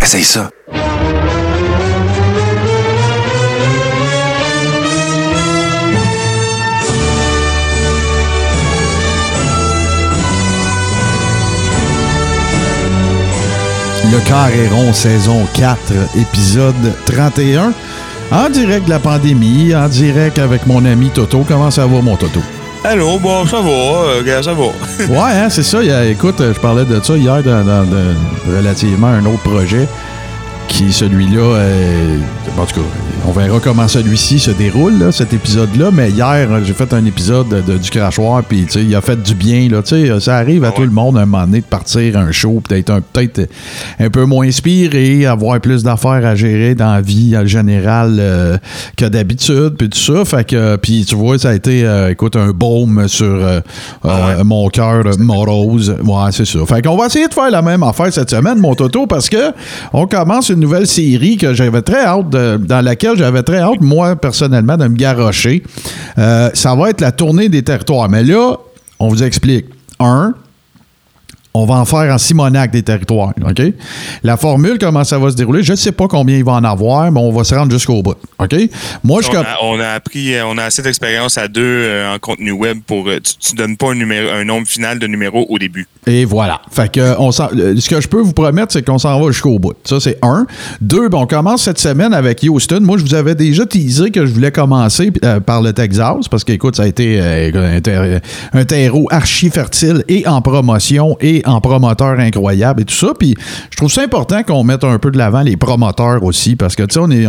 [0.00, 0.50] Essaye ça.
[14.10, 15.78] Le Quart est rond, saison 4,
[16.20, 16.74] épisode
[17.04, 17.72] 31.
[18.30, 21.44] En direct de la pandémie, en direct avec mon ami Toto.
[21.48, 22.40] Comment ça va, mon Toto?
[22.90, 24.64] Allô, bon, ça va, euh, ça va.
[25.10, 25.82] Ouais, hein, c'est ça.
[26.06, 27.86] Écoute, je parlais de ça hier dans,
[28.46, 29.86] relativement un autre projet
[30.68, 32.18] qui, celui-là, euh,
[32.56, 32.86] en tout cas,
[33.28, 35.90] on verra comment celui-ci se déroule, là, cet épisode-là.
[35.92, 39.34] Mais hier, j'ai fait un épisode de, de- du crachoir, puis il a fait du
[39.34, 39.68] bien.
[39.68, 39.82] Là,
[40.18, 42.62] ça arrive à Ah tout le monde à un moment donné de partir un show,
[42.66, 43.46] puis d'être un- peut-être
[44.00, 48.56] un peu moins inspiré, avoir plus d'affaires à gérer dans la vie en général euh,
[48.96, 50.24] que d'habitude, puis tout ça.
[50.24, 53.60] Fait que, puis tu vois, ça a été, euh, écoute, un baume sur euh,
[54.04, 55.94] Ah mon cœur morose.
[56.02, 56.60] Ouais, c'est ça.
[56.66, 59.52] Fait qu'on va essayer de faire la même affaire cette semaine, mon Toto, parce que
[59.92, 63.80] on commence une nouvelle série que j'avais très hâte, de- dans laquelle j'avais très hâte,
[63.80, 65.62] moi, personnellement, de me garrocher.
[66.18, 68.08] Euh, ça va être la tournée des territoires.
[68.08, 68.56] Mais là,
[68.98, 69.66] on vous explique.
[70.00, 70.34] Un,
[71.54, 73.62] on va en faire en Simonac des territoires, OK?
[74.22, 76.64] La formule, comment ça va se dérouler, je ne sais pas combien il va en
[76.64, 78.54] avoir, mais on va se rendre jusqu'au bout, OK?
[79.02, 79.28] Moi, je...
[79.28, 82.52] On a, on a appris, euh, on a assez d'expérience à deux euh, en contenu
[82.52, 83.06] web pour.
[83.06, 85.88] tu, tu donnes pas un, numéro, un nombre final de numéros au début.
[86.08, 86.62] Et voilà.
[86.70, 89.58] Fait que on euh, ce que je peux vous promettre, c'est qu'on s'en va jusqu'au
[89.58, 89.74] bout.
[89.84, 90.46] Ça, c'est un.
[90.80, 92.80] Deux, ben, on commence cette semaine avec Houston.
[92.80, 96.44] Moi, je vous avais déjà teasé que je voulais commencer euh, par le Texas, parce
[96.44, 98.20] qu'écoute, ça a été euh, un, ter-
[98.54, 103.12] un terreau archi fertile et en promotion et en promoteur incroyable et tout ça.
[103.18, 103.34] Puis
[103.70, 106.84] je trouve ça important qu'on mette un peu de l'avant les promoteurs aussi, parce que
[106.84, 107.26] tu sais, on est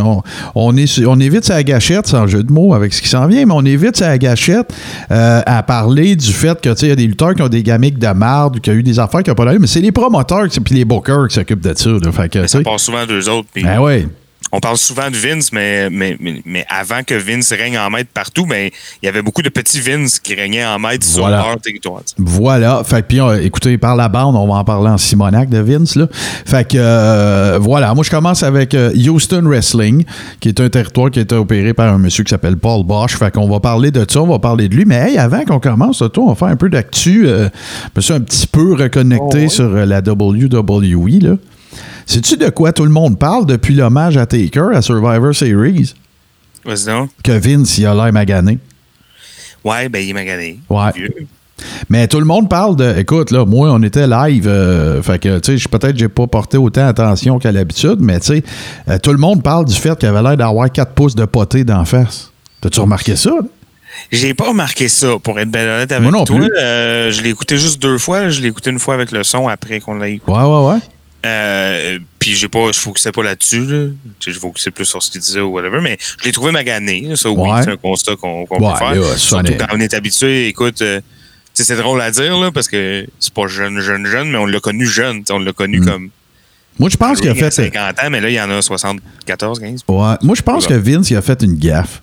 [0.54, 3.44] on, est on évite sa gâchette, sans jeu de mots avec ce qui s'en vient,
[3.44, 4.72] mais on évite sa gâchette
[5.10, 7.62] à parler du fait que tu sais, il y a des lutteurs qui ont des
[7.62, 9.92] gamiques de marde, qui ont eu des affaires qui n'ont pas d'allure, mais c'est les
[9.92, 11.90] promoteurs puis les bookers qui s'occupent de ça.
[11.90, 12.12] là.
[12.12, 13.48] Fait que, Ça passe souvent d'eux autres.
[13.52, 14.06] puis ben ouais.
[14.52, 18.10] On parle souvent de Vince, mais, mais, mais, mais avant que Vince règne en maître
[18.12, 18.68] partout, ben,
[19.00, 21.40] il y avait beaucoup de petits Vince qui régnaient en maître Voilà.
[21.40, 22.00] sur leur territoire.
[22.18, 22.82] Voilà.
[22.84, 25.94] Fait puis, euh, écoutez, par la bande, on va en parler en Simonac de Vince,
[25.94, 26.08] là.
[26.46, 27.94] Fait que, euh, voilà.
[27.94, 30.04] Moi, je commence avec euh, Houston Wrestling,
[30.40, 33.16] qui est un territoire qui a été opéré par un monsieur qui s'appelle Paul Bosch.
[33.16, 34.84] Fait qu'on va parler de ça, on va parler de lui.
[34.84, 37.28] Mais, hey, avant qu'on commence, toi, on va faire un peu d'actu.
[37.28, 37.48] Euh,
[37.84, 41.36] je me suis un petit peu reconnecté sur euh, la WWE, là.
[42.06, 45.94] Sais-tu de quoi tout le monde parle depuis l'hommage à Taker à Survivor Series?
[46.64, 47.10] Vas-y donc.
[47.22, 48.58] Que Vince, il a l'air magané.
[49.64, 50.58] Ouais, ben, il est magané.
[50.68, 50.90] Ouais.
[50.94, 51.14] Vieux.
[51.90, 52.98] Mais tout le monde parle de.
[52.98, 54.48] Écoute, là, moi, on était live.
[54.48, 58.18] euh, fait que, tu sais, peut-être que j'ai pas porté autant attention qu'à l'habitude, mais,
[58.20, 58.42] tu sais,
[58.88, 61.62] euh, tout le monde parle du fait qu'il avait l'air d'avoir 4 pouces de poté
[61.64, 62.32] d'en face.
[62.62, 63.30] T'as-tu remarqué ça?
[63.30, 63.40] là?
[64.10, 66.36] J'ai pas remarqué ça, pour être bien honnête avec Moi non toi.
[66.38, 66.50] plus.
[66.58, 68.30] Euh, je l'ai écouté juste deux fois.
[68.30, 70.32] Je l'ai écouté une fois avec le son après qu'on l'a écouté.
[70.32, 70.78] Ouais, ouais, ouais.
[71.26, 73.64] Euh, puis j'ai pas, je focusais pas là-dessus.
[73.64, 73.88] Là.
[74.26, 77.14] Je focusais plus sur ce qu'il disait ou whatever, mais je l'ai trouvé magané.
[77.16, 77.62] Ça, oui, Ouais.
[77.62, 79.04] c'est un constat qu'on Ouais, peut faire.
[79.04, 80.48] ça Surtout quand on est habitué.
[80.48, 81.00] Écoute, euh,
[81.52, 84.60] c'est drôle à dire là, parce que c'est pas jeune, jeune, jeune, mais on l'a
[84.60, 85.22] connu jeune.
[85.30, 85.84] On l'a connu Mm.
[85.84, 86.08] comme.
[86.78, 87.50] Moi, je pense qu'il a fait.
[87.50, 89.84] 50 ans, mais là, il y en a 74, 15.
[89.88, 90.14] Ouais.
[90.22, 92.00] Moi, je pense que Vince, il a fait une gaffe.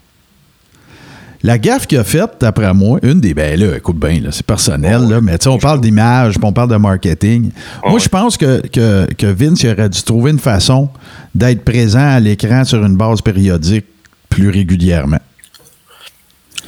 [1.43, 3.33] La gaffe qu'il a faite, d'après moi, une des.
[3.33, 6.43] Ben là, écoute bien, là, c'est personnel, là, mais tu sais, on parle d'image, puis
[6.43, 7.51] on parle de marketing.
[7.83, 10.89] Ouais, moi, je pense que, que, que Vince il aurait dû trouver une façon
[11.35, 13.85] d'être présent à l'écran sur une base périodique
[14.29, 15.19] plus régulièrement.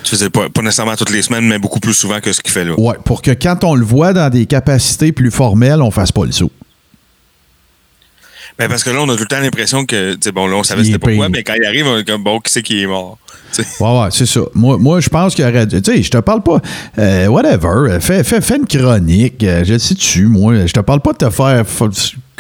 [0.03, 2.51] Tu faisais pas, pas nécessairement toutes les semaines, mais beaucoup plus souvent que ce qu'il
[2.51, 2.79] fait là.
[2.79, 6.25] Ouais, pour que quand on le voit dans des capacités plus formelles, on fasse pas
[6.25, 6.51] le saut.
[8.57, 10.83] Ben, parce que là, on a tout le temps l'impression que, bon, là, on savait
[10.83, 13.17] c'était pourquoi, mais quand il arrive, on est comme, bon, qui c'est qui est mort?
[13.53, 13.67] Tu sais?
[13.83, 14.41] Ouais, ouais, c'est ça.
[14.53, 15.65] Moi, moi je pense qu'il aurait.
[15.67, 16.59] Tu sais, je te parle pas.
[16.99, 17.99] euh, whatever.
[17.99, 19.43] Fais, fais, fais une chronique.
[19.43, 20.65] euh, je sais tu moi.
[20.67, 21.65] Je te parle pas de te faire.
[21.65, 21.85] fa-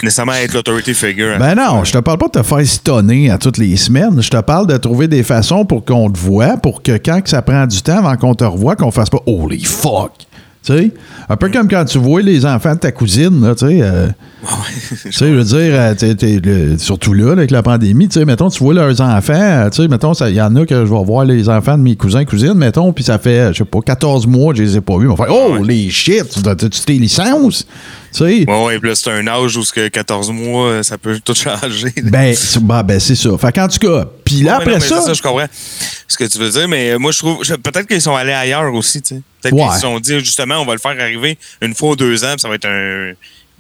[0.03, 1.37] Nécessairement être l'autorité figure.
[1.39, 4.21] Ben non, je te parle pas de te faire stonner à toutes les semaines.
[4.21, 7.29] Je te parle de trouver des façons pour qu'on te voit, pour que quand que
[7.29, 10.11] ça prend du temps avant qu'on te revoie, qu'on fasse pas Holy fuck!
[10.61, 10.91] Tu sais?
[11.29, 13.79] Un peu comme quand tu vois les enfants de ta cousine, là, tu sais.
[13.81, 14.07] euh,
[15.03, 15.93] tu sais, je veux dire, euh,
[16.43, 19.69] le- surtout là, là, avec la pandémie, tu sais, mettons, tu vois leurs enfants, euh,
[19.69, 21.95] tu sais, mettons, il y en a que je vais voir les enfants de mes
[21.95, 24.97] cousins, cousines, mettons, puis ça fait, je sais pas, 14 mois, je les ai pas
[24.97, 25.05] vus.
[25.05, 27.65] Ils vont faire, oh, les shit, tu tes licences?
[28.11, 28.45] Tu sais?
[28.49, 31.33] Ouais, ouais, puis là, c'est un âge où ce que 14 mois, ça peut tout
[31.35, 31.93] changer.
[32.03, 33.29] Ben, bah, ben, c'est ça.
[33.37, 35.13] Fait qu'en tout cas, puis là, après non, mais ça.
[35.13, 35.45] je comprends
[36.07, 37.39] ce que tu veux dire, mais moi, je trouve.
[37.39, 39.21] Peut-être qu'ils sont allés ailleurs aussi, tu sais.
[39.41, 39.63] Peut-être Ouais.
[39.65, 42.31] qu'ils se sont dit, justement, on va le faire arriver une fois ou deux ans,
[42.33, 43.13] puis ça va être un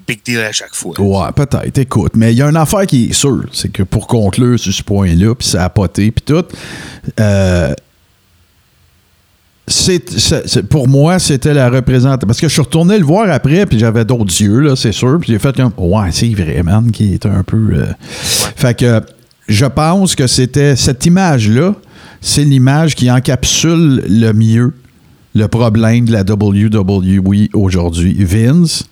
[0.07, 0.99] big deal à chaque fois.
[0.99, 1.77] Ouais, peut-être.
[1.77, 4.73] Écoute, mais il y a une affaire qui est sûre, c'est que pour conclure sur
[4.73, 6.45] ce point-là, puis ça a poté, puis tout,
[7.19, 7.73] euh,
[9.67, 12.25] c'est, c'est- c'est- pour moi, c'était la représentation.
[12.25, 15.19] Parce que je suis retourné le voir après, puis j'avais d'autres yeux, là, c'est sûr.
[15.21, 17.69] Puis j'ai fait comme, ouais, c'est vrai, man, qui est un peu.
[17.73, 19.01] euh, Fait que
[19.49, 21.75] je pense que c'était cette image-là,
[22.21, 24.73] c'est l'image qui encapsule le mieux
[25.35, 28.15] le problème de la WWE aujourd'hui.
[28.23, 28.83] Vince,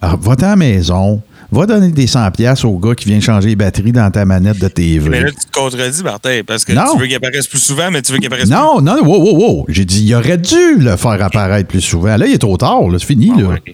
[0.00, 1.20] alors, va à la maison,
[1.50, 4.58] va donner des 100$ piastres au gars qui vient changer les batteries dans ta manette
[4.60, 5.08] de TV.
[5.08, 6.82] Mais là, tu te contredis, Martin, parce que Non.
[6.94, 9.36] tu veux qu'il apparaisse plus souvent, mais tu veux qu'il apparaisse Non, non, wow, wow,
[9.38, 9.66] wow.
[9.68, 12.16] J'ai dit, il aurait dû le faire apparaître plus souvent.
[12.16, 13.30] Là, il est trop tard, c'est fini.
[13.30, 13.42] plus.
[13.42, 13.56] là.
[13.66, 13.70] Ah.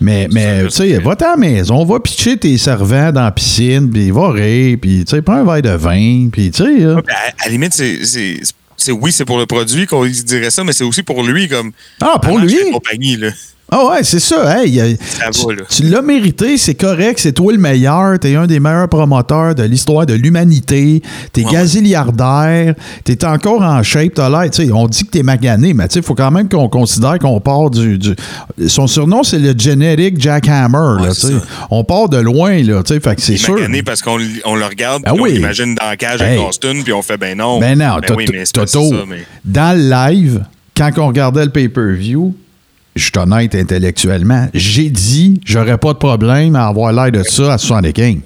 [0.00, 3.90] Mais, mais tu sais, va à la maison, va pitcher tes servants dans la piscine,
[3.90, 6.86] puis va rire, puis tu sais, prends un verre de vin, puis tu sais.
[6.86, 10.84] Ouais, à, la limite, c'est, oui, c'est pour le produit qu'on dirait ça, mais c'est
[10.84, 11.72] aussi pour lui, comme.
[12.00, 12.56] Ah, pour lui?
[12.72, 13.30] compagnie, là.
[13.74, 14.58] Ah ouais, c'est ça.
[14.62, 15.30] Hey, a- Ça
[15.70, 19.62] tu l'as mérité, c'est correct, c'est toi le meilleur, t'es un des meilleurs promoteurs de
[19.62, 21.00] l'histoire de l'humanité,
[21.32, 22.74] t'es Ouais, gazilliardaire,
[23.04, 26.04] t'es encore en shape, t'as l'air, on dit que t'es magané, mais tu sais, il
[26.04, 28.14] faut quand même qu'on considère qu'on part du, du-
[28.66, 29.54] Son surnom, c'est le
[31.00, 31.26] Ouais, là, tu sais.
[31.32, 31.40] ça.
[31.70, 33.54] On part de loin, là, tu sais, fait que c'est Il est sûr.
[33.54, 35.30] magané parce qu'on on le regarde, puis oui.
[35.32, 36.36] on l'imagine dans la cage Hey.
[36.36, 37.58] avec Austin, puis on fait ben non.
[37.58, 40.44] Ben non, ben oui, mais Toto, ça, mais- dans le live,
[40.76, 42.34] quand on regardait le pay-per-view,
[42.94, 47.54] je suis honnête intellectuellement, j'ai dit, j'aurais pas de problème à avoir l'air de ça
[47.54, 48.16] à 75.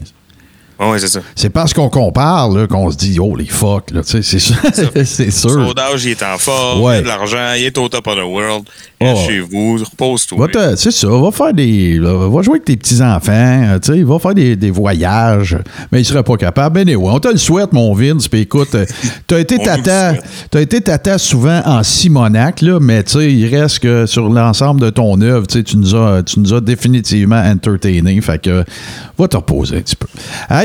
[0.78, 1.20] Ouais, c'est ça.
[1.34, 4.56] C'est parce qu'on compare qu'on se dit, oh les fuck, là, tu sais, c'est sûr.
[5.04, 5.50] c'est sûr.
[5.50, 6.96] Soldage, il est en forme, Ouais.
[6.96, 8.64] il a de l'argent, il est au top of the world.
[9.00, 9.04] Oh.
[9.04, 10.48] Reste chez vous, repose-toi.
[10.76, 11.98] C'est ça, va faire des.
[11.98, 15.56] là, va jouer avec tes petits-enfants, euh, tu sais, va faire des, des voyages.
[15.92, 16.74] Mais il serait pas capable.
[16.74, 18.28] Ben, anyway, on te le souhaite, mon Vince.
[18.28, 18.84] Puis écoute, euh,
[19.26, 20.14] t'as été le tata.
[20.50, 24.80] T'as été tata souvent en Simonac, là, mais tu sais, il reste que sur l'ensemble
[24.80, 28.18] de ton œuvre, tu nous as, tu nous as définitivement entertainé.
[28.20, 28.64] Fait que
[29.18, 30.06] va te reposer un petit peu.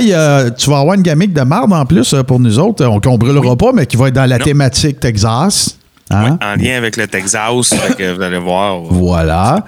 [0.01, 2.83] Hey, euh, tu vas avoir une gamique de marde en plus euh, pour nous autres,
[2.85, 4.45] on qu'on brûlera pas, mais qui va être dans la Non.
[4.45, 5.77] thématique Texas.
[6.09, 6.39] Hein?
[6.41, 8.81] En lien avec le Texas, que vous allez voir.
[8.89, 9.63] Voilà.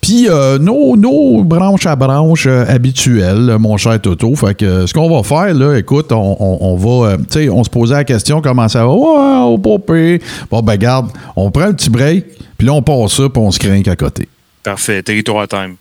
[0.00, 4.34] Puis euh, nos, nos branches à branches euh, habituelles, mon cher Toto.
[4.34, 7.10] Fait que ce qu'on va faire, là, écoute, on, on- on va.
[7.10, 8.92] euh, tu sais, on se posait la question comment ça va?
[8.92, 10.20] Ouais, au popé.
[10.50, 12.24] Bon, ben, garde, on prend un petit break,
[12.56, 14.28] puis là, on passe ça, puis on se craint à côté.
[14.62, 15.76] Parfait, territoire time.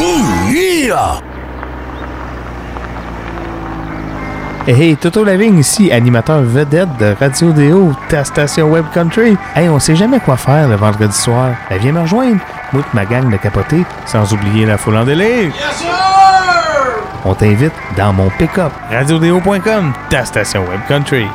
[0.00, 0.92] Hey,
[4.72, 9.36] hey, Toto Lavigne ici, animateur vedette de Radio Déo, ta station Web Country.
[9.54, 11.52] Hey, on sait jamais quoi faire le vendredi soir.
[11.70, 12.40] Ben, viens me rejoindre.
[12.72, 15.52] Moi et ma gang de capotés, sans oublier la foule en délire.
[17.24, 18.72] On t'invite dans mon pick-up.
[18.90, 21.26] RadioDéo.com, ta station Web Country.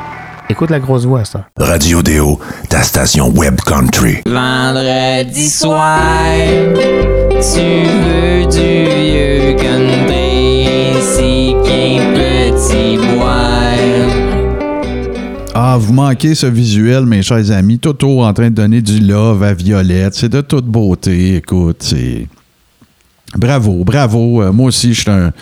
[0.50, 1.46] Écoute la grosse voix, ça.
[1.58, 2.38] Radio Déo,
[2.68, 4.18] ta station web country.
[4.26, 5.96] Vendredi soir,
[7.40, 10.53] tu veux du vieux country,
[12.14, 12.98] petit.
[15.56, 17.78] Ah, vous manquez ce visuel, mes chers amis.
[17.78, 20.14] Toto en train de donner du love à Violette.
[20.14, 21.36] C'est de toute beauté.
[21.36, 22.26] Écoute, c'est.
[23.36, 24.42] Bravo, bravo.
[24.42, 25.32] Euh, moi aussi, je suis un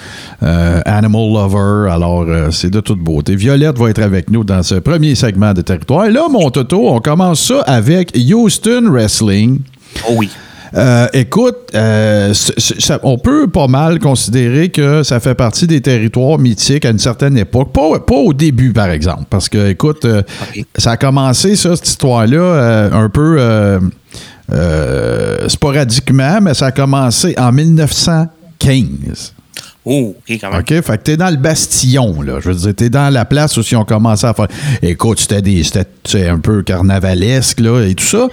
[0.42, 3.36] euh, animal lover, alors euh, c'est de toute beauté.
[3.36, 6.06] Violette va être avec nous dans ce premier segment de territoire.
[6.06, 9.60] Et là, mon Toto, on commence ça avec Houston Wrestling.
[10.08, 10.30] Oh oui.
[10.74, 16.38] Euh, écoute, euh, ça- on peut pas mal considérer que ça fait partie des territoires
[16.38, 17.72] mythiques à une certaine époque.
[17.72, 20.22] Pas, pas au début, par exemple, parce que, écoute, euh,
[20.76, 23.38] ça a commencé, ça, cette histoire-là, un peu
[25.48, 29.34] sporadiquement, mais ça a commencé en 1915.
[29.84, 30.61] Oh, OK, quand même.
[30.61, 30.69] OK?
[30.69, 32.34] Fait que t'es dans le bastillon, là.
[32.41, 34.46] Je veux dire, t'es dans la place où ils ont commencé à faire.
[34.81, 38.29] Écoute, c'était un peu carnavalesque, là, et tout ça.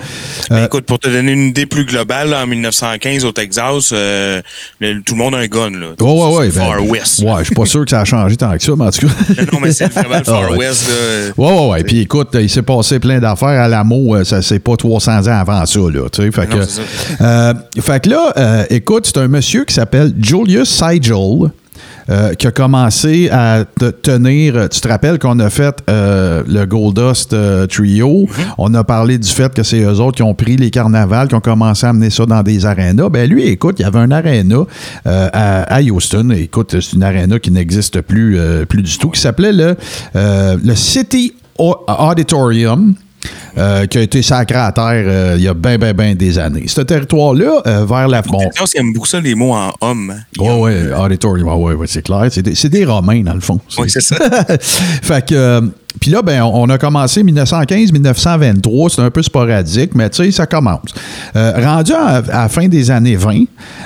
[0.50, 3.89] Ben, Euh, écoute, pour te donner une idée plus globale, là, en 1915 au Texas,
[3.94, 4.41] euh,
[4.79, 5.72] le- tout le monde a un gun.
[5.72, 5.88] Là.
[6.00, 6.46] Ouais, ouais, ouais.
[6.48, 7.20] le ben, Far West.
[7.24, 9.08] Ouais, je suis pas sûr que ça a changé tant que ça, mais en tout
[9.08, 9.13] cas.
[9.53, 10.58] Non, mais c'est vraiment le Far Ah, ouais.
[10.58, 10.88] West.
[10.88, 11.34] Là.
[11.36, 11.84] Ouais, ouais, ouais.
[11.84, 14.15] Puis écoute, il s'est passé plein d'affaires à l'amour.
[14.15, 16.08] euh, Ça, c'est pas 300 ans avant ça, là.
[16.12, 20.13] Tu sais, fait, Non, que, euh, fait que là, écoute, c'est un monsieur qui s'appelle
[20.22, 21.38] Julius Seigel.
[22.10, 24.68] Euh, qui a commencé à te- tenir.
[24.70, 28.25] Tu te rappelles qu'on a fait euh, le Goldust euh, Trio?
[28.58, 31.36] On a parlé du fait que c'est eux autres qui ont pris les carnavals, qui
[31.36, 33.10] ont commencé à amener ça dans des arénas.
[33.10, 34.66] Ben lui, écoute, il y avait un aréna euh,
[35.34, 36.30] à, à Houston.
[36.32, 39.75] Écoute, c'est une aréna qui n'existe plus, euh, plus du tout, qui s'appelait le,
[40.16, 42.94] euh, le City Au- Auditorium.
[43.57, 46.38] Euh, qui a été sacré à terre euh, il y a bien, bien, bien des
[46.39, 46.65] années.
[46.67, 48.21] Ce territoire-là, euh, vers la.
[48.21, 50.11] Bon, ils aiment beaucoup ça, les mots en homme.
[50.15, 50.41] hein.
[50.41, 52.27] Ouais, ouais, auditorium, ouais, ouais, c'est clair.
[52.31, 53.59] C'est des, des Romains, dans le fond.
[53.77, 54.15] Oui, c'est ça.
[54.59, 55.69] fait que,
[56.00, 60.46] Puis là, ben, on a commencé 1915-1923, c'est un peu sporadique, mais tu sais, ça
[60.46, 60.89] commence.
[61.36, 63.44] Euh, rendu à, la fin des années 20,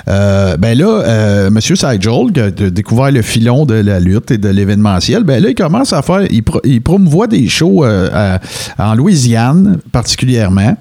[0.07, 1.59] euh, ben là, euh, M.
[1.61, 5.55] Seigel, qui a découvert le filon de la lutte et de l'événementiel, ben là, il
[5.55, 8.37] commence à faire, il, pro- il promouvoit des shows euh,
[8.77, 10.75] en Louisiane, particulièrement.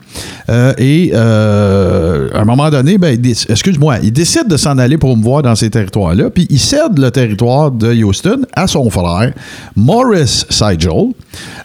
[0.49, 5.55] Euh, et à un moment donné, ben, excuse-moi, il décide de s'en aller promouvoir dans
[5.55, 9.33] ces territoires-là, puis il cède le territoire de Houston à son frère,
[9.77, 11.13] Morris Seigel.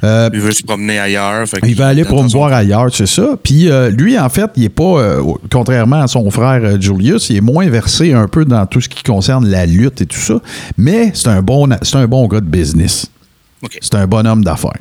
[0.03, 1.47] Euh, Il veut se promener ailleurs.
[1.47, 3.35] fait il qu'il- va aller dans promouvoir ailleurs, c'est ça.
[3.41, 5.21] Puis euh, lui, en fait, il est pas, euh,
[5.51, 9.03] contrairement à son frère Julius, il est moins versé un peu dans tout ce qui
[9.03, 10.39] concerne la lutte et tout ça.
[10.77, 13.07] Mais c'est un bon, c'est un bon gars de business.
[13.81, 14.77] C'est un bonhomme d'affaires.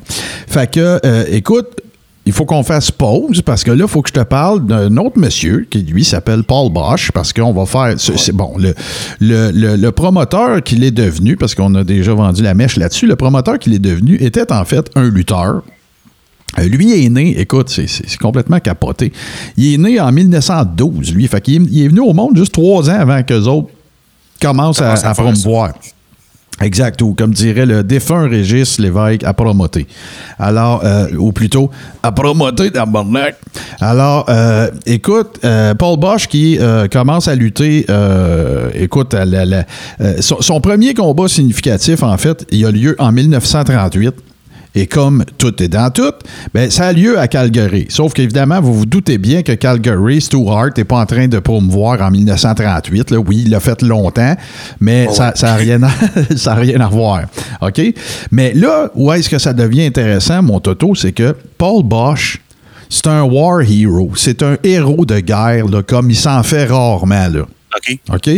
[0.47, 0.99] Fait que,
[1.31, 1.81] écoute,
[2.27, 4.95] il faut qu'on fasse pause parce que là, il faut que je te parle d'un
[4.97, 7.95] autre monsieur qui, lui, s'appelle Paul Bosch parce qu'on va faire.
[7.97, 8.53] C'est bon.
[8.57, 8.73] Le,
[9.19, 13.07] le, le- le promoteur qu'il est devenu, parce qu'on a déjà vendu la mèche là-dessus,
[13.07, 15.63] le promoteur qu'il est devenu était en fait un lutteur.
[16.59, 19.11] Euh, Lui est né, écoute, c'est- complètement capoté.
[19.57, 21.27] Il est né en 1912, lui.
[21.27, 23.69] Fait qu'il est, il est venu au monde juste trois ans avant qu'eux autres
[24.41, 24.95] commencent à,
[25.43, 25.73] promouvoir.
[26.59, 29.85] Exact, ou comme dirait le défunt Régis Lévesque, à promoter.
[30.39, 31.69] Alors, euh, ou plutôt,
[32.01, 33.35] à promoter tabarnak.
[33.79, 36.59] Alors, euh, écoute, euh, Paul Bosch qui
[36.91, 37.85] commence à lutter,
[38.73, 39.15] écoute,
[40.19, 44.15] son premier combat significatif, en fait, il a lieu en 1938.
[44.79, 46.13] Et comme tout est dans tout,
[46.53, 47.87] ben, ça a lieu à Calgary.
[47.89, 51.39] Sauf qu'évidemment, vous vous doutez bien que Calgary, Stu Hart n'est pas en train de
[51.39, 53.09] promouvoir en 1938.
[53.09, 53.17] Là.
[53.17, 54.35] Oui, il l'a fait longtemps,
[54.79, 55.89] mais ça n'a rien, à-
[56.37, 57.21] ça rien à voir.
[57.61, 57.81] OK?
[58.29, 62.39] Mais là, où est-ce que ça devient intéressant, mon Toto, c'est que Paul Bosch,
[62.87, 64.11] c'est un war hero.
[64.15, 67.27] C'est un héros de guerre, là, comme il s'en fait rarement.
[67.29, 67.41] Là.
[67.77, 67.97] OK.
[68.13, 68.29] OK?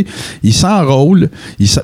[0.43, 1.29] Il s'enrôle.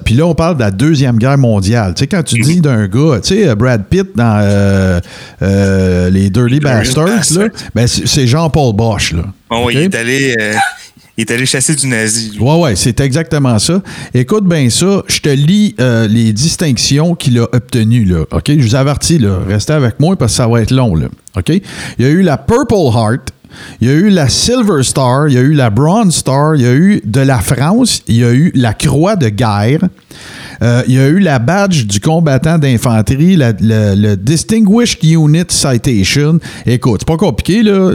[0.03, 1.93] Puis là, on parle de la Deuxième Guerre mondiale.
[1.95, 4.99] Tu sais, quand tu dis d'un gars, tu sais, euh, Brad Pitt dans euh,
[5.41, 9.13] euh, Les Dirty Bastards, là, ben, c'est Jean-Paul Bosch.
[9.13, 9.23] Là.
[9.49, 9.69] Oh?
[9.71, 10.35] Il est allé.
[10.39, 10.53] euh,
[11.17, 12.31] il est allé chasser du nazi.
[12.31, 12.39] lui.
[12.39, 13.81] Ouais, ouais, c'est exactement ça.
[14.13, 15.73] Écoute bien ça, je te lis
[16.09, 18.25] les distinctions qu'il a obtenues, là.
[18.31, 18.47] OK?
[18.49, 21.07] Je vous avertis, là, restez avec moi parce que ça va être long, là.
[21.37, 21.49] OK?
[21.49, 21.61] Il
[21.99, 23.31] y a eu la Purple Heart,
[23.81, 26.61] il y a eu la Silver Star, il y a eu la Bronze Star, il
[26.61, 29.81] y a eu de la France, il y a eu la Croix de guerre,
[30.61, 36.39] euh, il y a eu la badge du combattant d'infanterie, le, Distinguished Unit Citation.
[36.65, 37.93] Écoute, c'est pas compliqué, là.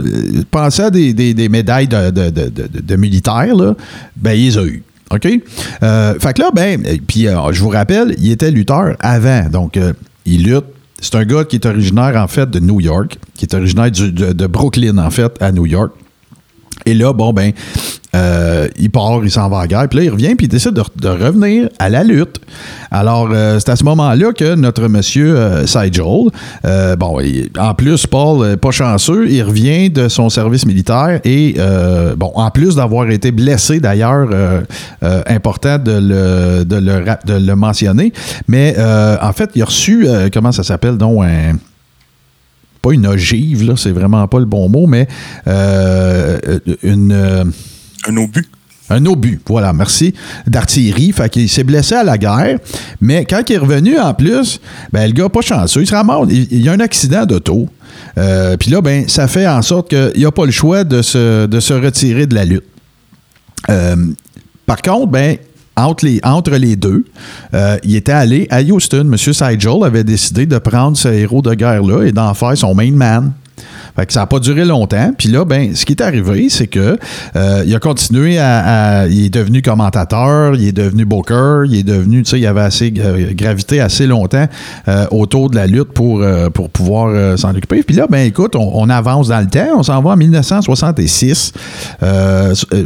[0.51, 3.73] Pensez à des, des- des médailles de, de- de- militaires, là.
[4.15, 4.83] Ben, il les a eu.
[5.11, 5.27] OK?
[5.83, 9.49] Euh, fait que là, ben, puis euh, je vous rappelle, il était lutteur avant.
[9.49, 9.77] Donc,
[10.25, 10.65] il lutte.
[11.01, 14.33] C'est un gars qui est originaire, en fait, de New York, qui est originaire de,
[14.33, 15.91] de Brooklyn, en fait, à New York.
[16.85, 17.51] Et là, bon, ben,
[18.13, 19.89] euh, il part, il s'en va à la guerre.
[19.89, 22.41] Puis là, il revient, puis il décide de, revenir à la lutte.
[22.91, 25.65] Alors, euh, c'est à ce moment-là que notre monsieur euh,
[26.65, 27.19] euh, bon,
[27.57, 31.55] en plus, Paul, pas chanceux, il revient de son service militaire et,
[32.17, 34.29] bon, en plus d'avoir été blessé, d'ailleurs,
[35.01, 38.11] important de le, de, le, mentionner,
[38.47, 38.75] mais
[39.21, 41.55] en fait, il a reçu, comment ça s'appelle, donc, un
[42.81, 45.07] pas une ogive, là, c'est vraiment pas le bon mot, mais
[46.83, 47.51] une,
[48.07, 48.47] Un obus.
[48.89, 50.13] un obus, voilà, merci,
[50.47, 51.11] d'artillerie.
[51.11, 52.59] Fait qu'il s'est blessé à la guerre,
[52.99, 54.59] mais quand il est revenu en plus,
[54.91, 57.69] ben, le gars pas chanceux, il se ramasse, il, y a un accident d'auto.
[58.17, 61.73] Euh, Puis là, ben, ça fait en sorte qu'il n'a pas le choix de se,
[61.73, 62.65] retirer de la lutte.
[63.69, 63.95] Euh,
[64.65, 65.37] par contre, ben,
[65.77, 66.05] entre
[66.57, 67.05] les, deux,
[67.53, 69.09] euh, il était allé à Houston.
[69.11, 69.17] M.
[69.17, 73.33] Seigel avait décidé de prendre ce héros de guerre-là et d'en faire son main man.
[74.01, 75.13] Fait que ça n'a pas duré longtemps.
[75.15, 76.97] Puis là, ben, ce qui est arrivé, c'est que
[77.35, 81.83] euh, il a continué à, Il est devenu commentateur, il est devenu booker, il est
[81.83, 82.23] devenu.
[82.23, 84.47] Tu sais, il avait assez gravité assez longtemps
[84.87, 87.83] euh, autour de la lutte pour, euh, pour pouvoir s'en occuper.
[87.83, 89.77] Puis là, ben écoute, on, avance dans le temps.
[89.77, 91.53] On s'en va en 1966.
[92.01, 92.83] euh, euh,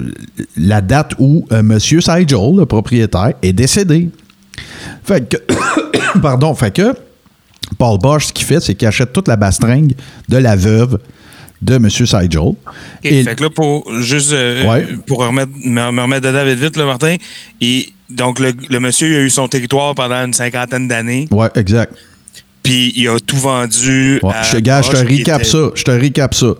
[0.57, 1.79] la date où M.
[1.79, 4.09] Seigel, le propriétaire, est décédé.
[5.05, 5.37] Fait que.
[6.19, 6.93] pardon, fait que.
[7.77, 9.93] Paul Bosch, ce qu'il fait, c'est qu'il achète toute la bastringue
[10.29, 10.99] de la veuve
[11.61, 11.89] de M.
[11.89, 12.37] Seigel.
[12.39, 12.55] OK,
[13.03, 14.87] Et- Fait que là, pour juste euh, Ouais.
[15.07, 17.15] pour remettre, me, me remettre dedans vite, vite, là, Martin.
[17.61, 21.27] Et donc, le, le monsieur il a eu son territoire pendant une cinquantaine d'années.
[21.31, 21.93] Ouais, exact.
[22.61, 24.19] Puis il a tout vendu.
[24.23, 25.69] Ouais, à je, gars, je te recap était- ça.
[25.75, 26.53] Je te recap ça.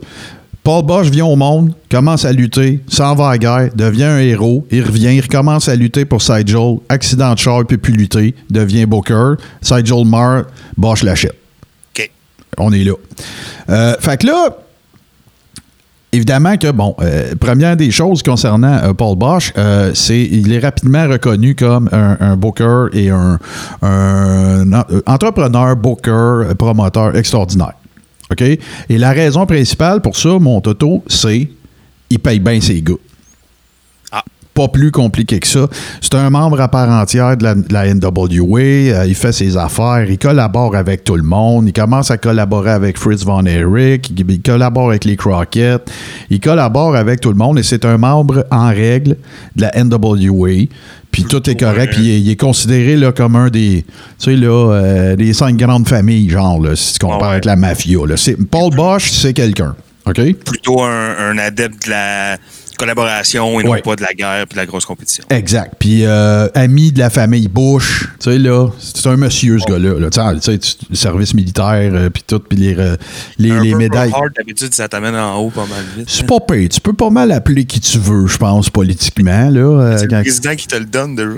[0.66, 4.18] Paul Bosch vient au monde, commence à lutter, s'en va à la guerre, devient un
[4.18, 7.94] héros, il revient, il recommence à lutter pour Seigel, accident de char, il peut plus
[7.94, 11.36] lutter, devient Booker, Seigel meurt, Bosch l'achète.
[11.96, 12.10] OK.
[12.58, 12.94] On est là.
[13.70, 14.58] Euh, fait que là,
[16.12, 20.58] évidemment que, bon, euh, première des choses concernant euh, Paul Bosch, euh, c'est il est
[20.60, 23.38] rapidement reconnu comme un, un booker et un,
[23.84, 27.74] un en- entrepreneur, booker, promoteur extraordinaire.
[28.32, 28.42] OK?
[28.42, 31.50] Et la raison principale pour ça, mon Toto, c'est
[32.10, 32.94] il paye bien ses gars.
[34.56, 35.68] Pas plus compliqué que ça.
[36.02, 38.60] C'est un membre à part entière de la, de la NWA.
[38.60, 40.06] euh, il fait ses affaires.
[40.10, 41.68] Il collabore avec tout le monde.
[41.68, 44.10] Il commence à collaborer avec Fritz Von Erich.
[44.18, 45.82] Il, il collabore avec les Crockett.
[46.30, 49.18] Il collabore avec tout le monde et c'est un membre en règle
[49.58, 50.68] de la NWA.
[51.12, 51.94] Puis tout est correct.
[51.94, 53.84] Puis il est, il est considéré là, comme un des,
[54.20, 57.32] tu sais, là, euh, des cinq grandes familles, genre, là, si tu compares Ah ouais.
[57.34, 58.00] avec la mafia.
[58.08, 58.16] là.
[58.52, 59.76] Paul Bosch, c'est quelqu'un.
[60.06, 60.16] OK?
[60.46, 62.38] Plutôt un, un adepte de la
[62.78, 63.82] collaboration et non Ouais.
[63.82, 65.24] pas de la guerre et de la grosse compétition.
[65.30, 65.74] Exact.
[65.80, 70.00] Puis euh, ami de la famille Bush, tu sais là, c'est un monsieur ce gars-là.
[70.00, 70.10] là.
[70.10, 72.96] Tu sais, le service militaire, euh, puis tout, puis les, euh,
[73.38, 74.12] les, un les médailles.
[74.38, 76.10] D'habitude, ça t'amène en haut pas mal vite.
[76.10, 76.70] C'est pas pire.
[76.70, 79.50] Tu peux pas mal appeler qui tu veux, je pense, politiquement.
[79.50, 81.30] Là, euh, C'est le président qui te le donne déjà.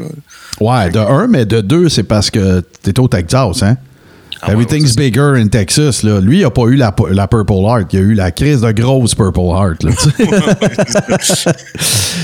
[0.60, 3.77] Ouais, de un, mais de deux, c'est parce que t'es au Texas, hein?
[4.41, 6.03] Ah Everything's bigger in Texas.
[6.03, 6.20] Là.
[6.22, 7.94] Lui, il a pas eu la, la Purple Heart.
[7.94, 9.84] Il a eu la crise de grosse Purple Heart.
[9.84, 9.91] Là,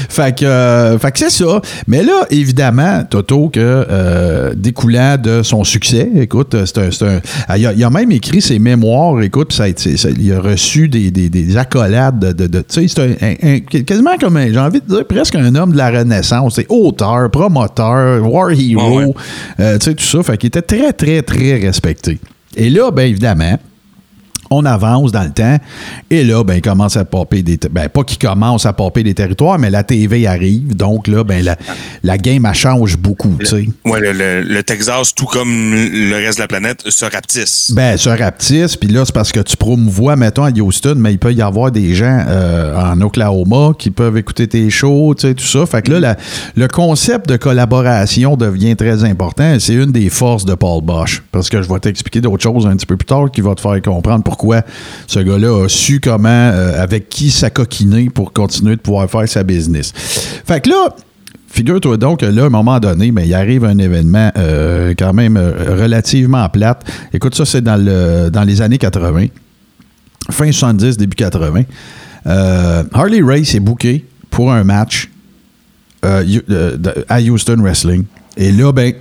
[0.09, 1.61] fait que, euh, fait que c'est ça.
[1.87, 7.21] Mais là, évidemment, Toto, que euh, découlant de son succès, écoute, c'est un, c'est un-
[7.47, 11.11] ah, il, a, il a même écrit ses mémoires, écoute, ça il a reçu des,
[11.11, 14.81] des- des accolades de, de- de- tu sais, c'est un, quasiment comme, un- j'ai envie
[14.81, 16.55] de dire, presque un homme de la Renaissance.
[16.55, 19.05] C'est auteur, promoteur, war hero, ouais.
[19.59, 20.21] euh, tu sais, tout ça.
[20.23, 22.02] Fait qu'il était très, très, très respecté.
[22.55, 23.57] Et là, bien évidemment,
[24.53, 25.57] on avance dans le temps
[26.09, 27.57] et là, ben, il commence à popper des.
[27.71, 30.75] Ben, pas qu'il commence à popper des territoires, mais la TV arrive.
[30.75, 31.55] Donc là, ben, la,
[32.03, 33.35] la game, elle change beaucoup.
[33.85, 37.71] Ouais, le, le- le Texas, tout comme le reste de la planète, se rapetisse.
[37.75, 41.19] Ben, se rapetisse, puis là, c'est parce que tu promouvois, mettons, à Houston, mais il
[41.19, 45.33] peut y avoir des gens euh, en Oklahoma qui peuvent écouter tes shows, tu sais,
[45.33, 45.65] tout ça.
[45.65, 46.17] Fait que là, la-
[46.55, 51.23] le concept de collaboration devient très important c'est une des forces de Paul Bosch.
[51.31, 53.61] Parce que je vais t'expliquer d'autres choses un petit peu plus tard qui va te
[53.61, 54.42] faire comprendre pourquoi
[55.07, 59.43] ce gars-là a su comment, euh, avec qui s'acoquiner pour continuer de pouvoir faire sa
[59.43, 59.93] business.
[60.45, 60.95] Fait que là,
[61.53, 65.13] Figure-toi donc que là, à un moment donné, ben, il arrive un événement euh, quand
[65.13, 66.83] même euh, relativement plate.
[67.13, 69.27] Écoute, ça, c'est dans, le, dans les années 80.
[70.31, 71.61] Fin 70, début 80.
[72.25, 75.11] Euh, Harley Race est booké pour un match
[76.01, 78.05] à Houston Wrestling.
[78.35, 78.93] Et là, ben,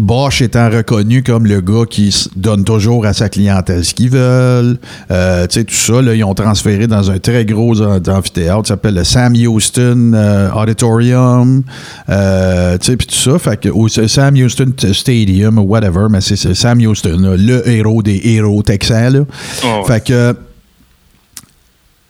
[0.00, 4.78] Bosch étant reconnu comme le gars qui donne toujours à sa clientèle ce qu'ils veulent,
[5.10, 8.62] euh, tu sais, tout ça, là, ils ont transféré dans un très gros am- amphithéâtre
[8.62, 11.62] qui s'appelle le Sam Houston euh, Auditorium,
[12.08, 16.20] euh, tu sais, puis tout ça, fait que, ou Sam Houston Stadium, ou whatever, mais
[16.20, 19.20] c'est Sam Houston, là, le héros des héros texans, là.
[19.64, 19.84] Oh.
[19.86, 20.34] Fait que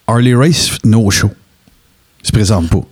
[0.07, 1.31] Harley Race, no show.
[2.23, 2.83] Il se présente pas.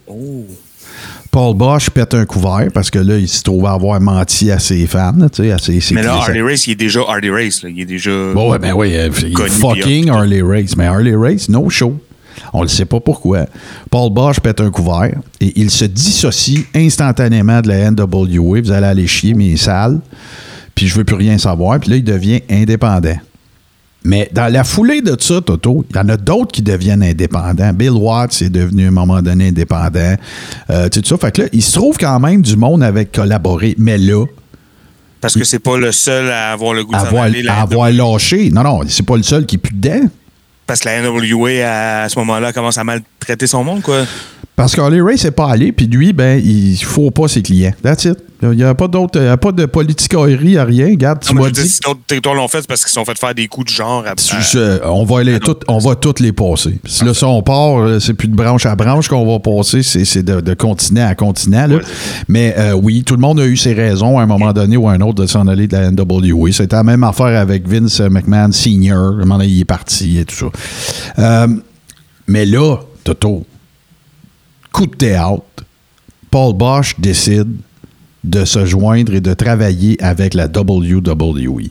[1.31, 4.87] Paul Bosch pète un couvert parce que là, il se trouve avoir menti à ses
[4.87, 6.15] fans, à ses, ses Mais là.
[6.15, 7.63] Harley Race, il est déjà Harley Race.
[7.63, 7.69] là.
[7.69, 8.11] Il est déjà.
[8.35, 10.77] Bon, ouais, ben oui, euh, il est Connu, fucking Harley Race.
[10.77, 11.95] Mais Harley Race, no show.
[12.53, 13.47] On ne sait pas pourquoi.
[13.91, 18.61] Paul Bosch pète un couvert et il se dissocie instantanément de la NWA.
[18.63, 20.01] Vous allez aller chier mes salles.
[20.75, 21.81] Puis je veux plus rien savoir.
[21.81, 23.17] Puis là, il devient indépendant.
[24.05, 27.73] Mais dans la foulée de ça, Toto, il y en a d'autres qui deviennent indépendants.
[27.73, 30.15] Bill Watts est devenu à un moment donné indépendant.
[30.71, 31.17] Euh, tu sais, tout ça.
[31.19, 33.75] Fait que là, il se trouve quand même du monde avec collaboré.
[33.77, 34.25] Mais là,
[35.21, 37.43] Parce que c'est pas le seul à avoir le goût de avoir, aller.
[37.43, 38.51] la avoir lâché.
[38.51, 40.09] Non, non, c'est pas le seul qui est plus dedans.
[40.67, 42.85] Parce que la NWA, à ce moment-là, commence à
[43.21, 44.05] maltraiter son monde, quoi.
[44.57, 47.73] Parce qu'Harley Race n'est pas allé, puis lui, ben, il faut pas ses clients.
[47.81, 48.17] That's it.
[48.43, 50.87] Il n'y a pas d'autre, a pas de politicoerie, à rien.
[50.89, 51.69] Regarde, tu m'as dit.
[51.69, 53.73] si d'autres territoires l'ont fait, c'est parce qu'ils se sont fait faire des coups de
[53.77, 54.05] genre.
[54.07, 56.79] À, tu- à- je- on va les toutes, on va toutes les passer.
[56.87, 59.83] Si là, ça, on part, euh, c'est plus de branche à branche qu'on va passer,
[59.85, 61.67] c'est c'est de, de continent à continent.
[61.69, 61.77] là.
[61.77, 64.53] Ouais, c'est Mais euh, oui, tout le monde a eu ses raisons à un moment
[64.53, 66.51] donné ou à un autre de s'en aller de la NWA.
[66.53, 68.99] C'était la même affaire avec Vince McMahon Senior.
[68.99, 70.47] À un moment donné, il est parti et tout ça.
[71.21, 71.47] Euh,
[72.29, 72.77] mais là,
[73.09, 73.47] Toto,
[74.71, 75.43] coup de théâtre,
[76.31, 77.49] Paul Bosch décide
[78.23, 81.71] de se joindre et de travailler avec la WWE.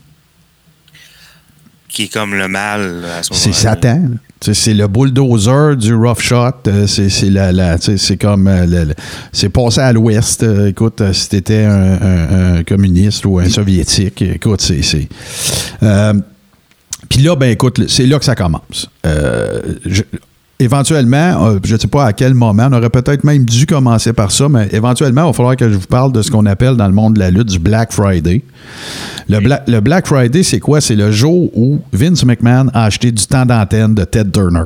[1.89, 3.34] qui est comme le mal à ce moment-là.
[3.34, 4.10] C'est Satan.
[4.41, 6.52] C'est le bulldozer du rough shot.
[6.67, 8.86] euh, C'est c'est la, la- c'est comme euh,
[9.32, 10.41] c'est passé à l'Ouest.
[10.43, 15.08] euh, Écoute, si t'étais un, un- un communiste ou un soviétique, écoute, c'est c'est.
[15.84, 16.13] euh,
[17.10, 18.89] Puis là, ben écoute, c'est là que ça commence.
[19.06, 20.04] Euh, je-
[20.60, 24.13] éventuellement, euh, je ne sais pas à quel moment, on aurait peut-être même dû commencer
[24.13, 26.76] par ça, mais éventuellement, il va falloir que je vous parle de ce qu'on appelle
[26.76, 28.43] dans le monde de la lutte du Black Friday.
[29.30, 30.82] Le, Bla- le Black Friday, c'est quoi?
[30.82, 34.63] C'est le jour où Vince McMahon a acheté du temps d'antenne de Ted Turner.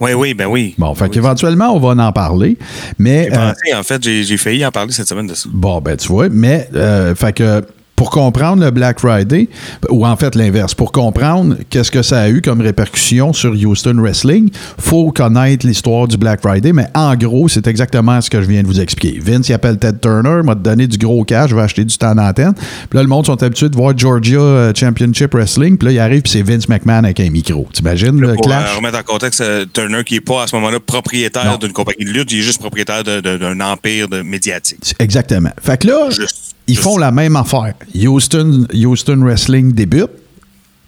[0.00, 0.74] Oui, oui, ben oui.
[0.78, 1.10] Bon, fait Oui.
[1.10, 2.56] qu'éventuellement, on va en parler.
[2.98, 3.28] Mais.
[3.36, 5.48] Euh, en fait, j'ai j'ai failli en parler cette semaine de ça.
[5.52, 7.62] Bon, ben tu vois, mais euh, fait que
[8.00, 9.46] pour comprendre le Black Friday,
[9.90, 13.96] ou en fait l'inverse, pour comprendre qu'est-ce que ça a eu comme répercussion sur Houston
[13.98, 18.46] Wrestling, faut connaître l'histoire du Black Friday, mais en gros, c'est exactement ce que je
[18.46, 19.18] viens de vous expliquer.
[19.20, 22.14] Vince, il appelle Ted Turner, m'a donné du gros cash, je vais acheter du temps
[22.14, 22.54] d'antenne.
[22.54, 25.98] Puis là, le monde sont habitués de voir Georgia euh, Championship Wrestling, puis là, il
[25.98, 27.68] arrive, puis c'est Vince McMahon avec un micro.
[27.70, 28.70] T'imagines le Pour clash?
[28.72, 32.06] euh, remettre en contexte, euh, Turner qui n'est pas à ce moment-là propriétaire d'une compagnie
[32.06, 34.94] de lutte, il est juste propriétaire d'un empire de médiatique.
[34.98, 35.50] Exactement.
[35.60, 37.74] Fait que là, Juste- ils font la même affaire.
[37.96, 40.10] Houston, Houston Wrestling débute,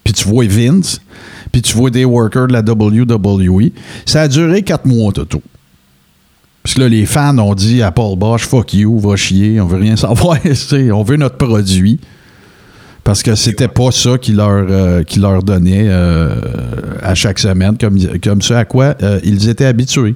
[0.05, 1.01] puis tu vois Vince,
[1.51, 3.71] puis tu vois des workers de la WWE.
[4.05, 5.41] Ça a duré quatre mois, Toto.
[6.63, 9.77] Puis là, les fans ont dit à Paul Bosch, fuck you, va chier, on veut
[9.77, 10.37] rien savoir,
[10.93, 11.99] on veut notre produit.
[13.03, 16.35] Parce que c'était pas ça qu'il leur, euh, leur donnait euh,
[17.01, 20.15] à chaque semaine, comme, comme ce à quoi euh, ils étaient habitués.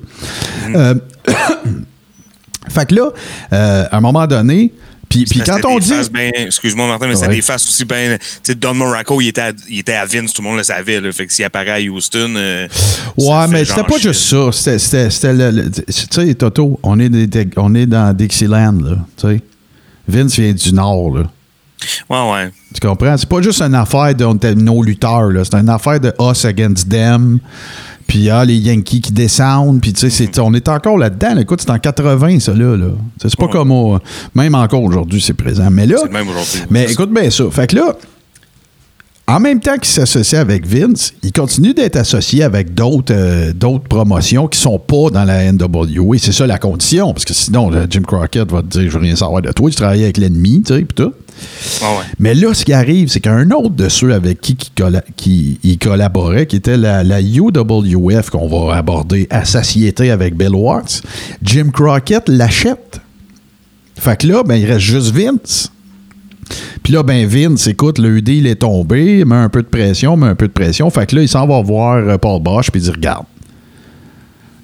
[0.73, 0.95] Euh,
[2.69, 3.09] fait que là,
[3.51, 4.71] à un moment donné,
[5.09, 5.91] puis puis quand on dit.
[6.11, 7.27] ben- Excuse-moi, Martin, mais Ouais.
[7.29, 8.17] des faces aussi bien.
[8.17, 10.63] Tu sais, Don Morocco, il était, à, il était à Vince, tout le monde le
[10.63, 10.99] savait.
[11.01, 12.33] Là, fait que s'il apparaît à Houston.
[12.35, 12.67] euh,
[13.17, 14.51] Ouais, ça mais c'était pas juste ça.
[14.51, 15.51] C'était- le.
[15.51, 18.97] le- Tu sais, Toto, on est, des- on est dans Dixieland, là.
[19.17, 19.41] Tu sais.
[20.07, 21.23] Vince vient du Nord, là.
[22.09, 22.51] Ouais, ouais.
[22.73, 23.15] Tu comprends?
[23.17, 25.43] C'est pas juste une affaire de nos lutteurs, là.
[25.45, 27.39] C'est une affaire de us against them.
[28.07, 29.81] Puis ah, les Yankees qui descendent.
[29.81, 31.35] Puis tu sais, c'est- on est encore là-dedans.
[31.35, 31.41] là.
[31.41, 32.75] Écoute, c'est en 80, ça, là.
[32.77, 32.87] là.
[33.21, 33.71] C'est pas comme.
[33.71, 33.99] au-
[34.33, 35.69] même encore aujourd'hui, c'est présent.
[35.69, 35.97] Mais là.
[35.99, 36.61] C'est le même aujourd'hui.
[36.69, 37.43] Mais écoute bien ça.
[37.51, 37.95] Fait que là,
[39.29, 43.83] en même temps qu'il s'associe avec Vince, il continue d'être associé avec d'autres euh, d'autres
[43.87, 46.17] promotions qui sont pas dans la NWA.
[46.17, 47.11] C'est ça la condition.
[47.13, 49.69] Parce que sinon, là, Jim Crockett va te dire Je veux rien savoir de toi,
[49.69, 51.13] tu travailles avec l'ennemi, tu sais, pis tout.
[51.81, 51.87] Ouais.
[52.19, 55.59] Mais là, ce qui arrive, c'est qu'un autre de ceux avec qui, qui, colla- qui
[55.63, 61.03] il collaborait, qui était la, la UWF qu'on va aborder à satiété avec Bill Watts,
[61.43, 63.01] Jim Crockett l'achète.
[63.99, 65.71] Fait que là, ben, il reste juste Vince.
[66.83, 70.27] Puis là, ben Vince, écoute, le deal est tombé, met un peu de pression, met
[70.27, 70.89] un peu de pression.
[70.89, 73.25] Fait que là, il s'en va voir euh, Paul Bosch puis il dit Regarde,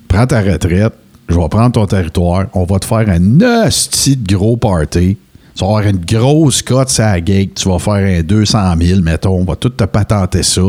[0.08, 0.94] prends ta retraite,
[1.28, 5.18] je vais prendre ton territoire, on va te faire un hostie de gros party.
[5.56, 9.38] Tu vas avoir une grosse cote la gate, tu vas faire un 200 000, mettons,
[9.38, 10.64] on va tout te patenter ça.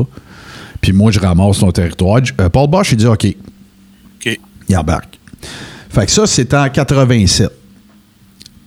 [0.81, 2.21] Puis moi, je ramasse ton territoire.
[2.41, 4.39] Euh, Paul Bosch, il dit OK, OK.
[4.69, 5.19] il embarque.
[5.89, 7.51] Fait que ça, c'était en 87.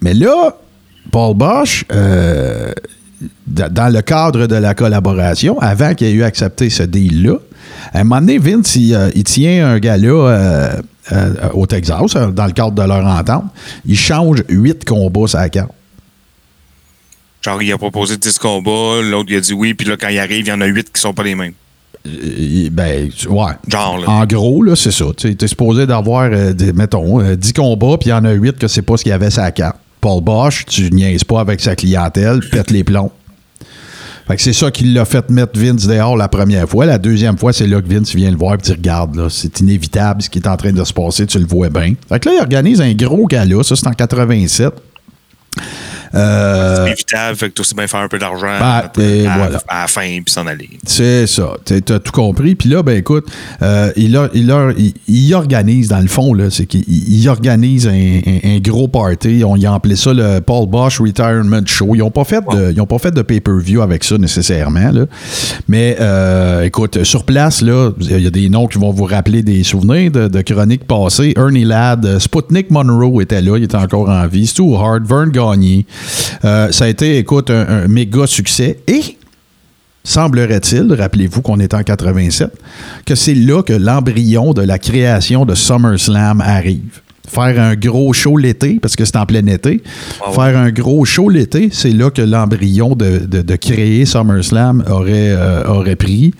[0.01, 0.55] Mais là,
[1.11, 2.71] Paul Bosch, euh,
[3.47, 7.37] dans le cadre de la collaboration, avant qu'il ait eu accepté ce deal-là,
[7.93, 12.13] à un moment donné, Vince, il, euh, il tient un gars-là euh, euh, au Texas,
[12.13, 13.45] dans le cadre de leur entente.
[13.85, 15.71] Il change huit combats sur la carte.
[17.41, 20.19] Genre, il a proposé 10 combats, l'autre, il a dit oui, puis là, quand il
[20.19, 21.53] arrive, il y en a 8 qui sont pas les mêmes.
[22.71, 23.51] Ben, ouais.
[23.67, 24.09] Genre, là.
[24.09, 25.05] En gros, là, c'est ça.
[25.15, 26.29] Tu es supposé d'avoir,
[26.73, 29.11] mettons, euh, 10 combats, puis il y en a 8 que c'est pas ce qu'il
[29.11, 29.77] y avait la carte.
[30.01, 33.11] Paul Bosch, tu niaises pas avec sa clientèle, pète les plombs.
[34.27, 36.85] Fait que c'est ça qui l'a fait mettre Vince dehors la première fois.
[36.85, 39.61] La deuxième fois, c'est là que Vince vient le voir et dit Regarde, là, c'est
[39.61, 41.93] inévitable ce qui est en train de se passer, tu le vois bien.
[42.09, 44.73] Fait que là, il organise un gros gala, ça c'est en 87.
[46.15, 49.61] Euh, C'est évitable, fait que tu aussi bien faire un peu d'argent bah, à, voilà.
[49.67, 50.69] à la fin, puis s'en aller.
[50.85, 51.55] C'est ça.
[51.65, 52.55] Tu as tout compris.
[52.55, 53.25] Puis là, ben écoute,
[53.61, 57.27] euh, il, a- il, a- il- il organise, dans le fond, là, c'est qu'il il
[57.29, 59.43] organise un, un- un gros party.
[59.45, 61.95] On, il a appelé ça le Paul Bosch Retirement Show.
[61.95, 64.91] Ils n'ont pas fait de, ils ont pas fait de pay-per-view avec ça nécessairement.
[64.91, 65.05] Là.
[65.67, 69.43] Mais euh, écoute, sur place, là, il y a des noms qui vont vous rappeler
[69.43, 71.33] des souvenirs de, de chroniques passées.
[71.37, 74.47] Ernie Ladd, Sputnik Monroe était là, il était encore en vie.
[74.47, 75.85] Stu Hart, Vern Gagné.
[76.45, 78.79] Euh, ça a été, écoute, un, un méga succès.
[78.87, 79.17] Et
[80.03, 82.49] semblerait-il, rappelez-vous qu'on est en 87,
[83.05, 87.01] que c'est là que l'embryon de la création de SummerSlam arrive.
[87.29, 89.83] Faire un gros show l'été, parce que c'est en plein été.
[90.25, 90.31] Ah.
[90.31, 95.31] Faire un gros show l'été, c'est là que l'embryon de, de- de créer SummerSlam aurait,
[95.31, 96.33] euh, aurait pris.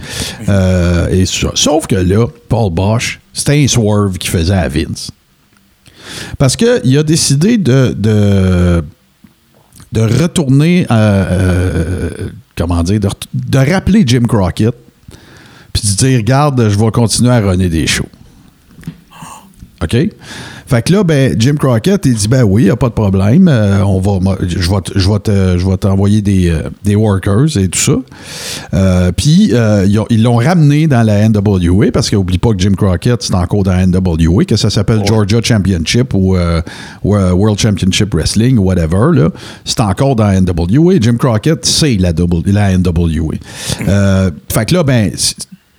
[0.48, 1.50] Euh, et ça.
[1.56, 5.12] Sauf que là, Paul Bosch, c'était un swerve qui faisait à Vince.
[6.38, 8.82] Parce qu'il a décidé de, de,
[9.92, 12.10] de retourner, euh, euh,
[12.56, 13.00] comment dire,
[13.34, 14.76] de, rappeler Jim Crockett,
[15.74, 18.10] puis de dire, regarde, je vais continuer à runner des shows.
[19.84, 19.96] OK?
[20.66, 22.94] Fait que là, ben, Jim Crockett, il dit, ben oui, il n'y a pas de
[22.94, 23.48] problème.
[23.48, 26.96] Euh, on va, moi, je vais, je vais te- je vais t'envoyer des, euh, des
[26.96, 27.94] workers et tout ça.
[28.74, 32.74] Euh, Puis, ils ont- ils l'ont ramené dans la NWA parce qu'oublie pas que Jim
[32.76, 38.14] Crockett, c'est encore dans la NWA, que ça s'appelle Georgia Championship ou, ou, World Championship
[38.14, 39.12] Wrestling ou whatever.
[39.14, 39.30] là.
[39.64, 40.96] C'est encore dans la NWA.
[41.00, 42.12] Jim Crockett, c'est la,
[42.48, 43.36] la NWA.
[44.52, 45.12] Fait que là, ben,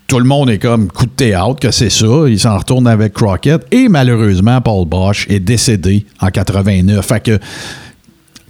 [0.09, 2.07] tout le monde est comme coup de théâtre que c'est ça.
[2.27, 3.65] Il s'en retourne avec Crockett.
[3.71, 7.07] Et malheureusement, Paul Bosch est décédé en 89.
[7.07, 7.39] Fait que,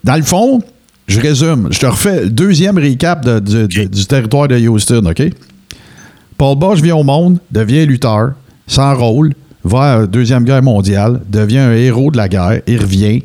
[0.05, 0.62] dans le fond,
[1.09, 1.68] je résume.
[1.73, 5.23] Je te refais le deuxième de- de- de- du territoire de Houston, OK?
[6.38, 8.35] Paul Bosch vient au monde, devient lutteur,
[8.68, 13.23] s'enrôle, va à la Deuxième Guerre mondiale, devient un héros de la guerre, il revient.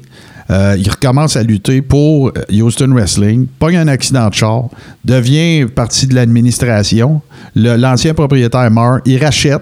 [0.50, 4.66] Euh, il recommence à lutter pour euh, Houston Wrestling, pogne un accident de char,
[5.06, 7.22] devient partie de l'administration.
[7.56, 9.62] L'ancien propriétaire meurt, il rachète.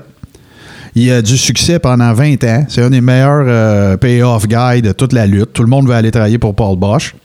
[0.93, 2.65] Il a du succès pendant 20 ans.
[2.67, 5.53] C'est un des meilleurs euh, payoff guys de toute la lutte.
[5.53, 7.15] Tout le monde veut aller travailler pour Paul Bosch.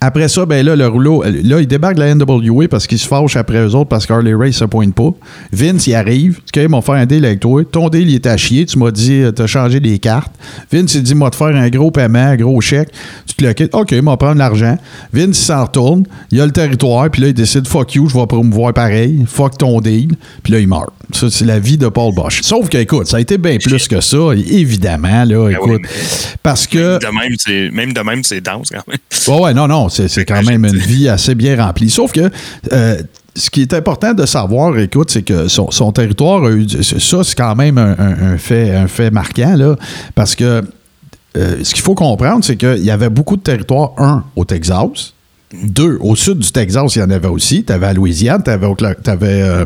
[0.00, 3.06] Après ça, ben là, le rouleau, là, il débarque de la NWA parce qu'il se
[3.06, 5.10] fâche après eux autres parce qu'Harley Race se pointe pas.
[5.52, 6.36] Vince, il arrive.
[6.52, 7.62] Tu sais, ils m'ont fait un deal avec toi.
[7.70, 8.64] Ton deal, il est à chier.
[8.66, 10.32] Tu m'as dit, tu as changé les cartes.
[10.72, 12.88] Vince, il dit, moi, te faire un gros paiement, un gros chèque.
[13.26, 13.74] Tu te le quittes.
[13.74, 14.76] OK, il m'a prendre l'argent.
[15.12, 16.04] Vince, il s'en retourne.
[16.30, 17.10] Il a le territoire.
[17.10, 19.24] Puis là, il décide, fuck you, je vais promouvoir pareil.
[19.28, 20.12] Fuck ton deal.
[20.42, 20.90] Puis là, il meurt.
[21.12, 22.40] Ça, c'est la vie de Paul Bosch.
[22.42, 25.68] Sauf que, écoute, ça a été bien plus que ça, évidemment, là, écoute.
[25.70, 25.88] oui, mais-
[26.42, 26.98] parce que.
[27.72, 28.98] Même de même, c'est dense quand même.
[29.28, 31.90] Ouais, ouais, non, non, c'est c'est quand même une vie assez bien remplie.
[31.90, 32.30] Sauf que
[32.72, 32.96] euh,
[33.36, 36.66] ce qui est important de savoir, écoute, c'est que son, son territoire a eu.
[36.82, 39.76] Ça, c'est quand même un, un- un fait, un fait marquant, là,
[40.14, 40.62] parce que
[41.36, 45.14] euh, ce qu'il faut comprendre, c'est qu'il y avait beaucoup de territoires, un, au Texas.
[45.52, 47.64] Deux, au sud du Texas, il y en avait aussi.
[47.64, 48.50] Tu avais la Louisiane, tu
[49.10, 49.64] avais,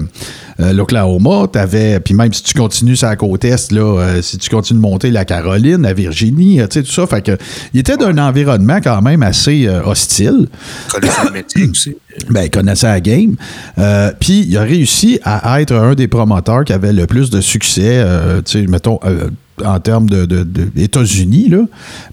[0.59, 4.38] l'Oklahoma, tu avais, puis même si tu continues sur la côte est, là, euh, si
[4.38, 7.07] tu continues de monter la Caroline, la Virginie, euh, tu sais, tout ça.
[7.07, 7.37] Fait que,
[7.73, 10.49] il était d'un environnement quand même assez euh, hostile.
[10.90, 11.97] Connaissant le métier aussi.
[12.31, 13.35] Ben, il connaissait la game.
[13.79, 17.40] Euh, Puis, il a réussi à être un des promoteurs qui avait le plus de
[17.40, 19.31] succès, euh, tu sais, mettons, euh,
[19.64, 21.59] en termes de, de- de États-Unis, là,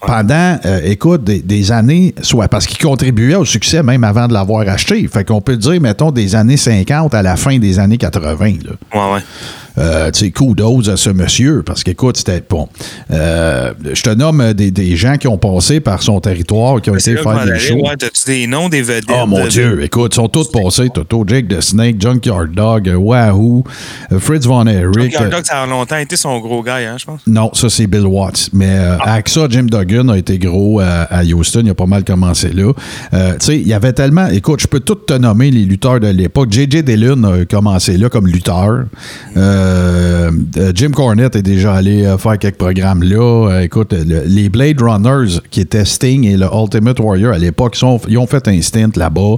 [0.06, 4.34] pendant, euh, écoute, des, des années, soit parce qu'il contribuait au succès même avant de
[4.34, 5.08] l'avoir acheté.
[5.08, 8.71] Fait qu'on peut dire, mettons, des années 50 à la fin des années 80, là.
[8.93, 9.21] Ouais, ouais.
[9.77, 12.67] Euh, tu sais, kudos à ce monsieur, parce qu'écoute, c'était bon.
[13.12, 16.95] Euh, je te nomme des, des gens qui ont passé par son territoire, qui ont
[16.95, 17.75] été faire des shows.
[17.75, 19.05] Ouais, t'as-tu des noms des vedettes?
[19.21, 20.89] Oh mon de- Dieu, écoute, ils sont tous passés.
[20.93, 23.63] Toto, Jake the Snake, Junkyard Dog, euh, Wahoo,
[24.12, 24.93] euh, Fritz Von Erich.
[24.93, 27.21] Junkyard euh, Dog, ça a longtemps été son gros gars, hein, je pense.
[27.27, 28.49] non, ça c'est Bill Watts.
[28.53, 29.13] Mais euh, Ah.
[29.13, 31.62] avec ça, Jim Duggan a été gros à, à Houston.
[31.63, 32.71] Il a pas mal commencé là.
[33.13, 34.27] Euh, tu sais, il y avait tellement.
[34.27, 36.51] Écoute, je peux tout te nommer les lutteurs de l'époque.
[36.51, 36.84] J.J.
[36.84, 38.86] Dillon a commencé là comme lutteur.
[39.38, 40.32] Euh, euh,
[40.76, 43.50] Jim Cornette est déjà allé euh, faire quelques programmes là.
[43.50, 47.78] Euh, écoute, le- les Blade Runners, qui étaient Sting et le Ultimate Warrior à l'époque,
[48.08, 49.36] ils, ont fait un stint là-bas.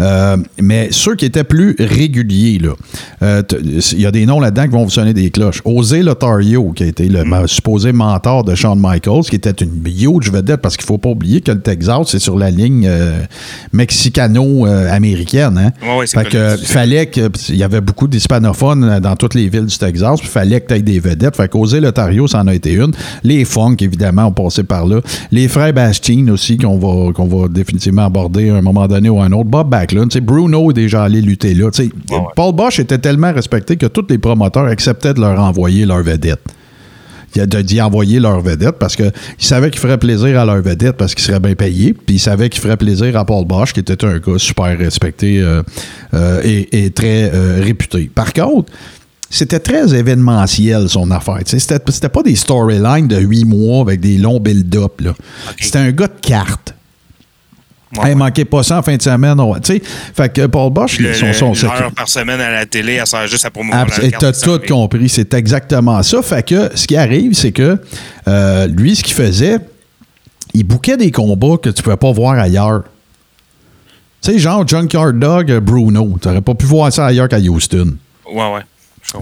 [0.00, 3.42] Euh, mais ceux qui étaient plus réguliers, là,
[3.92, 5.60] il y a des noms là-dedans qui vont vous sonner des cloches.
[5.64, 9.82] Osé Lotario, qui a été le ma- supposé mentor de Shawn Michaels, qui était une
[9.86, 12.88] huge vedette, parce qu'il faut pas oublier que le Texas, c'est sur la ligne
[13.72, 15.58] mexicano-américaine.
[15.58, 15.96] Hein?
[15.98, 17.30] Ouais, fait que, fallait que.
[17.48, 20.74] Il y avait beaucoup d'hispanophones dans toutes les villes du Texas, puis fallait que tu
[20.74, 21.36] aies des vedettes.
[21.36, 22.92] Fait qu'Osé Lotario, c'en a été une.
[23.22, 25.00] Les Funk, évidemment, ont passé par là.
[25.30, 29.20] Les frères Bastien aussi, qu'on va, qu'on va définitivement aborder à un moment donné ou
[29.20, 29.48] à un autre.
[29.48, 31.70] Bob Backlund, Bruno est déjà allé lutter là.
[31.78, 32.18] Ouais, ouais.
[32.36, 36.40] Paul Bosch était tellement respecté que tous les promoteurs acceptaient de leur envoyer leur vedette.
[37.34, 41.14] Il d'y envoyer leur vedette parce qu'il savait qu'il ferait plaisir à leur vedette parce
[41.14, 41.94] qu'il serait bien payé.
[41.94, 45.40] Puis il savait qu'il ferait plaisir à Paul Bosch, qui était un gars super respecté
[45.40, 45.62] euh,
[46.12, 48.10] euh, et, et très euh, réputé.
[48.14, 48.70] Par contre,
[49.34, 51.38] c'était très événementiel, son affaire.
[51.46, 55.00] C'était c'était pas des storylines de huit mois avec des longs build-up.
[55.00, 55.14] là.
[55.60, 56.74] C'était un gars de cartes.
[57.96, 59.38] Ouais, Hey, manquez pas ça en fin de semaine.
[59.38, 61.26] on fait que Paul Bosch, Le- son,
[61.66, 64.32] heure par semaine à la télé, elle sert juste à promouvoir Abs- la et t'as
[64.32, 66.22] tout compris, c'est exactement ça.
[66.22, 67.78] Fait que ce qui arrive, c'est que
[68.28, 69.58] euh, lui, ce qu'il faisait,
[70.54, 72.84] il bouquait des combats que tu pouvais pas voir ailleurs.
[74.22, 76.16] Tu sais, genre Junkyard Dog, euh, Bruno.
[76.20, 77.96] Tu n'aurais pas pu voir ça ailleurs qu'à Houston.
[78.32, 78.60] Ouais, ouais.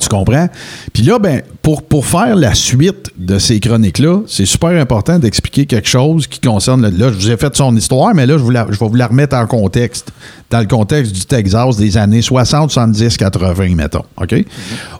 [0.01, 0.49] Tu comprends?
[0.93, 5.67] Puis là, ben, pour, pour faire la suite de ces chroniques-là, c'est super important d'expliquer
[5.67, 6.83] quelque chose qui concerne.
[6.83, 9.47] Là, je vous ai fait son histoire, mais là, je, vais vous la remettre en
[9.47, 10.13] contexte.
[10.49, 14.05] Dans le contexte du Texas des années 60, 70, 80, mettons.
[14.17, 14.35] OK?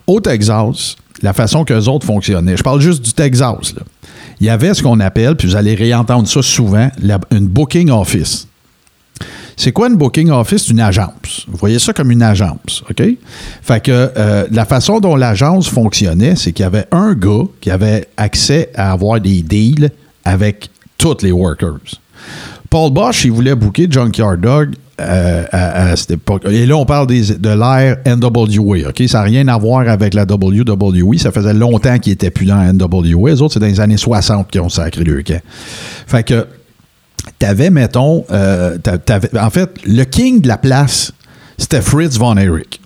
[0.09, 3.75] Au Texas, la façon que les autres fonctionnaient, je parle juste du Texas.
[4.41, 7.91] Il y avait ce qu'on appelle, puis vous allez réentendre ça souvent, la- une booking
[7.91, 8.49] office.
[9.57, 10.65] C'est quoi une booking office?
[10.65, 11.47] C'est une agence?
[11.49, 13.03] Vous voyez ça comme une agence, OK?
[13.63, 17.71] Fait que euh, la façon dont l'agence fonctionnait, c'est qu'il y avait un gars qui
[17.71, 19.91] avait accès à avoir des deals
[20.25, 22.01] avec tous les workers.
[22.71, 26.45] Paul Bosch, il voulait booker Junkyard Dog euh, à, cette époque.
[26.49, 28.91] Et là, on parle de l'ère NWA.
[28.91, 29.03] OK?
[29.09, 31.17] Ça n'a rien à voir avec la WWE.
[31.19, 33.31] Ça faisait longtemps qu'ils n'étaient plus dans la NWA.
[33.31, 35.41] Les autres, c'est dans les années 60 qu'ils ont sacré le camp.
[36.07, 36.47] Fait que,
[37.39, 41.13] t'avais, mettons, euh, t'avais- en fait, le king de la place,
[41.59, 42.81] c'était Fritz Von Erich.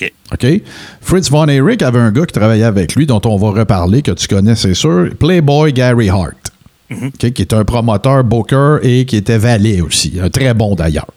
[0.00, 0.12] OK.
[0.32, 0.62] OK?
[1.00, 4.12] Fritz Von Erich avait un gars qui travaillait avec lui, dont on va reparler, que
[4.12, 6.52] tu connais, c'est sûr, Playboy Gary Hart.
[6.90, 7.32] OK?
[7.32, 10.18] Qui est un promoteur, booker et qui était valet aussi.
[10.22, 11.08] Un très bon d'ailleurs.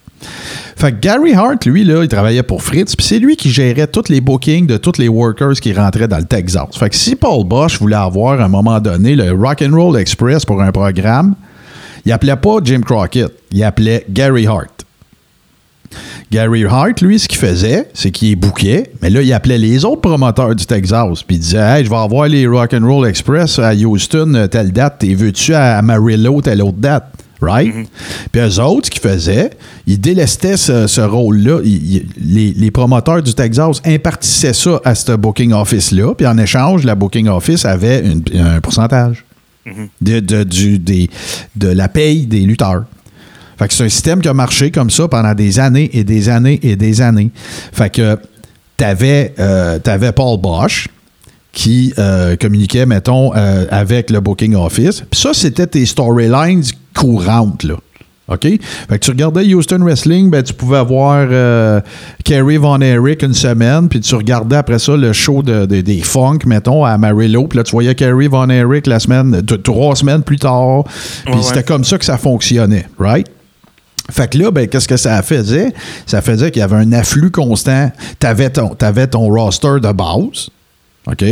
[0.76, 3.88] Fait que Gary Hart, lui, là, il travaillait pour Fritz, puis c'est lui qui gérait
[3.88, 6.68] tous les bookings de tous les workers qui rentraient dans le Texas.
[6.78, 9.98] Fait que si Paul Bosch voulait avoir à un moment donné le Rock and Roll
[10.00, 11.36] Express pour un programme,
[12.06, 14.86] il appelait pas Jim Crockett, il appelait Gary Hart.
[16.32, 20.00] Gary Hart, lui, ce qu'il faisait, c'est qu'il bouquait, mais là, il appelait les autres
[20.02, 23.60] promoteurs du Texas, puis il disait Hey, je vais avoir les Rock and Roll Express
[23.60, 27.06] à Houston, euh, telle date, t'es veux-tu à Amarillo, telle autre date?
[27.42, 27.74] Right?
[28.32, 29.50] Puis eux autres, ce qu'ils faisaient,
[29.88, 31.60] ils délestaient ce, ce rôle-là.
[31.64, 36.94] Les, les promoteurs du Texas impartissaient ça à ce booking office-là, puis en échange, la
[36.94, 39.26] booking office avait une- un pourcentage
[40.02, 42.86] de, la paye des lutteurs.
[43.58, 46.30] Fait que c'est un système qui a marché comme ça pendant des années et des
[46.30, 47.30] années et des années.
[47.72, 48.18] Fait que
[48.82, 50.88] euh, Paul Bosch
[51.52, 55.04] qui euh, communiquait, mettons, euh, avec le booking office.
[55.10, 56.64] Puis ça, c'était tes storylines
[56.96, 57.66] courantes.
[58.32, 58.42] OK?
[58.44, 61.82] Fait que tu regardais Houston Wrestling, ben, tu pouvais avoir euh,
[62.24, 66.02] Kerry Von Erich une semaine, puis tu regardais après ça le show de, de- des
[66.02, 69.96] Funk, mettons, à Amarillo, puis là, tu voyais Kerry Von Erich la semaine, t- trois
[69.96, 70.84] semaines plus tard.
[71.26, 71.64] Puis Ouais, c'était ouais.
[71.64, 73.28] comme ça que ça fonctionnait, right?
[74.10, 75.72] Fait que là, ben, qu'est-ce que ça faisait?
[76.06, 77.92] Ça faisait qu'il y avait un afflux constant.
[78.20, 80.50] Tu avais ton, t'avais ton roster de base.
[81.08, 81.26] OK?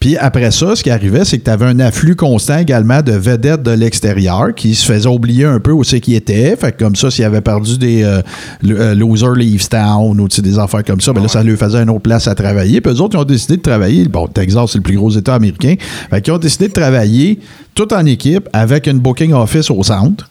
[0.00, 3.12] Puis après ça, ce qui arrivait, c'est que tu avais un afflux constant également de
[3.12, 6.56] vedettes de l'extérieur qui se faisaient oublier un peu où c'est qu'ils étaient.
[6.56, 8.20] Fait que comme ça, s'ils avaient perdu des euh,
[8.64, 11.90] euh, Loser Leaves Town ou des affaires comme ça, ben là, ça leur faisait une
[11.90, 12.80] autre place à travailler.
[12.80, 14.04] Puis eux autres, ils ont décidé de travailler.
[14.06, 15.74] Bon, Texas, c'est le plus gros État américain.
[16.10, 17.38] Fait qu'ils ont décidé de travailler
[17.74, 20.28] tout en équipe avec une booking office au centre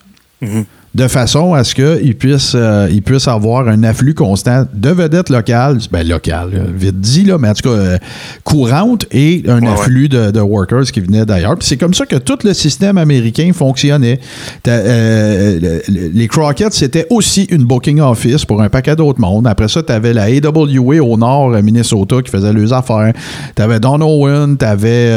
[0.96, 5.30] de façon à ce qu'ils puissent, euh, ils puissent avoir un afflux constant de vedettes
[5.30, 7.98] locales, ben locales, euh, vite dit, là, mais en tout cas euh,
[8.44, 11.56] courantes, et un Ouais, afflux de, de workers qui venaient d'ailleurs.
[11.60, 14.20] C'est comme ça que tout le système américain fonctionnait.
[14.68, 19.46] Euh, les Crockett's, c'était aussi une booking office pour un paquet d'autres mondes.
[19.46, 23.14] Après ça, tu avais la AWA au nord, Minnesota, qui faisait leurs affaires.
[23.56, 25.14] Tu avais Don Owen, tu avais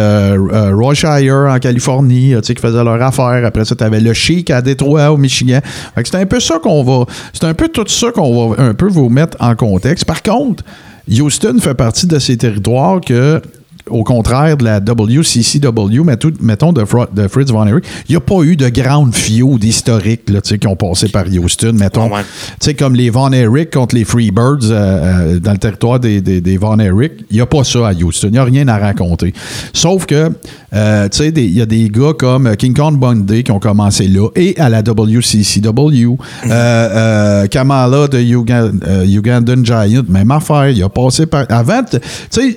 [0.73, 3.45] Royshire en Californie, tu sais, qui faisait leurs affaires.
[3.45, 5.60] Après ça, tu avais le Chic à Détroit, au Michigan.
[5.97, 7.05] C'est un peu ça qu'on va.
[7.33, 10.05] C'est un peu tout ça qu'on va un peu vous mettre en contexte.
[10.05, 10.65] Par contre,
[11.11, 13.41] Houston fait partie de ces territoires que.
[13.89, 18.43] Au contraire de la WCCW, mettons, de, de Fritz Von Erich, il n'y a pas
[18.43, 22.09] eu de grande feud historique là, qui ont passé par Houston, mettons.
[22.09, 22.21] Ouais,
[22.61, 26.41] sais, comme les Von Erich contre les Freebirds euh, euh, dans le territoire des, des,
[26.41, 28.29] des Von Erich, il n'y a pas ça à Houston.
[28.29, 29.33] Il n'y a rien à raconter.
[29.73, 30.31] Sauf que,
[30.73, 34.07] euh, tu sais, il y a des gars comme King Kong Bundy qui ont commencé
[34.09, 36.17] là et à la WCCW.
[36.47, 40.69] Euh, euh, Kamala de Ugan- euh, Ugandan Giant, même affaire.
[40.71, 41.45] Il a passé par.
[41.49, 41.99] Avant, tu
[42.31, 42.57] sais,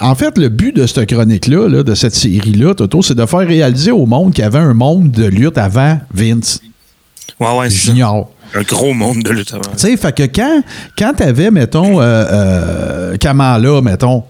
[0.00, 3.40] en fait, le but de cette chronique-là, là, de cette série-là, Toto, c'est de faire
[3.46, 6.60] réaliser au monde qu'il y avait un monde de lutte avant Vince
[7.40, 7.70] Ouais, ouais.
[7.70, 8.30] Junior.
[8.54, 9.62] Un gros monde de lutte avant.
[9.76, 10.62] Tu sais, fait que quand,
[10.96, 14.22] quand t'avais, mettons, euh, euh, Kamala, mettons,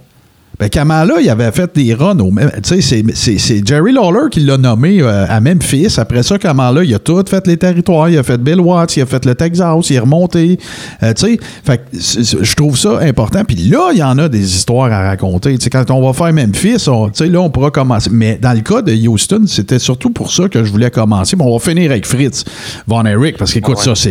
[0.59, 2.51] ben Kamala, il avait fait des runs au même.
[2.63, 5.95] Tu sais, c'est- Jerry Lawler qui l'a nommé euh, à Memphis.
[5.99, 8.09] Après ça, Kamala, il a tout fait les territoires.
[8.09, 10.59] Il a fait Bill Watts, il a fait le Texas, il est remonté.
[11.03, 13.45] Euh, tu sais, je trouve ça important.
[13.45, 15.59] Puis là, il y en a des histoires à raconter.
[15.59, 18.09] Tu sais, quand on va faire Memphis, on- tu sais, là, on pourra commencer.
[18.13, 21.37] Mais dans le cas de Houston, c'était surtout pour ça que je voulais commencer.
[21.37, 22.45] Bon, on va finir avec Fritz
[22.87, 23.95] Von Erich, parce qu'écoute, Ah ouais.
[23.97, 24.11] ça,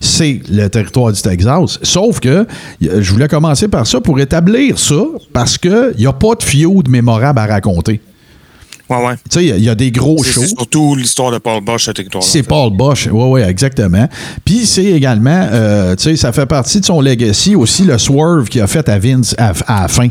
[0.00, 1.78] c'est- le territoire du Texas.
[1.82, 2.46] Sauf que
[2.80, 4.94] y- je voulais commencer par ça pour établir ça,
[5.32, 8.00] parce qu'il n'y a pas de feud mémorable à raconter.
[8.90, 9.14] Ouais, ouais.
[9.30, 10.42] Tu sais, il y a- il y, a des gros shows.
[10.42, 12.22] c'est surtout l'histoire de Paul Bosch à territoire.
[12.22, 14.06] C'est Paul Bosch, oui, oui, exactement.
[14.44, 18.46] Puis c'est également, euh, tu sais, ça fait partie de son legacy aussi, le swerve
[18.50, 20.08] qu'il a fait à Vince à, à la fin.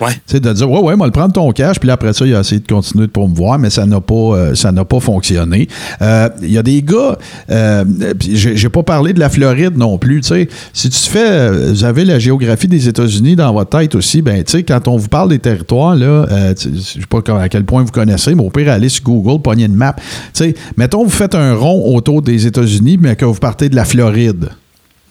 [0.00, 0.12] Ouais.
[0.12, 2.34] Tu sais, de dire, ouais, ouais, moi, le prendre ton cash, puis après ça, il
[2.34, 5.68] a essayé de continuer de promouvoir, mais ça n'a pas, euh, ça n'a pas fonctionné.
[6.00, 7.18] Euh, Il y a des gars,
[7.50, 7.84] euh,
[8.18, 10.48] j'ai pas parlé de la Floride non plus, tu sais.
[10.72, 14.42] Si tu fais, euh, vous avez la géographie des États-Unis dans votre tête aussi, ben,
[14.42, 16.26] tu sais, quand on vous parle des territoires, là,
[16.58, 19.66] je sais pas à quel point vous connaissez, mais au pire, allez sur Google, pognez
[19.66, 19.94] une map.
[19.94, 23.76] Tu sais, mettons, vous faites un rond autour des États-Unis, mais que vous partez de
[23.76, 24.50] la Floride.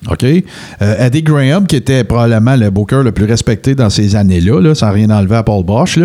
[0.07, 0.23] OK?
[0.23, 4.73] Euh, Eddie Graham, qui était probablement le booker le plus respecté dans ces années-là, là,
[4.73, 5.99] sans rien enlever à Paul Bosch,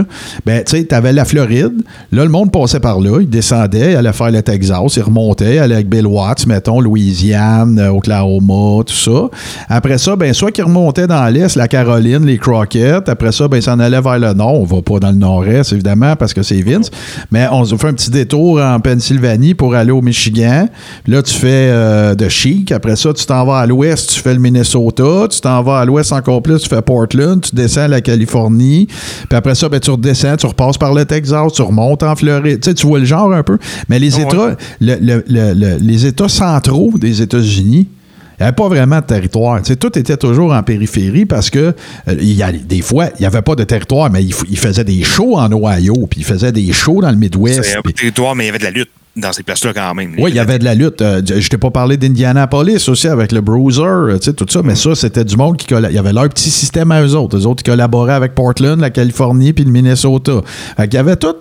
[0.44, 1.80] ben, tu sais, t'avais la Floride.
[2.11, 3.20] Là, le monde passait par là.
[3.20, 7.78] Il descendait, il allait faire le Texas, il remontait, allait avec Bill Watts, mettons, Louisiane,
[7.78, 9.28] euh, Oklahoma, tout ça.
[9.68, 13.09] Après ça, ben, soit qu'il remontait dans l'Est, la Caroline, les Crockett.
[13.09, 14.61] Après ça, ben, il s'en allait vers le Nord.
[14.61, 16.90] On va pas dans le Nord-Est, évidemment, parce que c'est Vince.
[17.30, 20.68] Mais on se fait un petit détour en Pennsylvanie pour aller au Michigan.
[21.07, 22.72] Là, tu fais euh, de Chic.
[22.72, 25.26] Après ça, tu t'en vas à l'ouest, tu fais le Minnesota.
[25.30, 27.41] Tu t'en vas à l'ouest encore plus, tu fais Portland.
[27.41, 28.87] Tu descends à la Californie.
[28.87, 32.61] Puis après ça, ben, tu redescends, tu repasses par le Texas, tu remontes en Floride.
[32.61, 33.59] Tu sais, tu vois le genre un peu.
[33.89, 34.22] Mais les ouais.
[34.22, 37.89] États, le- le- le- le- les États centraux des États-Unis,
[38.37, 39.61] il n'y avait pas vraiment de territoire.
[39.62, 41.72] Tout était toujours en périphérie parce que euh,
[42.20, 44.82] il y a, des fois, il n'y avait pas de territoire, mais il, il faisait
[44.82, 47.62] des shows en Ohio, puis il faisait des shows dans le Midwest.
[47.62, 49.94] C'est un puis- territoire, mais il y avait de la lutte dans ces places-là quand
[49.94, 50.14] même.
[50.18, 51.00] oui, il y avait de la lutte.
[51.00, 54.60] Euh, je t'ai pas parlé d'Indianapolis aussi avec le Bruiser, euh, tu sais, tout ça,
[54.64, 57.38] mais ça, c'était du monde qui Il y avait leur petit système à eux autres.
[57.38, 60.40] Eux autres, ils collaboraient avec Portland, la Californie, puis le Minnesota.
[60.76, 61.34] Fait qu'il y avait tout.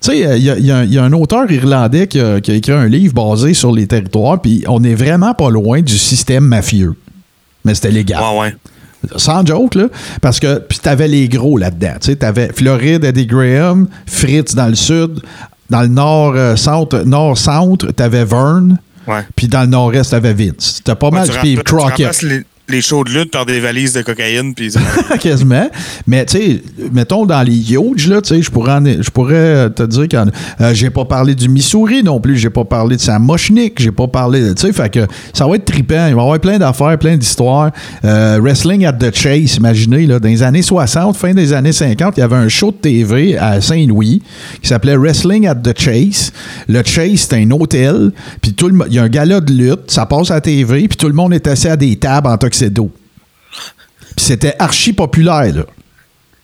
[0.00, 2.06] Tu sais, euh, il y a, il y un- il y a un auteur irlandais
[2.06, 5.34] qui a, qui a écrit un livre basé sur les territoires, puis on est vraiment
[5.34, 6.94] pas loin du système mafieux.
[7.64, 8.22] Mais c'était légal.
[8.22, 8.56] Ouais, ouais.
[9.16, 9.88] Sans joke, là.
[10.20, 11.94] Parce que, puis t'avais les gros là-dedans.
[12.00, 15.20] Tu sais, t'avais Floride, Eddie Graham, Fritz dans le sud.
[15.70, 18.78] Dans le nord-centre, nord-centre, t'avais Vern.
[19.34, 20.80] Puis dans le nord-est, t'avais Vince.
[20.84, 22.12] T'as pas Ouais, mal puis Crockett.
[22.68, 24.54] Les, shows de lutte par des valises de cocaïne.
[24.54, 24.74] Puis
[25.20, 25.68] quasiment.
[26.06, 26.62] Mais tu sais,
[26.92, 30.16] mettons dans les huge, là, tu sais, je pourrais, je pourrais te dire que
[30.72, 34.40] j'ai pas parlé du Missouri non plus, j'ai pas parlé de Samochnik, j'ai pas parlé
[34.42, 34.52] de.
[34.52, 36.06] Tu sais, fait que ça va être trippant.
[36.08, 37.70] Il va y avoir plein d'affaires, plein d'histoires.
[38.04, 42.14] Euh, wrestling at the Chase, imaginez, là, dans les années 60, fin des années 50,
[42.16, 44.22] il y avait un show de TV à Saint-Louis
[44.60, 46.32] qui s'appelait Wrestling at the Chase.
[46.68, 49.90] Le Chase, c'est un hôtel, puis tout le il y a un gala de lutte,
[49.90, 52.36] ça passe à la TV, puis tout le monde est assis à des tables en
[52.56, 52.90] tuxedo.
[54.16, 55.64] Puis c'était archi populaire, là.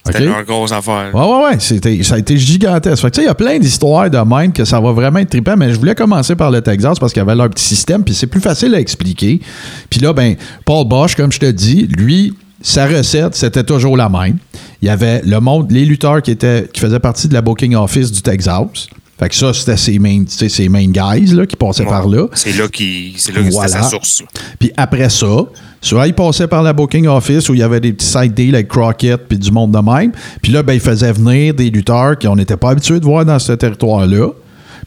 [0.05, 0.39] c'était OK?
[0.39, 1.15] une grosse affaire.
[1.15, 1.57] Ouais, ouais, ouais.
[1.59, 3.07] C'était, ça a été gigantesque.
[3.17, 5.79] Il y a plein d'histoires de même que ça va vraiment être trippant, mais je
[5.79, 8.41] voulais commencer par le Texas parce qu'il y avait leur petit système, puis c'est plus
[8.41, 9.41] facile à expliquer.
[9.89, 14.09] Puis là, ben, Paul Bosch, comme je te dis, lui, sa recette, c'était toujours la
[14.09, 14.37] même.
[14.83, 17.75] Il y avait le monde, les lutteurs qui, étaient, qui faisaient partie de la booking
[17.75, 18.89] office du Texas.
[19.23, 21.89] Fait que ça, c'était ses main, ses main guys là, qui passaient Ouais.
[21.91, 22.27] par là.
[22.35, 23.69] C'est là, qui, c'est là que Voilà.
[23.69, 24.23] c'était sa source.
[24.59, 25.45] Puis après ça,
[25.81, 28.55] soit il passait par la booking office où il y avait des petits side deals
[28.57, 30.11] avec Crockett puis du monde de même.
[30.43, 33.39] Puis là, ben, il faisait venir des lutteurs qu'on n'était pas habitués de voir dans
[33.39, 34.31] ce territoire-là.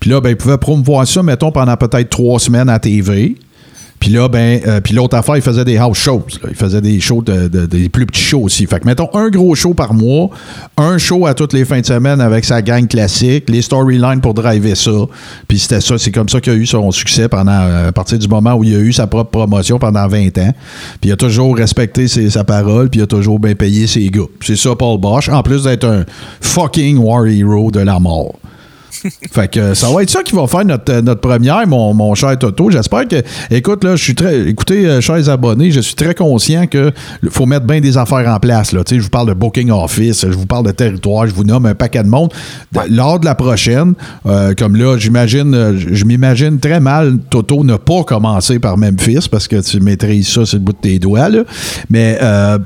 [0.02, 3.38] Puis là, ben, il pouvait promouvoir ça, mettons, pendant peut-être trois semaines à TV.
[4.00, 6.24] Puis là, ben, euh, puis l'autre affaire, il faisait des house shows.
[6.48, 8.68] Il faisait des shows, de, de- des plus petits shows aussi.
[8.68, 10.30] Fait que, mettons, un gros show par mois,
[10.78, 14.36] un show à toutes les fins de semaine avec sa gang classique, les storylines pour
[14.36, 14.92] driver ça.
[15.48, 18.20] Puis c'était ça, c'est comme ça qu'il a eu son succès pendant, euh, à partir
[18.20, 20.54] du moment où il a eu sa propre promotion pendant 20 ans.
[21.02, 24.22] Puis il a toujours respecté sa parole, puis il a toujours bien payé ses gars.
[24.42, 26.04] C'est ça, Paul Bosch, en plus d'être un
[26.42, 28.36] fucking war hero de la mort.
[29.32, 32.16] Fait que ça va être ça qui va faire notre, euh, notre première, mon, mon
[32.16, 32.70] cher Toto.
[32.70, 33.22] J'espère que.
[33.52, 34.48] Écoute, là, je suis très.
[34.48, 36.92] Écoutez, euh, chers abonnés, je suis très conscient que
[37.30, 38.72] faut mettre bien des affaires en place.
[38.72, 38.84] Là.
[38.84, 41.44] Tu sais, Je vous parle de Booking Office, je vous parle de territoire, je vous
[41.44, 42.32] nomme un paquet de monde.
[42.72, 43.94] De- Lors de la prochaine,
[44.26, 49.48] euh, comme là, j'imagine, je m'imagine très mal Toto ne pas commencer par Memphis parce
[49.48, 51.30] que tu maîtrises ça sur le bout de tes doigts.
[51.30, 51.44] Là.
[51.90, 52.18] Mais.
[52.22, 52.58] euh,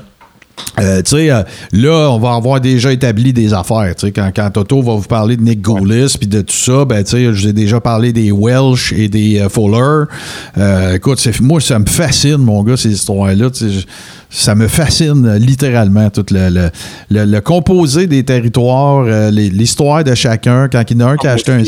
[0.80, 1.44] euh, tu sais, euh,
[1.74, 3.94] là, on va avoir déjà établi des affaires.
[3.98, 6.86] Tu sais, quand, quand Toto va vous parler de Nick Goulis puis de tout ça,
[6.86, 10.08] ben, tu sais, je vous ai déjà parlé des Welsh et des euh.
[10.58, 13.50] Euh, écoute, moi, ça me fascine, mon gars, ces histoires-là.
[14.30, 16.70] Ça me fascine littéralement, tout le, le,
[17.10, 20.70] le- le composé des territoires, l'histoire de chacun.
[20.70, 21.64] Quand il y en a un qui a acheté un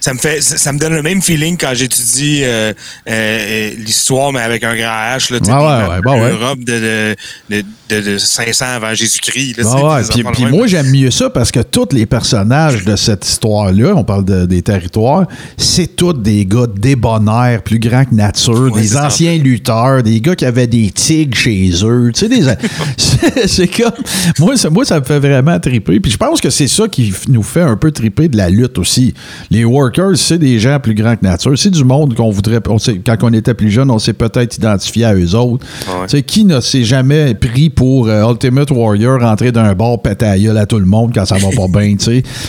[0.00, 2.72] ça me fait ça, ça me donne le même feeling quand j'étudie euh,
[3.08, 6.56] euh, l'histoire mais avec un grand H là, sais, Ouais, ouais, ouais, bah ouais.
[6.56, 7.16] De, de,
[7.50, 7.64] de,
[8.02, 11.88] de- de 500 avant Jésus-Christ Ah puis, puis moi, j'aime mieux ça parce que tous
[11.92, 15.26] les personnages de cette histoire-là, on parle de- des territoires,
[15.56, 20.44] c'est tous des gars débonnaires, plus grands que nature, des anciens lutteurs, des gars qui
[20.44, 22.10] avaient des tigres chez eux.
[22.14, 22.42] Tu sais, des,
[23.46, 23.92] c'est, comme.
[24.38, 25.98] Moi ça, moi, ça me fait vraiment triper.
[26.00, 28.78] Puis je pense que c'est ça qui nous fait un peu triper de la lutte
[28.78, 29.14] aussi.
[29.50, 31.58] Les war C'est des gens plus grands que nature.
[31.58, 32.60] C'est du monde qu'on voudrait.
[32.68, 35.66] On sait, quand on était plus jeune, on s'est peut-être identifié à eux autres.
[36.12, 36.22] Ouais.
[36.22, 40.58] Qui ne s'est jamais pris pour euh, Ultimate Warrior rentrer d'un bar, péter à gueule
[40.58, 41.96] à tout le monde quand ça va pas bien?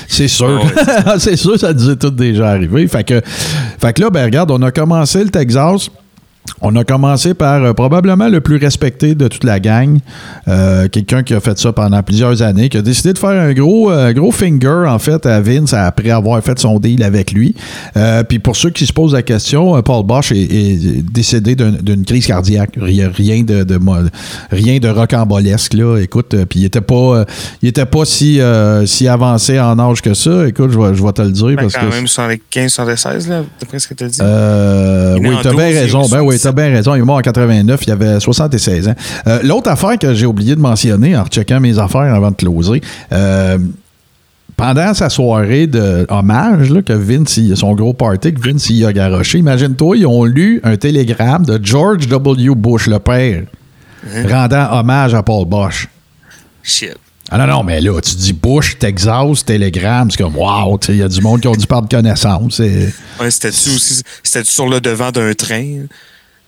[0.08, 0.64] C'est sûr.
[0.64, 2.88] Ouais, c'est sûr, ça nous est tout déjà arrivé.
[2.88, 5.90] Fait que, fait que là, ben regarde, on a commencé le Texas.
[6.62, 10.00] On a commencé par euh, probablement le plus respecté de toute la gang.
[10.48, 13.54] Euh, Quelqu'un qui a fait ça pendant plusieurs années, qui a décidé de faire un
[13.54, 17.56] gros, euh, gros finger, en fait, à Vince après avoir fait son deal avec lui.
[18.28, 22.04] Puis pour ceux qui se posent la question, Paul Bosch est, est décédé d'un- d'une
[22.06, 22.72] crise cardiaque.
[22.80, 23.96] Rien, de, de mo-
[24.52, 25.98] rien de rocambolesque, là.
[26.00, 27.26] Écoute, puis il était pas,
[27.62, 28.40] il était pas si,
[28.86, 30.48] si avancé en âge que ça.
[30.48, 31.46] Écoute, je vais, je vais te le dire.
[31.48, 34.20] Ben, parce quand que même 75, 76, là, d'après ce que tu as dit.
[35.30, 36.02] oui, t'as bien 12, raison.
[36.10, 36.39] Ben oui, 77.
[36.44, 36.96] T'as bien raison.
[36.96, 38.96] Il est mort en 89, il avait 76 ans.
[39.28, 42.82] Euh, L'autre affaire que j'ai oublié de mentionner en recheckant mes affaires avant de closer,
[43.12, 43.58] euh,
[44.58, 48.92] pendant sa soirée de hommage là, que Vince, son gros party que Vince y a
[48.92, 52.56] garoché, imagine-toi, ils ont lu un télégramme de George W.
[52.56, 53.44] Bush, le père,
[54.14, 54.24] Hein?
[54.30, 55.88] rendant hommage à Paul Bosch.
[56.64, 56.96] Shit.
[57.32, 61.04] Ah non, non, mais là, tu dis Bush, Texas, télégramme, c'est comme wow, il y
[61.04, 62.56] a du monde qui ont dû perdre connaissance.
[62.58, 63.30] c'est- Ouais.
[63.30, 65.84] C'était-tu sur le devant d'un train?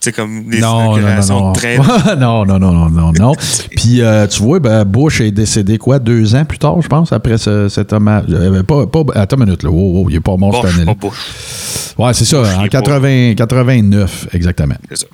[0.04, 1.54] Sais, comme des Non, non, non,
[2.18, 2.46] non.
[2.46, 3.34] non, non, non, non.
[3.76, 7.12] Puis, euh, tu vois, ben, Bush est décédé, quoi, deux ans plus tard, je pense,
[7.14, 8.26] après ce- cet hommage.
[8.30, 9.70] Euh, pas, pas, attends une minute, là.
[9.72, 11.94] Oh, oh, il est pas mort cette Bush.
[12.00, 14.76] Ouais, c'est ça, en est pas- 80, 89, exactement.
[14.90, 15.06] C'est ça.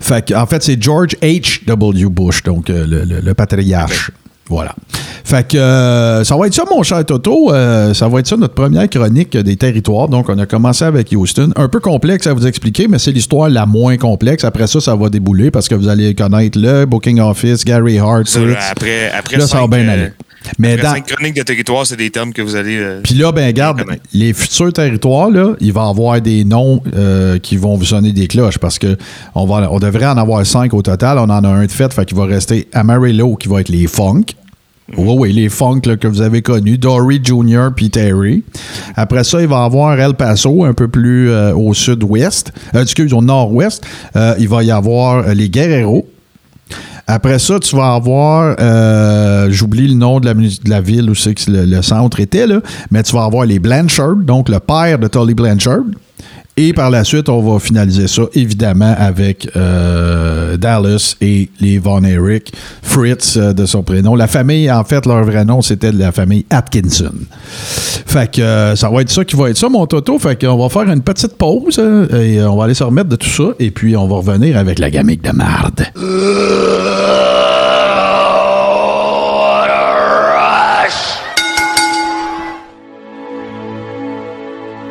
[0.00, 2.06] Fait en fait, c'est George H.W.
[2.08, 4.10] Bush, donc euh, le, le- le patriarche.
[4.48, 4.74] Voilà.
[5.24, 7.52] Fait que euh, ça va être ça, mon cher Toto.
[7.52, 10.08] Euh, ça va être ça notre première chronique des territoires.
[10.08, 11.50] Donc, on a commencé avec Houston.
[11.56, 14.44] Un peu complexe à vous expliquer, mais c'est l'histoire la moins complexe.
[14.44, 18.26] Après ça, ça va débouler parce que vous allez connaître le Booking Office, Gary Hart,
[18.26, 18.40] Ça,
[18.70, 20.08] après, après Là, ça va bien euh, aller.
[20.58, 22.76] Mais dans, cinq chroniques de territoire, c'est des termes que vous allez.
[22.78, 24.02] euh, puis là, ben garde, connaître.
[24.12, 28.12] les futurs territoires, là, il va y avoir des noms euh, qui vont vous sonner
[28.12, 28.96] des cloches parce que
[29.34, 31.18] on, va, on devrait en avoir cinq au total.
[31.18, 33.86] On en a un de fait, fait qu'il va rester Amarillo qui va être les
[33.86, 34.24] Funk.
[34.96, 37.68] Oui, oui, les Funk là, que vous avez connus, Dory Jr.
[37.76, 38.42] puis Terry.
[38.96, 42.82] Après ça, il va y avoir El Paso, un peu plus euh, au sud-ouest, euh,
[42.82, 43.84] excuse, au nord-ouest.
[44.16, 46.08] Euh, il va y avoir les Guerrero.
[47.10, 50.28] Après ça, tu vas avoir, euh, j'oublie le nom de
[50.68, 53.58] la, ville où c'est que le, le centre était, là, mais tu vas avoir les
[53.58, 55.84] Blanchard, donc le père de Tully Blanchard.
[56.60, 62.02] Et par la suite, on va finaliser ça, évidemment, avec euh, Dallas et les Von
[62.02, 62.52] Erich,
[62.82, 64.16] Fritz euh, de son prénom.
[64.16, 67.14] La famille, en fait, leur vrai nom, c'était de la famille Atkinson.
[67.38, 70.18] Fait que euh, ça va être ça qui va être ça, mon Toto.
[70.18, 73.28] Fait qu'on va faire une petite pause et on va aller se remettre de tout
[73.28, 73.54] ça.
[73.60, 75.86] Et puis, on va revenir avec la gamique de marde.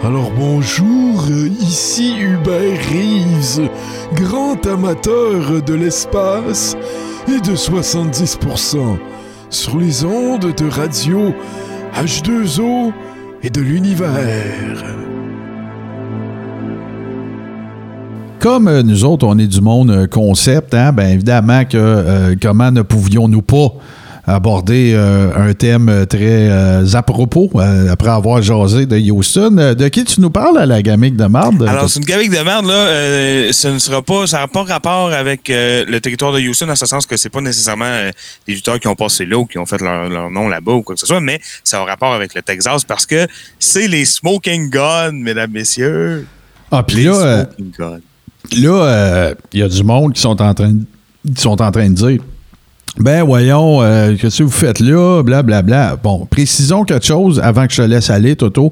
[0.07, 1.25] Alors bonjour,
[1.59, 3.69] ici Hubert Reeves,
[4.15, 6.77] grand amateur de l'espace
[7.27, 8.77] et de 70%
[9.49, 11.33] sur les ondes de radio
[11.93, 12.93] H2O
[13.43, 14.85] et de l'univers.
[18.39, 22.35] Comme euh, nous autres, on est du monde euh, concept, hein, ben évidemment que euh,
[22.41, 23.73] comment ne pouvions-nous pas
[24.27, 29.73] aborder euh, un thème très euh, à propos euh, après avoir jasé de Houston.
[29.77, 31.63] De qui tu nous parles à la gamique de marde?
[31.67, 33.53] Alors, c'est une gamique de merde, là.
[33.53, 36.85] ce ne sera pas, ça n'a pas rapport avec le territoire de Houston, dans ce
[36.85, 38.09] sens que c'est pas nécessairement
[38.45, 40.81] des lutteurs qui ont passé là ou qui ont fait leur, leur nom là-bas ou
[40.81, 43.27] quoi que ce soit, mais ça a un rapport avec le Texas parce que
[43.59, 46.27] c'est les Smoking Guns, mesdames, messieurs.
[46.71, 47.47] ah, puis là,
[48.55, 50.73] là, euh, il y a du monde qui sont en train
[51.35, 52.21] qui sont en train de dire
[52.99, 55.21] Ben voyons, euh, qu'est-ce que vous faites là?
[55.23, 55.61] Blablabla.
[55.61, 55.99] Bla, bla.
[56.01, 58.71] Bon, précisons quelque chose avant que je te laisse aller, Toto.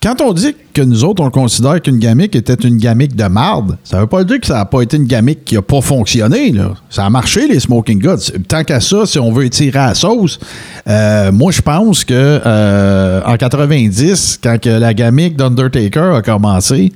[0.00, 3.78] Quand on dit que nous autres, on considère qu'une gamique était une gamique de marde,
[3.82, 6.54] ça veut pas dire que ça n'a pas été une gamique qui a pas fonctionné.
[6.88, 8.30] Ça a marché, les Smoking Guns.
[8.46, 10.38] Tant qu'à ça, si on veut étirer à la sauce,
[10.86, 16.92] euh, moi, je pense que euh, en 90, quand la gamique d'Undertaker a commencé,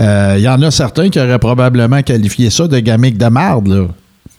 [0.00, 3.68] euh, il y en a certains qui auraient probablement qualifié ça de gamique de marde.
[3.68, 3.88] Là.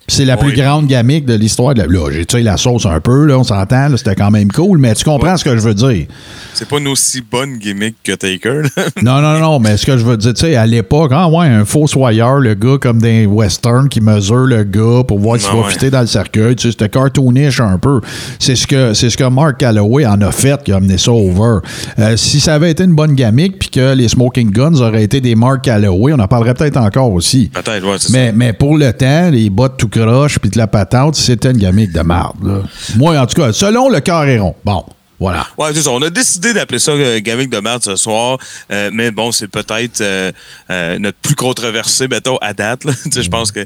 [0.09, 1.73] C'est la plus grande gamique de l'histoire.
[1.73, 4.31] de la- Là, j'ai tiré la sauce un peu, là, on s'entend, là, c'était quand
[4.31, 6.05] même cool, mais tu comprends ce que je veux dire.
[6.53, 8.61] C'est pas une aussi bonne gimmick que Taker.
[8.63, 8.69] là.
[9.01, 11.47] Non, non, non, mais ce que je veux dire, tu sais, à l'époque, ah ouais,
[11.47, 15.49] un faux soyeur, le gars comme des westerns qui mesure le gars pour voir s'il
[15.51, 15.71] Ah va ouais.
[15.71, 17.99] fitter dans le cercueil, tu sais, c'était cartoonish un peu.
[18.39, 21.11] C'est ce que c'est ce que Mark Calloway en a fait qui a amené ça
[21.11, 21.59] over.
[21.99, 25.19] Euh, si ça avait été une bonne gamique puis que les Smoking Guns auraient été
[25.21, 27.49] des Mark Calloway, on en parlerait peut-être encore aussi.
[27.53, 30.67] Peut-être, ouais, c'est Mais, mais pour le temps, les bottes tout croche puis de la
[30.67, 32.37] patente, c'était une gamique de marde.
[32.43, 32.61] là.
[32.95, 34.55] Moi, en tout cas, selon le carré rond.
[34.63, 34.83] Bon.
[35.19, 35.47] Voilà.
[35.57, 35.89] Ouais, c'est ça.
[35.89, 38.37] On a décidé d'appeler ça euh, gamique de merde ce soir,
[38.71, 40.31] euh, mais bon, c'est peut-être euh,
[40.69, 42.83] euh, notre plus controversé, mettons, à date.
[43.11, 43.61] Tu je pense que.
[43.61, 43.65] a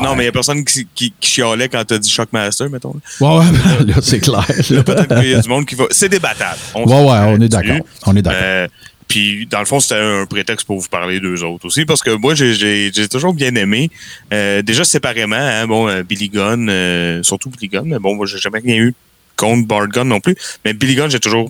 [0.00, 2.94] non, mais il n'y a personne qui, qui, qui chialait quand t'as dit Shockmaster, mettons.
[3.20, 3.26] là.
[3.28, 4.46] Ouais, ouais, là, c'est clair.
[4.46, 5.86] Peut-être qu'il y a du monde qui va.
[5.90, 6.58] C'est débattable.
[6.76, 7.84] On Ouais, ouais, on est d'accord.
[8.06, 8.68] On est d'accord.
[9.14, 12.10] Puis, dans le fond, c'était un prétexte pour vous parler d'eux autres aussi, parce que
[12.10, 13.88] moi, j'ai- toujours bien aimé.
[14.32, 18.26] Euh, déjà séparément, hein, bon, euh, Billy Gunn, euh, surtout Billy Gunn, mais bon, moi,
[18.26, 18.92] j'ai jamais rien eu
[19.36, 20.34] contre Bart Gunn non plus.
[20.64, 21.48] Mais Billy Gunn, j'ai toujours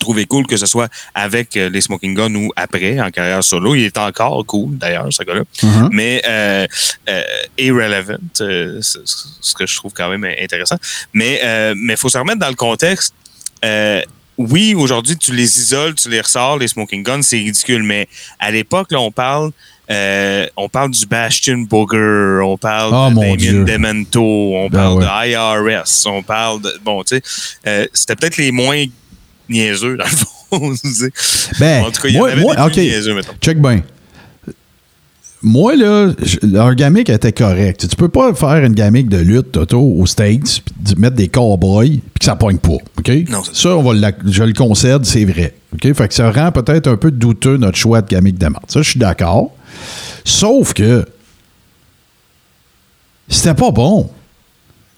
[0.00, 3.76] trouvé cool que ce soit avec les Smoking Gun ou après, en carrière solo.
[3.76, 5.44] Il est encore cool, d'ailleurs, ce gars-là.
[5.62, 5.88] Mhm.
[5.92, 6.66] Mais euh,
[7.08, 7.22] euh,
[7.58, 10.78] irrelevant, euh, ce que je trouve quand même intéressant.
[11.12, 13.14] Mais il mais faut se remettre dans le contexte.
[14.38, 17.82] Oui, aujourd'hui, tu les isoles, tu les ressors, les smoking guns, c'est ridicule.
[17.82, 18.08] Mais
[18.38, 19.50] à l'époque, là, on parle,
[19.90, 23.64] euh, on parle du Bastion Booger, on parle Oh, de Damien.
[23.64, 25.04] Demento, on Ben parle ouais.
[25.04, 26.72] de IRS, on parle de.
[26.82, 27.22] Bon, tu sais,
[27.66, 28.84] euh, c'était peut-être les moins
[29.48, 30.26] niaiseux, dans le fond.
[31.58, 33.32] Ben, en tout cas, il y moi- en avait moi, des niaiseux, mettons.
[33.40, 33.82] Check bien.
[35.44, 37.88] Moi, là, je- leur gamique était correct.
[37.88, 41.98] Tu peux pas faire une gamique de lutte, Toto, aux States, puis mettre des cowboys,
[41.98, 42.74] puis que ça pogne pas.
[42.98, 43.10] OK?
[43.28, 45.54] Non, ça, on va la- je le concède, c'est vrai.
[45.74, 45.92] OK?
[45.94, 48.62] Fait que ça rend peut-être un peu douteux notre choix de gamique de merde.
[48.68, 49.50] Ça, je suis d'accord.
[50.24, 51.04] Sauf que
[53.28, 54.08] c'était pas bon.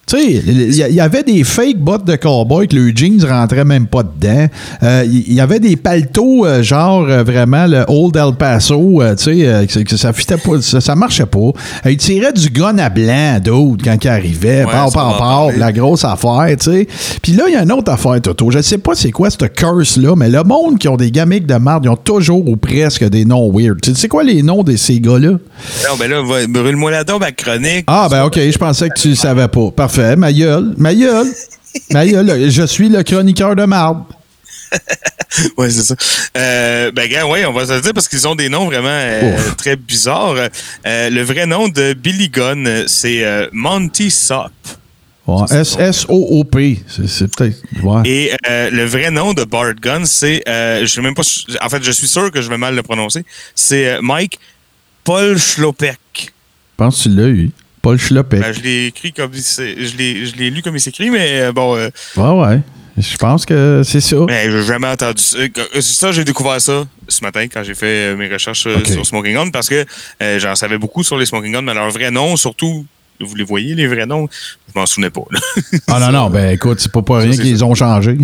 [0.06, 3.86] Tu sais, il y, avait des fake bottes de cowboy que le jeans rentrait même
[3.86, 4.46] pas dedans.
[4.82, 9.46] Euh, Il y, avait des paletots, euh, genre euh, vraiment le Old El Paso, tu
[9.46, 11.50] sais, que, ça, fitait pas, ça, ça marchait pas.
[11.86, 14.64] Il tirait du gun à blanc d'autres quand il arrivait.
[14.64, 16.88] Ouais, par, par, par, la grosse affaire, tu sais.
[17.22, 18.50] Puis là, il y a une autre affaire, Toto.
[18.50, 21.56] Je sais pas c'est quoi cette curse-là, mais le monde qui ont des gamiques de
[21.56, 23.80] marde, ils ont toujours ou presque des noms weird.
[23.80, 25.30] Tu sais c'est quoi les noms de ces gars-là?
[25.30, 27.84] Non, ben là, brûle-moi la dent, ma chronique.
[27.86, 29.70] Ah, ben OK, je pensais que tu le savais pas.
[29.70, 31.26] Parfait, ma gueule, ma gueule.
[31.90, 34.04] Ma gueule, je suis le chroniqueur de marde.
[35.56, 35.96] Ouais, c'est ça.
[36.36, 38.86] Euh, ben, gars, ouais, on va se le dire parce qu'ils ont des noms vraiment
[38.88, 40.36] euh, très bizarres.
[40.86, 44.52] Euh, le vrai nom de Billy Gunn, c'est Monty Sop.
[45.26, 46.84] Ouais, S- S-O-O-P.
[47.08, 47.56] C'est peut-être.
[47.82, 48.02] Ouais.
[48.04, 51.44] Et euh, le vrai nom de Bart Gunn, c'est, euh, je sais même pas, si-
[51.60, 53.24] en fait, je suis sûr que je vais mal le prononcer.
[53.56, 54.38] C'est euh, Mike
[55.02, 55.98] Paul Schlopek.
[56.16, 56.26] Je
[56.76, 57.50] pense que tu l'as eu?
[57.84, 58.40] Paul Schlopek.
[58.40, 59.96] Ben, je l'ai écrit comme je
[60.38, 62.60] l'ai, lu comme il s'écrit, mais euh, bon, euh, Ouais, ouais.
[62.96, 64.16] Je pense que c'est ça.
[64.26, 65.36] Ben, j'ai jamais entendu ça.
[65.36, 69.34] Euh, C'est ça, j'ai découvert ça ce matin quand j'ai fait mes recherches sur Smoking
[69.34, 69.84] Gun parce que
[70.22, 72.86] euh, j'en savais beaucoup sur les Smoking Gun, mais leur vrai nom, surtout,
[73.20, 74.28] vous les voyez, les vrais noms,
[74.72, 75.24] je m'en souvenais pas.
[75.30, 75.40] là.
[75.88, 78.16] Ah non, non, ben écoute, c'est pas pour rien qu'ils ont changé.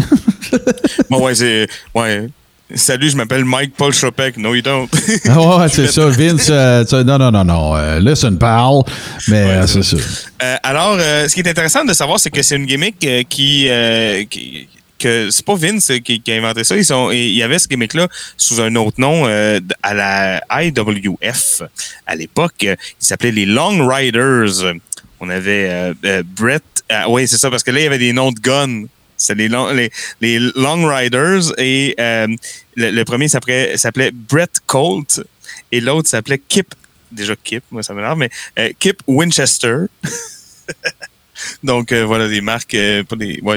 [1.10, 1.68] bon, ouais, c'est.
[1.94, 2.28] Ouais.
[2.74, 4.36] Salut, je m'appelle Mike Paul Chopek.
[4.36, 4.88] No, you don't.
[5.28, 6.06] Ah ouais, c'est ça.
[6.08, 7.76] Vince, euh, non, non, non, non.
[7.76, 8.82] euh, listen, pal.
[9.28, 9.96] Mais Ouais, euh, c'est ça.
[10.42, 12.98] Euh, alors, euh, ce qui est intéressant de savoir, c'est que c'est une gimmick
[13.28, 13.68] qui,
[14.30, 14.68] qui-
[14.98, 16.76] que c'est pas Vince qui, qui a inventé ça.
[16.76, 18.06] Ils sont, il y avait ce gimmick-là
[18.36, 21.62] sous un autre nom euh, à la IWF.
[22.06, 24.74] À l'époque, il s'appelait les Long Riders.
[25.18, 26.62] On avait euh, euh, Brett.
[27.08, 28.84] oui, c'est ça, parce que là, il y avait des noms de guns.
[29.20, 29.90] C'est les, long, les,
[30.20, 32.26] les Long Riders et euh,
[32.76, 35.22] le, premier s'appelait Brett Colt
[35.70, 36.74] et l'autre s'appelait Kip.
[37.12, 39.76] Déjà Kip, moi ça m'énerve, mais euh, Kip Winchester.
[41.62, 43.04] Donc euh, voilà des marques, des,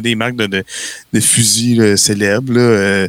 [0.01, 3.07] des marques de, de, fusils célèbres.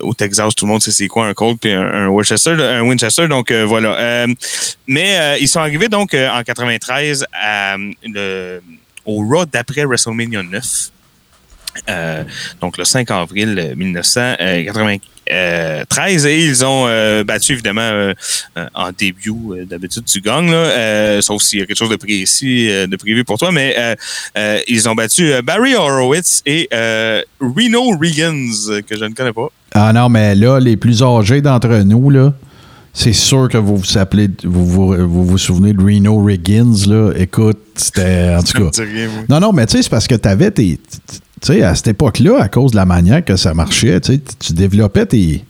[0.00, 2.52] Au Texas, tout le monde sait c'est quoi un Colt puis un, Winchester.
[2.52, 4.26] Un Winchester, donc voilà.
[4.86, 8.62] Mais ils sont arrivés donc en 93 à, euh, le,
[9.04, 10.90] au Raw d'après WrestleMania 9.
[11.88, 12.22] Euh,
[12.60, 18.12] donc le 5 avril 1993 et ils ont euh, battu évidemment euh,
[18.56, 21.90] euh, en début euh, d'habitude tu gagnes là, euh, sauf s'il y a quelque chose
[21.90, 23.94] de précis euh, de prévu pour toi mais euh,
[24.38, 29.14] euh, ils ont battu euh, Barry Horowitz et euh, Reno Riggins euh, que je ne
[29.14, 32.32] connais pas Ah non, mais là, les plus âgés d'entre nous, là,
[32.92, 37.12] c'est sûr que vous vous appelez, vous vous, vous, vous souvenez de Reno Riggins, là.
[37.16, 38.82] Écoute, c'était, en tout cas.
[38.82, 39.08] rien.
[39.28, 40.80] Non, non, mais tu sais, c'est parce que tu avais tes.
[41.42, 44.20] Tu sais, à cette époque-là, à cause de la manière que ça marchait, tu sais,
[44.38, 45.44] tu développais tes.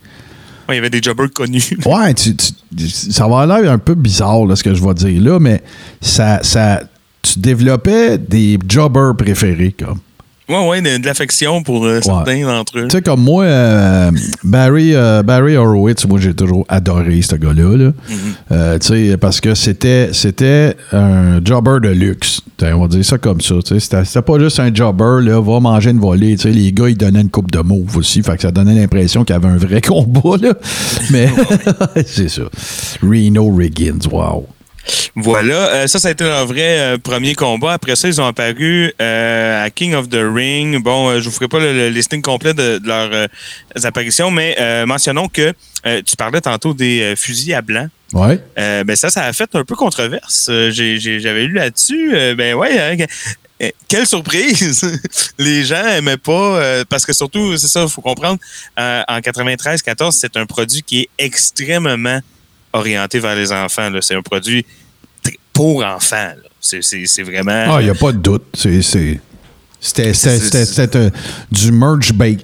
[0.67, 3.95] Ouais, il y avait des jobbers connus Ouais, tu, tu- ça va l'air un peu
[3.95, 5.61] bizarre, là, ce que je vais dire là, mais
[6.01, 6.81] ça, ça,
[7.21, 9.99] tu développais des jobbers préférés, comme.
[10.49, 14.11] Ouais ouais de, de l'affection pour euh, certains d'entre eux Tu sais, comme moi, euh,
[14.43, 17.75] Barry, euh, Barry Horowitz, moi, j'ai toujours adoré ce gars-là.
[17.77, 17.91] là.
[18.51, 22.41] Euh, tu sais, parce que c'était, c'était un jobber de luxe.
[22.61, 23.55] On va dire ça comme ça.
[23.63, 23.79] tu sais.
[23.79, 26.35] C'était, c'était pas juste un jobber, là, va manger une volée.
[26.35, 28.21] Tu sais, Les gars, ils donnaient une coupe de mauve aussi.
[28.23, 30.37] Fait que ça donnait l'impression qu'il y avait un vrai combat.
[30.41, 30.53] Là.
[31.11, 31.29] Mais
[32.05, 32.43] c'est ça.
[33.03, 34.47] Reno Riggins, wow.
[35.15, 37.73] Voilà, euh, ça, ça a été leur vrai euh, premier combat.
[37.73, 40.81] Après ça, ils ont apparu euh, à King of the Ring.
[40.81, 43.27] Bon, euh, je vous ferai pas le, le listing complet de, de leurs euh,
[43.83, 45.53] apparitions, mais euh, mentionnons que
[45.85, 47.87] euh, tu parlais tantôt des euh, fusils à blanc.
[48.13, 48.39] Ouais.
[48.57, 50.47] Euh, ben ça, ça a fait un peu controverse.
[50.49, 52.11] Euh, J'avais lu là-dessus.
[52.15, 53.05] Euh, ben ouais, hein,
[53.61, 54.85] euh, quelle surprise!
[55.39, 58.39] Les gens aimaient pas, euh, parce que surtout, c'est ça, il faut comprendre,
[58.79, 62.19] euh, en 93-14, c'est un produit qui est extrêmement
[62.73, 63.89] orienté vers les enfants.
[64.01, 64.65] C'est un produit
[65.53, 66.33] pour enfants.
[66.59, 67.75] C'est- vraiment...
[67.75, 68.43] Ah, il n'y a pas de doute.
[69.79, 71.09] C'était euh,
[71.51, 72.37] du merge bait.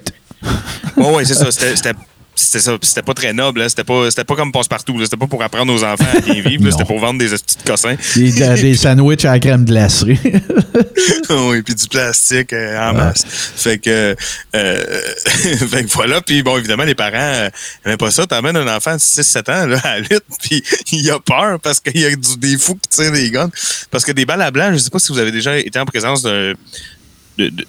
[0.96, 1.50] Ouais, ouais, c'est ça.
[1.50, 1.92] C'était-
[2.36, 2.76] C'était ça.
[2.82, 3.62] C'était pas très noble.
[3.62, 3.68] hein.
[3.68, 4.98] C'était pas, c'était pas comme passe-partout.
[5.02, 6.70] C'était pas pour apprendre aux enfants à bien vivre.
[6.70, 7.96] C'était pour vendre des petits cossins.
[8.16, 8.32] Des,
[8.62, 10.18] des sandwichs à la crème glacée.
[11.30, 13.24] oui, puis du plastique euh, en masse.
[13.26, 14.16] Fait que,
[14.56, 14.84] euh,
[15.26, 16.20] fait que voilà.
[16.20, 17.48] Puis bon, évidemment, les parents
[17.86, 18.26] euh, pas ça.
[18.26, 20.62] T'emmènes un enfant de 6-7 ans là, à la lutte, puis
[20.92, 23.50] il a peur parce qu'il y a du- des fous qui tirent des guns.
[23.90, 25.84] Parce que des balles à blanc, je sais pas si vous avez déjà été en
[25.84, 26.56] présence d'un de- de-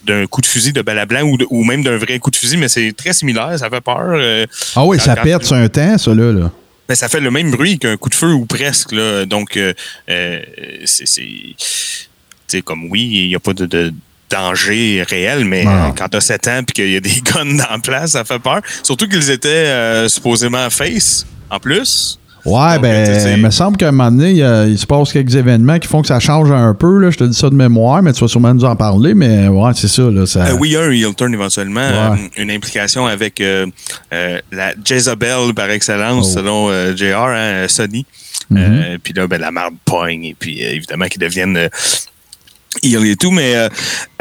[0.05, 2.32] d'un coup de fusil de balle à blanc ou, de- ou même d'un vrai coup
[2.32, 3.97] de fusil, mais c'est très similaire, ça fait peur.
[4.16, 4.45] euh,
[4.76, 6.32] Ah oui, Quand- ça quand- pète sur un temps, ça, là.
[6.32, 6.51] là.
[6.88, 8.91] ben, ça fait le même bruit qu'un coup de feu ou presque.
[8.91, 9.26] Là.
[9.26, 9.74] Donc, euh,
[10.09, 10.39] euh,
[10.86, 11.07] c'est.
[11.07, 11.24] c'est-
[12.47, 13.91] Tu sais, comme oui, il n'y a pas de, de
[14.30, 17.45] danger réel, mais euh, quand tu as 7 ans et qu'il y a des guns
[17.57, 18.61] dans la place, ça fait peur.
[18.84, 22.20] Surtout qu'ils étaient euh, supposément face, en plus.
[22.46, 24.32] Ouais, Donc, ben, il me semble qu'à un moment donné,
[24.70, 27.00] il, se passe quelques événements qui font que ça change un peu.
[27.00, 27.10] Là.
[27.10, 29.14] Je te dis ça de mémoire, mais tu vas sûrement nous en parler.
[29.16, 30.04] Mais ouais, c'est ça.
[30.04, 30.46] Là, ça...
[30.46, 32.20] Euh, oui, il y a un turn éventuellement, Ouais.
[32.20, 33.66] euh, une implication avec euh,
[34.14, 36.39] euh, la Jezebel par excellence, Oh.
[36.39, 38.06] selon JR, hein, Sony.
[38.50, 38.58] Mhm.
[38.60, 41.70] Euh, puis là, ben, la marde pogne, et puis évidemment qu'ils deviennent
[42.84, 43.69] heel et tout, mais euh,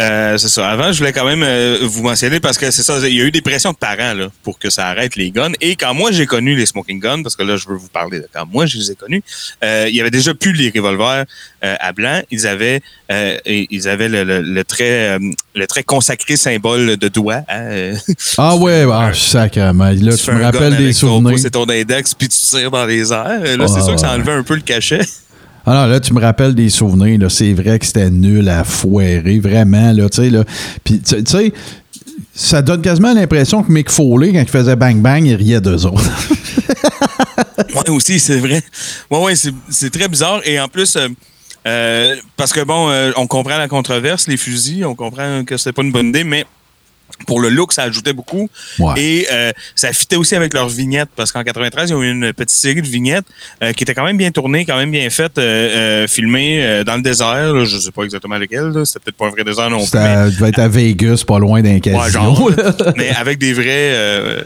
[0.00, 0.68] euh, c'est ça.
[0.70, 3.24] Avant, je voulais quand même euh, vous mentionner parce que c'est ça, il y a
[3.24, 5.52] eu des pressions de parents là, pour que ça arrête les guns.
[5.60, 8.20] Et quand moi j'ai connu les smoking guns, parce que là je veux vous parler
[8.20, 9.22] de quand moi je les ai connus,
[9.62, 11.24] euh, il y avait déjà plus les revolvers
[11.64, 12.20] euh, à blanc.
[12.30, 12.80] Ils avaient,
[13.12, 15.18] euh, ils avaient le, le- le très, euh,
[15.54, 17.42] le très consacré symbole de doigt.
[17.48, 17.92] hein,
[18.38, 19.84] Ah ouais, ah, sacrément.
[19.84, 21.46] Là, tu tu me rappelles des souvenirs.
[21.46, 23.56] et ton index, puis tu tires dans les airs.
[23.56, 25.00] Là, c'est sûr que ça enlevait un peu le cachet.
[25.66, 27.18] Non, là, tu me rappelles des souvenirs.
[27.18, 27.28] Là.
[27.28, 29.92] C'est vrai que c'était nul à foirer, vraiment.
[29.92, 30.44] Là, tu sais, là.
[30.84, 31.52] Puis, tu sais,
[32.34, 35.86] ça donne quasiment l'impression que Mick Foley, quand il faisait bang bang, il riait d'eux
[35.86, 36.04] autres.
[37.74, 38.62] Ouais, aussi, c'est vrai.
[39.10, 40.40] Ouais, ouais, c'est c'est très bizarre.
[40.44, 41.08] Et en plus, euh,
[41.66, 45.72] euh, parce que bon, euh, on comprend la controverse, les fusils, on comprend que c'était
[45.72, 46.46] pas une bonne idée, mais
[47.26, 48.50] pour le look, ça ajoutait beaucoup.
[48.78, 48.94] Ouais.
[49.00, 52.32] Et euh, ça fitait aussi avec leurs vignettes, parce qu'en 93, ils ont eu une
[52.32, 53.24] petite série de vignettes
[53.62, 57.02] euh, qui était quand même bien tournée, quand même bien faite, euh, filmée dans le
[57.02, 57.52] désert.
[57.54, 57.64] là.
[57.64, 58.72] je sais pas exactement lequel.
[58.84, 59.86] C'était peut-être pas un vrai désert non plus.
[59.88, 62.08] Ça devait être à Vegas, pas loin d'un Ouais, casino.
[62.10, 62.50] genre,
[62.96, 64.44] mais avec des vrais,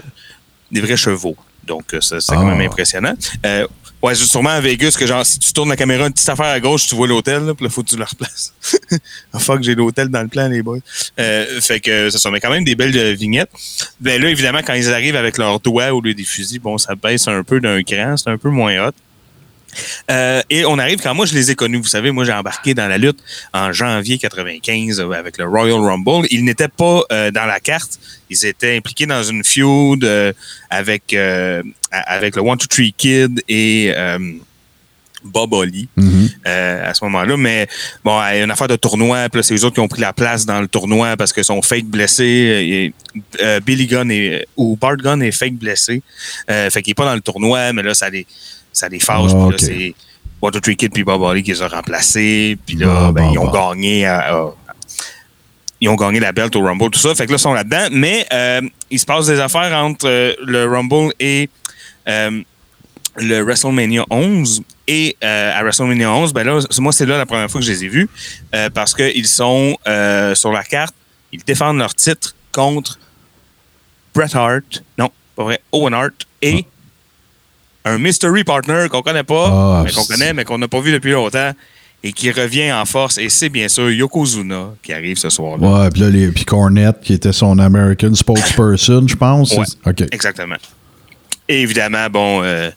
[0.70, 1.36] des vrais chevaux.
[1.66, 2.34] Donc, c'est Ah.
[2.34, 3.14] quand même impressionnant.
[4.00, 6.60] Ouais, sûrement à Vegas que, genre, si tu tournes la caméra une petite affaire à
[6.60, 8.54] gauche, tu vois l'hôtel, là, puis là, faut que tu le replaces.
[9.32, 10.78] ah, fuck, j'ai l'hôtel dans le plan, les boys.
[11.18, 13.50] Euh, fait que, ça sont mais quand même des belles euh, vignettes.
[14.00, 16.94] Ben là, évidemment, quand ils arrivent avec leurs doigts au lieu des fusils, bon, ça
[16.94, 18.92] baisse un peu d'un cran, c'est un peu moins hot.
[20.10, 21.78] Euh, et on arrive quand moi je les ai connus.
[21.78, 23.18] Vous savez, moi j'ai embarqué dans la lutte
[23.52, 26.26] en janvier 95 euh, avec le Royal Rumble.
[26.30, 27.98] Ils n'étaient pas euh, dans la carte.
[28.30, 30.32] Ils étaient impliqués dans une feud euh,
[30.70, 31.14] avec
[31.92, 33.92] avec le One Two Three Kid et
[35.24, 36.28] Bob Holly Mhm.
[36.46, 37.36] euh, à ce moment-là.
[37.36, 37.66] Mais
[38.04, 39.28] bon, il y a une affaire de tournoi.
[39.28, 41.42] Puis là, c'est eux autres qui ont pris la place dans le tournoi parce que
[41.42, 42.24] sont fake blessés.
[42.24, 42.94] Et,
[43.42, 46.02] euh, Billy Gunn est, ou Bart Gunn est fake blessé.
[46.50, 48.26] Euh, fait qu'il est pas dans le tournoi, mais là, ça les,
[48.78, 49.30] ça les fâche.
[49.32, 49.58] Ah, Puis là, ok.
[49.60, 49.94] c'est
[50.40, 52.56] Water Tree Kid puis Bob Holly qui les a remplacés.
[52.66, 53.70] Puis là, ben, bon, ils ont bon.
[53.70, 54.54] gagné à- à-
[55.80, 57.14] ils ont gagné la belt au Rumble, tout ça.
[57.14, 57.86] Fait que là, ils sont là-dedans.
[57.92, 58.60] Mais euh,
[58.90, 61.48] il se passe des affaires entre euh, le Rumble et
[62.08, 62.42] euh,
[63.16, 64.62] le WrestleMania 11.
[64.88, 67.66] Et euh, à WrestleMania 11, ben là, c'est- moi, c'est là la première fois que
[67.66, 68.08] je les ai vus
[68.54, 70.94] euh, parce qu'ils sont euh, sur la carte.
[71.30, 72.98] Ils défendent leur titre contre
[74.14, 74.82] Bret Hart.
[74.98, 75.60] Non, pas vrai.
[75.72, 76.64] Owen Hart et
[77.84, 80.92] un mystery partner qu'on connaît pas, Ah, mais qu'on connaît, mais qu'on n'a pas vu
[80.92, 81.52] depuis longtemps
[82.02, 83.18] et qui revient en force.
[83.18, 85.66] Et c'est bien sûr Yokozuna qui arrive ce soir-là.
[85.84, 89.52] Ouais, puis là, les, puis Cornette, qui était son American spokesperson, je pense.
[89.52, 89.64] Ouais.
[89.86, 90.02] OK.
[90.12, 90.56] Exactement.
[91.48, 92.70] Et évidemment, bon, euh,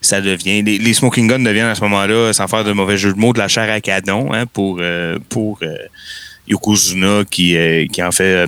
[0.00, 0.62] ça devient.
[0.62, 3.32] Les, les smoking guns deviennent à ce moment-là, sans faire de mauvais jeu de mots,
[3.32, 5.74] de la chair à canon hein, pour, euh, pour euh,
[6.48, 7.56] Yokozuna qui,
[7.92, 8.46] qui en fait.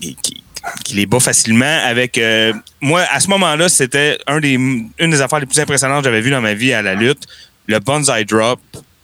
[0.00, 0.41] qui,
[0.84, 2.18] qui- les bat facilement avec.
[2.18, 6.04] euh, moi, à ce moment-là, c'était un des, une des affaires les plus impressionnantes que
[6.10, 7.24] j'avais vues dans ma vie à la lutte.
[7.66, 8.60] Le bonsai drop.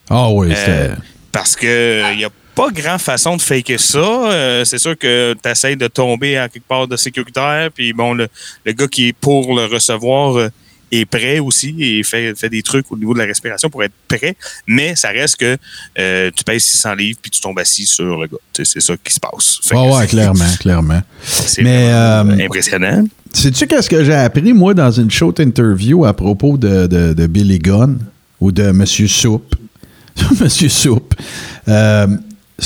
[0.09, 0.95] Ah oui, Euh,
[1.31, 3.99] parce que il n'y a pas grand façon de faker ça.
[3.99, 7.69] Euh, c'est sûr que tu essaies de tomber à quelque part de sécuritaire.
[7.73, 8.27] Puis bon, le,
[8.65, 10.49] le gars qui est pour le recevoir, euh,
[10.91, 13.93] est prêt aussi et fait, fait des trucs au niveau de la respiration pour être
[14.07, 14.35] prêt,
[14.67, 15.57] mais ça reste que
[15.97, 18.37] euh, tu pèses 600 livres puis tu tombes assis sur le gars.
[18.53, 19.59] C'est ça qui se passe.
[19.63, 21.01] Fait Ouais, clairement, clairement.
[21.23, 23.05] C'est euh, impressionnant.
[23.33, 27.27] Sais-tu qu'est-ce que j'ai appris, moi, dans une short interview à propos de, de, de
[27.27, 27.99] Billy Gunn
[28.39, 29.55] ou de Monsieur Soup?
[30.41, 31.13] Monsieur Soup.
[31.67, 32.07] Euh,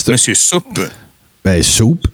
[0.07, 0.80] Monsieur Soupe?
[1.43, 2.07] ben, Soup.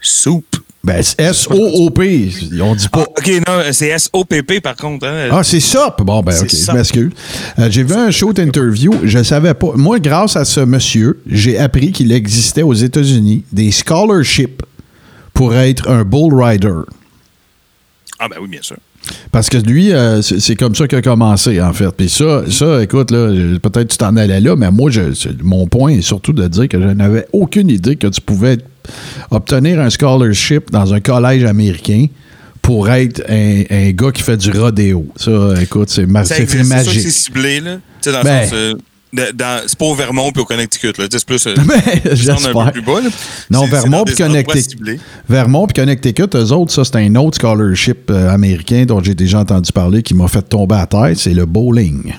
[0.00, 0.56] Soupe.
[0.84, 2.30] Ben, c'est S-O-O-P.
[2.60, 3.02] On dit Ah, pas.
[3.02, 5.06] OK, non, c'est S-O-P-P par contre.
[5.06, 5.28] Hein?
[5.30, 6.02] Ah, c'est Soup.
[6.02, 7.10] Bon, ben, OK, je m'excuse.
[7.58, 8.92] Euh, j'ai vu un short interview.
[9.04, 9.72] Je savais pas.
[9.76, 14.62] Moi, grâce à ce monsieur, j'ai appris qu'il existait aux États-Unis des scholarships
[15.32, 16.80] pour être un bull rider.
[18.18, 18.76] Ah, ben oui, bien sûr.
[19.30, 21.90] Parce que lui, euh, c'est comme ça qu'il a commencé, en fait.
[21.96, 25.02] Puis ça, ça, écoute, peut-être tu t'en allais là, mais moi, je,
[25.42, 28.58] mon point est surtout de dire que je n'avais aucune idée que tu pouvais
[29.30, 32.06] obtenir un scholarship dans un collège américain
[32.60, 35.06] pour être un, un gars qui fait du rodéo.
[35.16, 35.30] Ça,
[35.60, 36.48] écoute, c'est magique.
[36.48, 37.76] c'est ciblé, là.
[38.00, 38.40] Tu sais, dans Ben.
[38.42, 38.54] le sens.
[38.54, 38.74] euh,
[39.66, 41.46] c'est pas au Vermont puis au Connecticut, C'est plus.
[41.46, 43.08] euh, Ben, un peu plus bas, là.
[43.50, 45.00] Non, Vermont puis Connecticut.
[45.28, 49.40] Vermont puis Connecticut, eux autres, ça, c'est un autre scholarship euh, américain dont j'ai déjà
[49.40, 51.12] entendu parler qui m'a fait tomber à terre.
[51.16, 52.12] C'est le bowling.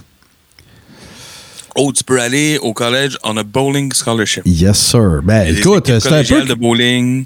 [1.76, 4.44] Oh, tu peux aller au collège on a bowling scholarship.
[4.46, 5.22] Yes, sir.
[5.24, 6.46] Ben, écoute, c'est un peu.
[6.46, 7.26] de bowling.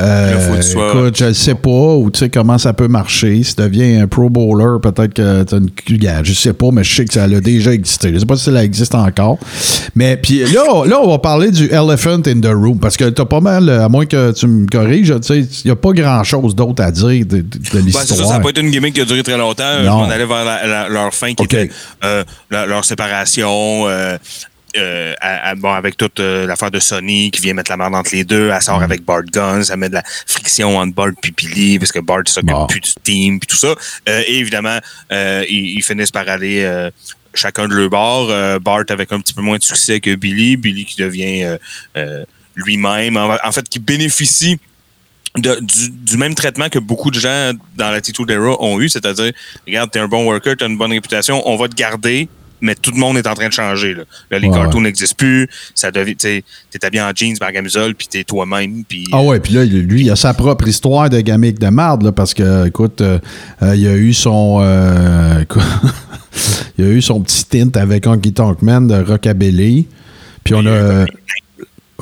[0.00, 3.42] Euh, écoute, je ne sais pas ou tu sais comment ça peut marcher.
[3.42, 6.68] Si tu deviens un pro bowler, peut-être que tu as une gars, Je sais pas,
[6.72, 8.12] mais je sais que ça a déjà existé.
[8.14, 9.38] Je sais pas si ça existe encore.
[9.96, 13.20] Mais puis là, là, on va parler du elephant in the room parce que tu
[13.20, 15.90] as pas mal, à moins que tu me corriges, tu sais, il n'y a pas
[15.90, 17.80] grand-chose d'autre à dire de, de- Ben, c'est ça, ça
[18.14, 18.30] l'histoire.
[18.30, 19.82] n'a pas été une gimmick qui a duré très longtemps.
[19.82, 20.02] Non.
[20.02, 21.70] On allait vers la- la- leur fin qui était
[22.04, 22.22] euh,
[22.52, 23.88] leur séparation.
[23.88, 24.16] euh,
[24.78, 27.94] euh, à- à- bon, avec toute euh, l'affaire de Sony qui vient mettre la merde
[27.94, 28.60] entre les deux, elle Mm.
[28.60, 31.98] sort avec Bart Guns, ça met de la friction entre Bart et Billy parce que
[32.00, 32.66] Bart s'occupe Bon.
[32.66, 33.74] plus du team puis tout ça.
[34.08, 34.78] Euh, et évidemment,
[35.10, 36.88] ils, ils finissent par aller
[37.34, 38.60] chacun de leur bord.
[38.60, 41.56] Bart avec un petit peu moins de succès que Billy, Billy qui devient
[42.54, 44.58] lui-même, en, en fait, qui bénéficie
[45.36, 49.32] de- du, du même traitement que beaucoup de gens dans l'attitude era ont eu, c'est-à-dire,
[49.66, 52.28] regarde, t'es un bon worker, t'as une bonne réputation, on va te garder,
[52.60, 53.94] mais tout le monde est en train de changer.
[53.94, 54.84] Là, Là, les Ouais, cartoons ouais.
[54.84, 56.42] n'existent plus, ça devient, t'es
[56.82, 60.10] habillé en jeans, par camisole, puis t'es toi-même, puis Ah ouais, puis là, lui, il
[60.10, 63.18] a sa propre histoire de gamique de marde, là, parce que, écoute, euh,
[63.62, 64.58] euh, il a eu son...
[64.62, 65.44] euh,
[66.78, 69.86] il a eu son petit tint avec Honky Tonk Man de Rockabilly.
[70.44, 71.04] Puis on a...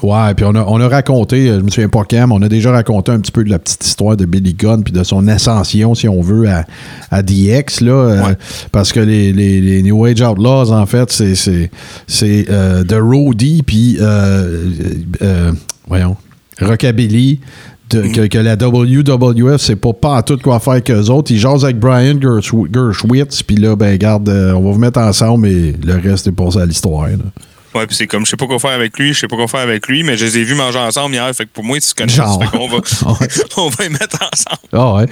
[0.03, 2.43] Ouais, puis on a, on a raconté, euh, je me souviens pas quand, mais on
[2.43, 5.03] a déjà raconté un petit peu de la petite histoire de Billy Gunn puis de
[5.03, 6.65] son ascension, si on veut, à,
[7.11, 7.93] à DX, là.
[7.93, 8.23] euh,
[8.73, 11.71] parce que les, les, les New Age Outlaws, en fait, c'est, c'est,
[12.07, 15.53] c'est euh, The Roadie, puis, euh,
[15.89, 16.17] voyons,
[16.61, 17.41] Rockabilly,
[17.91, 21.31] de- que, que la WWF, c'est pas pas en tout quoi faire qu'eux autres.
[21.31, 25.47] Ils jasent avec Brian Gershw- Gershwitz, puis là, ben, garde, on va vous mettre ensemble,
[25.49, 27.07] et le reste est passé à l'histoire.
[27.77, 29.49] Ouais, puis c'est comme, je sais pas quoi faire avec lui, je sais pas quoi
[29.49, 31.79] faire avec lui, mais je les ai vus manger ensemble hier, fait que pour moi,
[31.81, 32.41] tu connais Genre.
[32.43, 32.77] ça, fait qu'on va,
[33.57, 34.68] on va les mettre ensemble.
[34.72, 35.07] Ah ouais.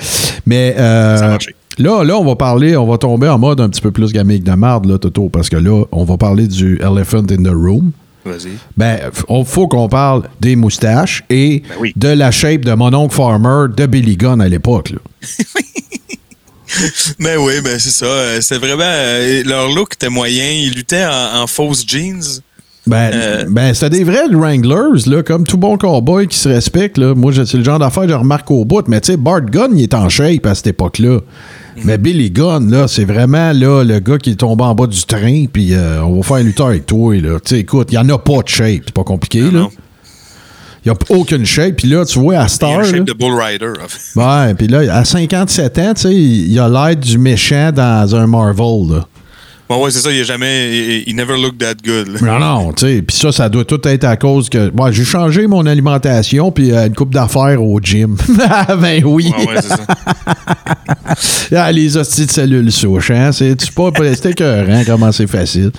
[0.46, 1.54] Mais euh, Ça a marché.
[1.78, 4.44] là, là, on va parler, on va tomber en mode un petit peu plus gamique
[4.44, 7.92] de marde, là, Toto, parce que là, on va parler du Elephant in the Room.
[8.26, 8.52] Vas-y.
[8.76, 8.98] Ben,
[9.28, 11.92] il faut qu'on parle des moustaches et Ben oui.
[11.94, 14.94] de la shape de mon oncle Farmer de Billy Gunn à l'époque.
[17.20, 18.06] Ben oui, ben c'est ça.
[18.06, 18.82] euh, C'est vraiment.
[18.84, 20.50] euh, leur look était moyen.
[20.50, 22.40] Ils luttaient en, en fausses jeans.
[22.86, 23.44] Ben, Euh.
[23.48, 26.98] ben c'était des vrais Wranglers, là, comme tout bon cowboy qui se respecte.
[26.98, 27.14] Là.
[27.14, 28.86] Moi, c'est le genre d'affaire que je remarque au bout.
[28.88, 31.20] Mais tu sais, Bart Gunn, il est en shape à cette époque-là.
[31.76, 31.82] Mhm.
[31.86, 35.02] Mais Billy Gunn, là, c'est vraiment là, le gars qui est tombé en bas du
[35.04, 37.14] train, puis euh, on va faire un lutteur avec toi.
[37.16, 37.38] Là.
[37.40, 38.82] Tu sais, écoute, il n'y en a pas de shape.
[38.84, 39.40] C'est pas compliqué.
[39.40, 39.58] Non, là.
[39.60, 39.70] non.
[40.86, 41.76] Il n'y a aucune shape.
[41.76, 42.70] Puis là, tu vois, à Il y a Star.
[42.72, 43.72] un là, shape de Bull Rider.
[44.16, 48.14] Ouais, puis là, à 57 ans, tu sais, il il a l'air du méchant dans
[48.14, 48.90] un Marvel.
[48.90, 49.06] Là.
[49.68, 50.12] Bon, ouais, c'est ça.
[50.12, 51.02] Il a jamais.
[51.06, 52.08] Il, never looked that good.
[52.20, 52.38] là.
[52.38, 54.70] Non, non, tu sais, puis ça, ça doit tout être à cause que.
[54.74, 58.16] Moi, j'ai changé mon alimentation, puis euh, une coupe d'affaires au gym.
[58.40, 59.32] Ah, ben oui.
[59.38, 59.86] Ouais, ouais, c'est ça.
[61.56, 63.30] Ah, les hosties de cellules souches, hein.
[63.32, 65.70] C'est pas c'était écœurant, comment c'est facile.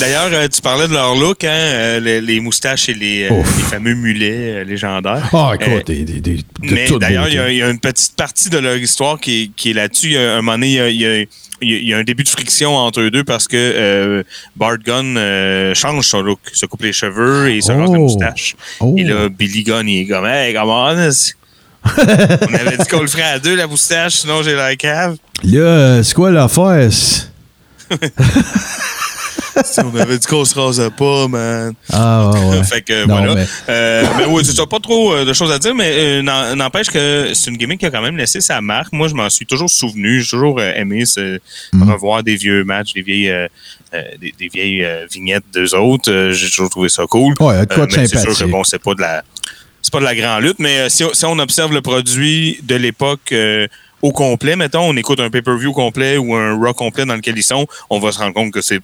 [0.00, 3.36] D'ailleurs, euh, tu parlais de leur look, hein, euh, les, les moustaches et les, euh,
[3.36, 5.28] les fameux mulets légendaires.
[5.32, 8.50] Ah, écoute, des, des, des, de Mais d'ailleurs, il y, a- y une petite partie
[8.50, 10.06] de leur histoire qui est, qui est là-dessus.
[10.08, 11.24] Il y a un moment donné, il y a, il y a-
[11.62, 14.22] il y a- un début de friction entre eux deux parce que euh,
[14.56, 17.98] Bart Gunn euh, change son look, se coupe les cheveux et il se rase la
[17.98, 18.02] Oh.
[18.02, 18.56] moustache.
[18.80, 18.94] Oh.
[18.98, 20.96] Et là, Billy Gunn, il est comme, hey, come on,
[21.84, 25.16] On avait dit qu'on le ferait à deux, la moustache, sinon j'ai la cave.
[25.44, 26.90] Là, c'est quoi l'affaire?
[29.64, 31.74] Si on avait dit qu'on se rasait pas, man.
[31.92, 32.64] Ah, ouais, ouais.
[32.64, 33.34] fait que Non, voilà.
[33.34, 34.66] mais- Euh, mais oui, c'est ça.
[34.66, 37.86] Pas trop euh, de choses à dire, mais euh, n'empêche que c'est une gimmick qui
[37.86, 38.92] a quand même laissé sa marque.
[38.92, 40.20] Moi, je m'en suis toujours souvenu.
[40.20, 41.04] J'ai toujours aimé
[41.72, 41.90] Mm.
[41.90, 43.32] revoir des vieux matchs, des vieilles,
[44.20, 46.30] des, des vieilles vignettes d'eux autres.
[46.32, 47.34] J'ai toujours trouvé ça cool.
[47.40, 49.22] Ouais, quoi de c'est sûr que bon, c'est pas de la.
[49.82, 52.74] C'est pas de la grande lutte, mais si, on- si on observe le produit de
[52.76, 53.32] l'époque
[54.02, 57.42] au complet, mettons, on écoute un pay-per-view complet ou un Raw complet dans lequel ils
[57.42, 58.80] sont, on va se rendre compte que c'est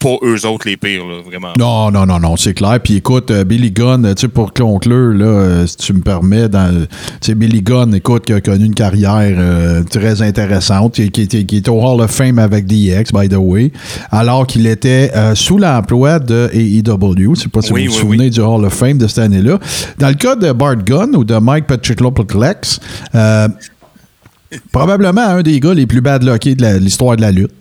[0.00, 1.52] pas eux autres les pires, là, vraiment.
[1.58, 2.80] Non, non, non, non, c'est clair.
[2.82, 6.00] Puis écoute, euh, Billy Gunn, euh, tu sais, pour conclure, là, euh, si tu me
[6.00, 6.86] permets, dans, tu
[7.20, 11.44] sais, Billy Gunn, écoute, qui a connu une carrière euh, très intéressante, qui, qui était-
[11.44, 13.70] qui est au Hall of Fame avec DX, by the way,
[14.10, 17.34] alors qu'il était euh, sous l'emploi de AEW.
[17.36, 19.18] Je sais pas si Oui, vous vous oui, souvenez du Hall of Fame de cette
[19.18, 19.58] année-là.
[19.98, 22.80] Dans le cas de Bart Gunn ou de Mike Petricloplex,
[23.14, 23.48] euh,
[24.72, 27.52] probablement un des gars les plus bad de l'histoire de la lutte.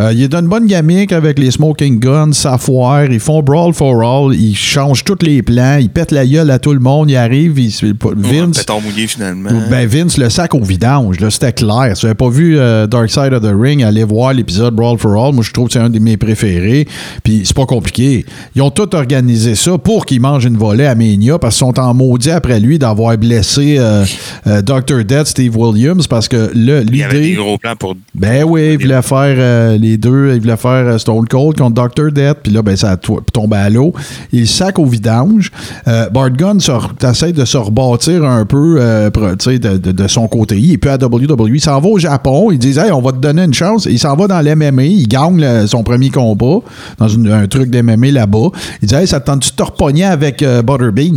[0.00, 3.74] Euh, il est d'une bonne gamique avec les Smoking Guns, sa foire, ils font Brawl
[3.74, 7.10] for All, ils changent tous les plans, ils pètent la gueule à tout le monde,
[7.10, 7.72] ils arrivent, ils,
[8.16, 9.50] Vince, Pétard mouillé finalement.
[9.68, 11.90] ben Vince le sac au vidange, là, c'était clair.
[11.96, 14.98] Si vous n'avez pas vu euh, Dark Side of the Ring, allez voir l'épisode Brawl
[14.98, 15.34] for All.
[15.34, 16.86] Moi, je trouve que c'est un de mes préférés.
[17.24, 18.24] Puis c'est pas compliqué.
[18.54, 21.78] Ils ont tout organisé ça pour qu'il mange une volée à Mania parce qu'ils sont
[21.80, 24.04] en maudit après lui d'avoir blessé euh,
[24.46, 25.04] euh, Dr.
[25.04, 27.36] Death, Steve Williams, parce que le- Il y avait des l'idée.
[27.36, 27.96] gros plans pour.
[28.14, 31.88] Ben oui, il voulait faire euh, les deux, il voulait faire euh, Stone Cold contre
[31.88, 32.12] Dr.
[32.12, 33.92] Death, puis là, ben, ça a to- tombé à l'eau.
[34.32, 35.50] Il sac au vidange.
[35.86, 36.58] Euh, Bart Gunn
[37.02, 40.58] essaie de se rebâtir un peu euh, de, de- de son côté.
[40.58, 41.48] Il est plus à WWE.
[41.54, 42.50] Il s'en va au Japon.
[42.50, 43.86] Il dit Hey, on va te donner une chance.
[43.90, 44.82] Il s'en va dans l'MMA.
[44.84, 46.58] Il gagne le- son premier combat
[46.98, 48.48] dans une- un truc d'MMA là-bas.
[48.82, 51.16] Il dit Hey, ça te tente-tu de te repogner avec euh, Butterbean?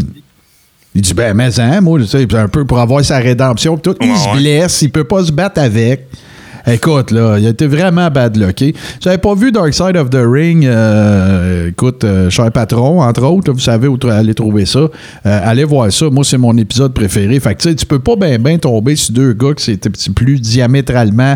[0.93, 1.97] Il dit, ben, mais hein, moi,
[2.33, 3.77] un peu pour avoir sa rédemption.
[3.77, 3.95] Tout.
[4.01, 6.07] Il se blesse, il peut pas se battre avec.
[6.67, 8.75] Écoute, là, il a été vraiment bad lucké.
[8.99, 10.65] J'avais pas vu Dark Side of the Ring.
[10.65, 14.79] euh, écoute, euh, cher patron, entre autres, vous savez où aller trouver ça.
[14.79, 14.89] Euh,
[15.25, 16.09] allez voir ça.
[16.09, 17.39] Moi, c'est mon épisode préféré.
[17.39, 19.89] Fait que, tu sais, tu peux pas bien ben tomber sur deux gars qui c'était
[19.89, 21.35] petit- plus diamétralement,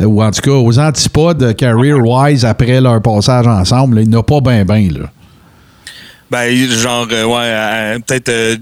[0.00, 4.00] ou en tout cas aux antipodes career-wise après leur passage ensemble.
[4.00, 5.10] il n'a pas bien ben, là.
[6.30, 8.56] Ben, genre, euh, ouais, euh, peut-être euh,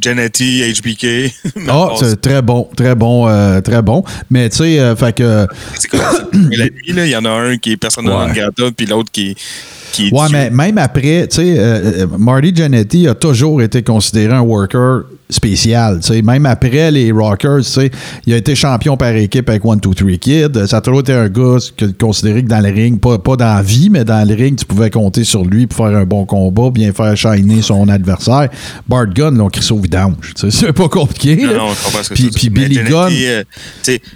[0.00, 1.32] Janetti, HBK.
[1.68, 4.02] Ah, bon, c'est très bon, très bon, euh, très bon.
[4.30, 5.46] Mais tu sais, euh, fait que.
[5.78, 6.24] c'est comme ça.
[6.32, 8.70] la nuit, là, il y en a un qui est persona non Ouais.
[8.76, 9.36] puis l'autre qui,
[9.92, 10.36] qui est Ouais, Dieu.
[10.36, 15.02] mais même après, tu sais, euh, euh, Marty Jannetty a toujours été considéré un worker
[15.32, 16.00] spécial.
[16.22, 17.62] Même après les Rockers,
[18.26, 20.66] il a été champion par équipe avec One, Two, Three Kid.
[20.66, 23.54] Ça a toujours été un gars que- considéré que dans le ring, pas, pas dans
[23.56, 26.24] la vie, mais dans le ring, tu pouvais compter sur lui pour faire un bon
[26.26, 28.48] combat, bien faire shiner son adversaire.
[28.88, 30.34] Bart Gunn, l'ont crissé au vidange.
[30.50, 31.36] C'est pas compliqué.
[31.36, 33.12] Non, non, je comprends ce que puis, puis Billy Gunn.
[33.12, 33.42] euh,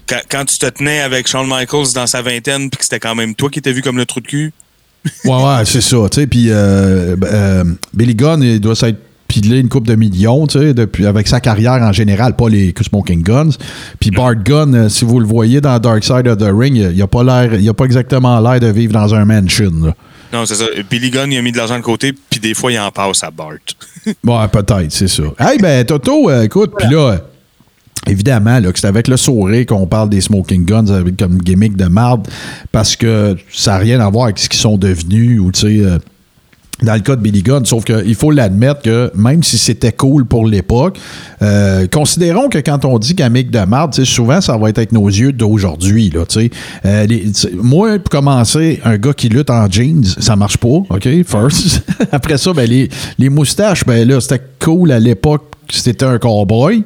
[0.08, 3.14] quand, quand tu te tenais avec Shawn Michaels dans sa vingtaine, puis que c'était quand
[3.14, 4.52] même toi qui étais vu comme le trou de cul,
[5.24, 5.98] Ouais, ouais, c'est ça.
[6.28, 7.64] Puis euh, euh,
[7.94, 8.98] Billy Gunn, il doit s'être
[9.28, 12.72] pilé une coupe de millions, tu sais, depuis, avec sa carrière en général, pas les
[12.80, 13.50] Smoking Guns.
[14.00, 17.02] Puis Bart Gunn, euh, si vous le voyez dans Dark Side of the Ring, il
[17.02, 19.72] a pas l'air, il a pas exactement l'air de vivre dans un mansion.
[19.82, 19.94] là.
[20.32, 20.66] non, c'est ça.
[20.88, 23.22] Billy Gunn, il a mis de l'argent de côté, puis des fois, il en passe
[23.24, 23.52] à Bart.
[24.24, 25.24] Ouais, peut-être, c'est ça.
[25.38, 27.18] Hey, ben, Toto, euh, écoute, puis là,
[28.06, 31.76] évidemment, là, que c'est avec le sourire qu'on parle des Smoking Guns avec comme gimmick
[31.76, 32.28] de marde,
[32.70, 35.84] parce que ça n'a rien à voir avec ce qu'ils sont devenus, ou tu sais.
[35.84, 35.98] euh,
[36.82, 40.26] dans le cas de Billy Gunn, sauf qu'il faut l'admettre que même si c'était cool
[40.26, 40.98] pour l'époque,
[41.42, 44.78] euh, considérons que quand on dit gimmick de marde, tu sais, souvent ça va être
[44.78, 46.10] avec nos yeux d'aujourd'hui.
[46.10, 46.50] là, tu sais.
[46.84, 47.06] Euh,
[47.54, 51.82] moi, pour commencer, un gars qui lutte en jeans, ça marche pas, OK, first.
[52.12, 56.84] Après ça, ben, les, les moustaches, ben là, c'était cool à l'époque c'était un cowboy.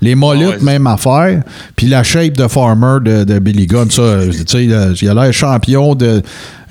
[0.00, 1.42] Les mollets, même affaire.
[1.76, 5.32] Puis la shape de farmer de, de Billy Gunn, ça, tu sais, il a l'air
[5.32, 6.22] champion de.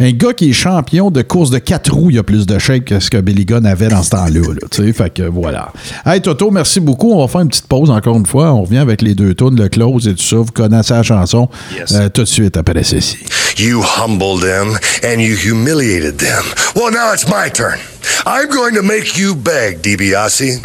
[0.01, 2.85] Un gars qui est champion de course de quatre roues, il a plus de shape
[2.85, 4.39] que ce que Billy Gunn avait dans ce temps-là.
[4.39, 5.73] là, tu sais, fait que voilà.
[6.05, 7.11] Hey Toto, merci beaucoup.
[7.11, 8.53] On va faire une petite pause encore une fois.
[8.53, 10.37] On revient avec les deux tunes, le close et tout ça.
[10.37, 11.49] Vous connaissez la chanson.
[11.77, 11.93] Yes.
[11.93, 13.17] Euh, tout de suite après ceci.
[13.57, 16.45] You humbled them and you humiliated them.
[16.77, 17.79] Well, now it's my turn.
[18.25, 20.61] I'm going to make you beg, DiBiase.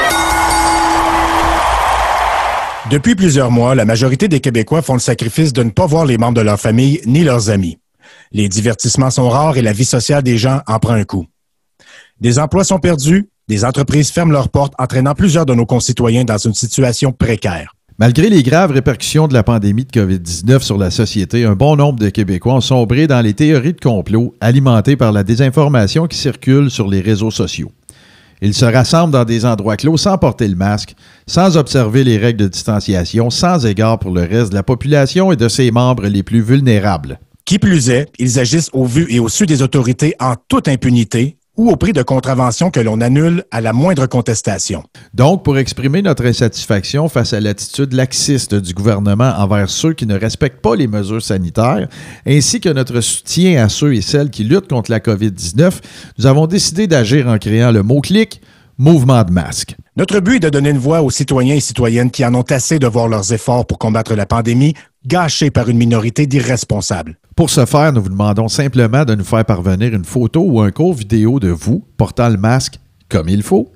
[2.88, 6.18] Depuis plusieurs mois, la majorité des Québécois font le sacrifice de ne pas voir les
[6.18, 7.78] membres de leur famille ni leurs amis.
[8.34, 11.24] Les divertissements sont rares et la vie sociale des gens en prend un coup.
[12.20, 16.36] Des emplois sont perdus, des entreprises ferment leurs portes, entraînant plusieurs de nos concitoyens dans
[16.36, 17.76] une situation précaire.
[17.96, 22.00] Malgré les graves répercussions de la pandémie de COVID-19 sur la société, un bon nombre
[22.00, 26.72] de Québécois ont sombré dans les théories de complot alimentées par la désinformation qui circule
[26.72, 27.70] sur les réseaux sociaux.
[28.42, 30.96] Ils se rassemblent dans des endroits clos sans porter le masque,
[31.28, 35.36] sans observer les règles de distanciation, sans égard pour le reste de la population et
[35.36, 37.20] de ses membres les plus vulnérables.
[37.44, 41.36] Qui plus est, ils agissent au vu et au su des autorités en toute impunité
[41.58, 44.82] ou au prix de contraventions que l'on annule à la moindre contestation.
[45.12, 50.18] Donc, pour exprimer notre insatisfaction face à l'attitude laxiste du gouvernement envers ceux qui ne
[50.18, 51.86] respectent pas les mesures sanitaires,
[52.26, 55.70] ainsi que notre soutien à ceux et celles qui luttent contre la COVID-19,
[56.18, 58.40] nous avons décidé d'agir en créant le mot-clic
[58.78, 59.76] Mouvement de masque.
[59.96, 62.80] Notre but est de donner une voix aux citoyens et citoyennes qui en ont assez
[62.80, 64.74] de voir leurs efforts pour combattre la pandémie
[65.06, 67.16] gâchés par une minorité d'irresponsables.
[67.36, 70.72] Pour ce faire, nous vous demandons simplement de nous faire parvenir une photo ou un
[70.72, 73.70] court vidéo de vous portant le masque comme il faut,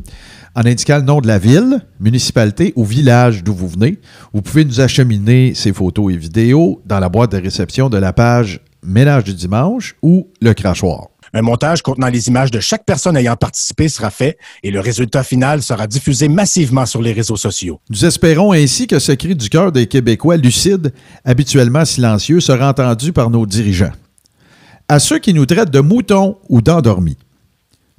[0.56, 3.98] en indiquant le nom de la ville, municipalité ou village d'où vous venez.
[4.32, 8.12] Vous pouvez nous acheminer ces photos et vidéos dans la boîte de réception de la
[8.12, 11.08] page Ménage du dimanche ou le crachoir.
[11.34, 15.22] Un montage contenant les images de chaque personne ayant participé sera fait et le résultat
[15.22, 17.80] final sera diffusé massivement sur les réseaux sociaux.
[17.90, 20.92] Nous espérons ainsi que ce cri du cœur des Québécois lucides,
[21.24, 23.92] habituellement silencieux, sera entendu par nos dirigeants.
[24.88, 27.18] À ceux qui nous traitent de moutons ou d'endormis,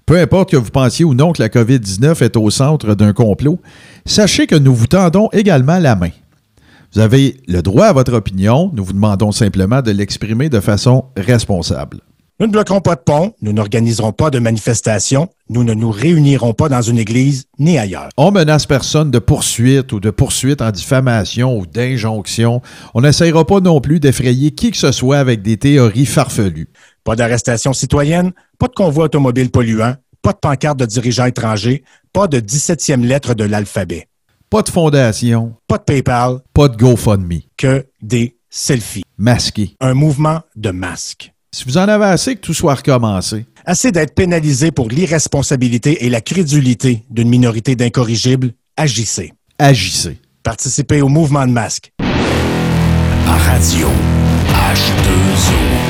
[0.08, 3.60] peu importe que vous pensiez ou non que la COVID-19 est au centre d'un complot,
[4.08, 6.10] sachez que nous vous tendons également la main.
[6.94, 11.06] Vous avez le droit à votre opinion, nous vous demandons simplement de l'exprimer de façon
[11.16, 12.00] responsable.
[12.40, 16.54] Nous ne bloquerons pas de pont, nous n'organiserons pas de manifestations, nous ne nous réunirons
[16.54, 18.08] pas dans une église ni ailleurs.
[18.16, 22.62] On menace personne de poursuite ou de poursuite en diffamation ou d'injonction.
[22.94, 26.70] On n'essayera pas non plus d'effrayer qui que ce soit avec des théories farfelues.
[27.04, 31.84] Pas d'arrestation citoyenne, pas de convoi automobile polluant, pas de pancarte de dirigeants étrangers,
[32.14, 34.08] pas de 17e lettre de l'alphabet,
[34.50, 37.42] Pas de fondation, pas de PayPal, pas de GoFundMe.
[37.58, 39.04] que des selfies.
[39.18, 39.76] Masqué.
[39.82, 41.34] Un mouvement de masques.
[41.52, 46.10] Si vous en avez assez que tout soit recommencé, Assez d'être pénalisé pour l'irresponsabilité et
[46.10, 49.34] la crédulité d'une minorité d'incorrigibles, agissez.
[49.58, 50.20] agissez.
[50.44, 51.92] Participez au mouvement de masques.
[52.00, 53.88] À radio
[54.48, 55.90] H2O.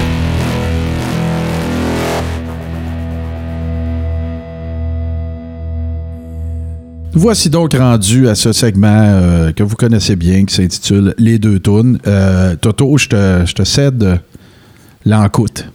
[7.13, 11.37] Nous Voici donc rendu à ce segment euh, que vous connaissez bien, qui s'intitule Les
[11.37, 11.99] deux tunes.
[12.07, 14.21] Euh, Toto, je te, je te cède
[15.05, 15.65] l'encoute.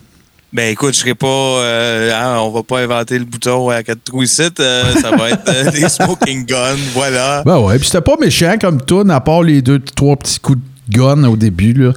[0.52, 1.26] Ben écoute, je serai pas.
[1.26, 4.42] euh, hein, on va pas inventer le bouton à quatre trous ici.
[4.60, 7.42] euh, ça va être euh, des smoking guns, voilà.
[7.44, 10.58] Ben ouais, puis c'était pas méchant comme tune, à part les deux, trois petits coups
[10.88, 11.92] de gun au début, là.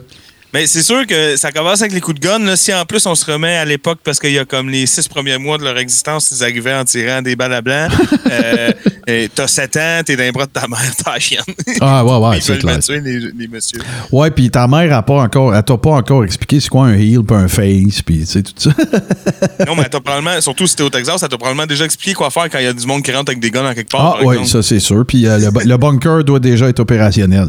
[0.57, 2.39] Mais c'est sûr que ça commence avec les coups de gun.
[2.39, 2.55] Là.
[2.55, 5.07] Si en plus on se remet à l'époque, parce qu'il y a comme les six
[5.07, 7.87] premiers mois de leur existence, ils arrivaient en tirant des balles à blanc.
[8.31, 11.43] euh, t'as 7 ans, t'es dans les bras de ta mère, t'as la chienne.
[11.79, 12.79] Ah ouais, ouais, c'est clair.
[12.79, 13.81] tuer, les, les messieurs.
[14.11, 16.93] Ouais, puis ta mère a pas encore, elle t'a pas encore expliqué c'est quoi un
[16.95, 18.71] heel puis un face, puis tu sais, tout ça.
[19.67, 22.13] Non, mais elle t'a probablement, surtout si t'es au Texas, elle t'a probablement déjà expliqué
[22.15, 23.91] quoi faire quand il y a du monde qui rentre avec des guns en quelque
[23.91, 24.17] part.
[24.19, 25.05] Ah oui, ça c'est sûr.
[25.05, 27.47] Puis euh, le, bu- le bunker doit déjà être opérationnel.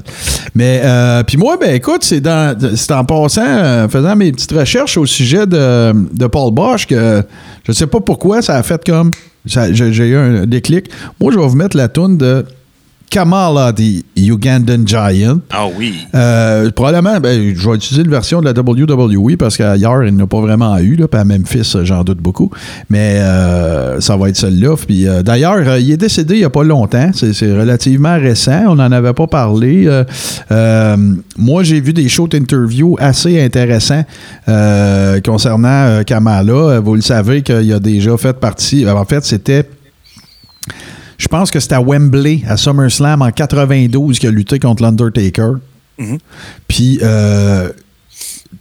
[0.54, 2.58] Mais euh, puis moi, ben écoute, c'est dans
[2.98, 7.22] en passant, euh, faisant mes petites recherches au sujet de, Paul Bosch que
[7.66, 9.10] je sais pas pourquoi ça a fait comme
[9.44, 10.90] j'ai eu un déclic.
[11.20, 12.44] Moi, je vais vous mettre la toune de
[13.10, 15.40] Kamala, the Ugandan Giant.
[15.50, 16.06] Ah oui.
[16.14, 20.26] Euh, probablement, ben, je vais utiliser une version de la WWE parce qu'ailleurs, il n'a
[20.26, 20.96] pas vraiment eu.
[20.96, 22.50] Là, puis à Memphis, j'en doute beaucoup.
[22.90, 24.76] Mais euh, ça va être celle-là.
[24.76, 27.10] Puis euh, d'ailleurs, il est décédé il n'y a pas longtemps.
[27.14, 28.64] C'est, relativement récent.
[28.68, 29.88] On n'en avait pas parlé.
[31.38, 34.04] Moi, j'ai vu des shows d'interview assez intéressants
[35.24, 36.80] concernant Kamala.
[36.80, 38.88] Vous le savez qu'il a déjà fait partie.
[38.88, 39.64] En fait, c'était.
[41.18, 45.54] Je pense que c'était à Wembley, à SummerSlam en 92, qu'il a lutté contre l'Undertaker.
[46.68, 47.70] Puis euh,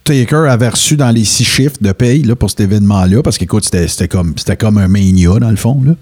[0.04, 3.64] Taker avait reçu dans les six chiffres de paye là, pour cet événement-là, parce qu'écoute,
[3.64, 5.80] c'était, c'était comme, c'était comme un mania, dans le fond.
[5.86, 5.92] Là.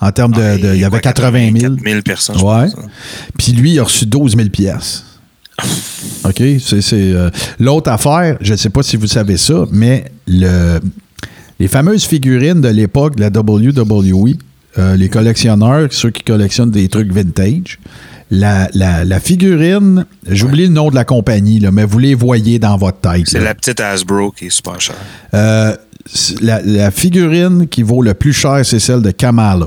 [0.00, 1.74] En termes de, de- Il y avait quoi, 80 000.
[1.84, 2.52] 000 personnes, je Ouais.
[2.66, 2.88] hein.
[3.36, 5.04] Puis lui, il a reçu 12 000 pièces.
[6.24, 6.36] OK?
[6.60, 10.78] C'est, c'est, euh, l'autre affaire, je ne sais pas si vous savez ça, mais le,
[11.58, 14.34] les fameuses figurines de l'époque de la WWE,
[14.78, 17.78] euh, les collectionneurs, ceux qui collectionnent des trucs vintage,
[18.30, 22.58] la, la- la figurine, j'oublie le nom de la compagnie, là, mais vous les voyez
[22.58, 23.24] dans votre tête.
[23.26, 24.96] C'est la petite Hasbro qui est super chère.
[25.34, 25.74] Euh,
[26.40, 29.66] la, la figurine qui vaut le plus cher, c'est celle de Kamala.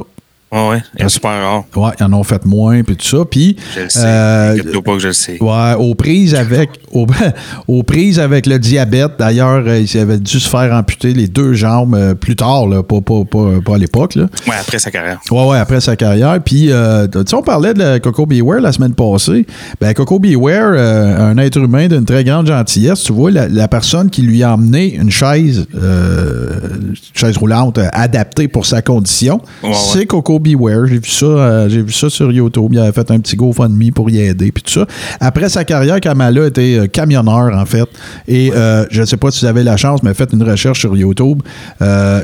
[0.49, 0.81] Ouais, ouais.
[0.95, 1.63] Elle est super rare.
[1.75, 3.25] Ouais, ils en ont fait moins, puis tout ça.
[3.29, 3.99] Puis, Je le sais.
[4.05, 5.37] euh, pas que je le sais.
[5.43, 7.05] Ouais, aux prises avec, aux,
[7.67, 9.11] aux prises avec le diabète.
[9.19, 12.81] D'ailleurs, euh, il avait dû se faire amputer les deux jambes euh, plus tard, là,
[12.81, 14.15] pas, pas, pas, pas à l'époque.
[14.15, 14.27] Là.
[14.47, 15.19] Ouais, après sa carrière.
[15.31, 16.39] Ouais, ouais, après sa carrière.
[16.43, 19.45] Puis, euh, tu sais, on parlait de Coco Beware la semaine passée.
[19.81, 23.03] Ben, Coco Beware, euh, un être humain d'une très grande gentillesse.
[23.03, 28.47] Tu vois, la, la personne qui lui a emmené une chaise, une chaise roulante adaptée
[28.47, 29.75] pour sa condition, Ouais, ouais.
[29.75, 30.85] c'est Coco Beware.
[30.87, 32.69] J'ai vu ça, euh, j'ai vu ça sur YouTube.
[32.73, 34.85] Il avait fait un petit GoFundMe pour y aider, puis tout ça.
[35.19, 37.85] Après sa carrière, Kamala était euh, camionneur, en fait.
[38.27, 40.79] Et euh, je ne sais pas si vous avez la chance, mais faites une recherche
[40.79, 41.41] sur YouTube.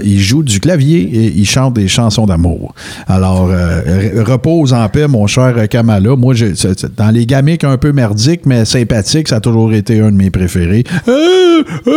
[0.03, 2.73] Il joue du clavier et il chante des chansons d'amour.
[3.07, 6.15] Alors, re- repose en paix, mon cher Kamala.
[6.15, 6.53] Moi, j'ai-
[6.97, 10.29] dans les gamiques un peu merdiques, mais sympathiques, ça a toujours été un de mes
[10.29, 10.83] préférés.
[11.07, 11.11] Ah,
[11.87, 11.89] ah,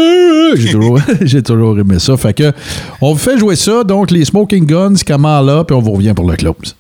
[0.55, 2.17] J'ai toujours, j'ai toujours aimé ça.
[2.17, 2.53] Fait que,
[3.01, 3.83] on vous fait jouer ça.
[3.85, 6.77] Donc, les Smoking Guns, Kamala, puis on vous revient pour le close.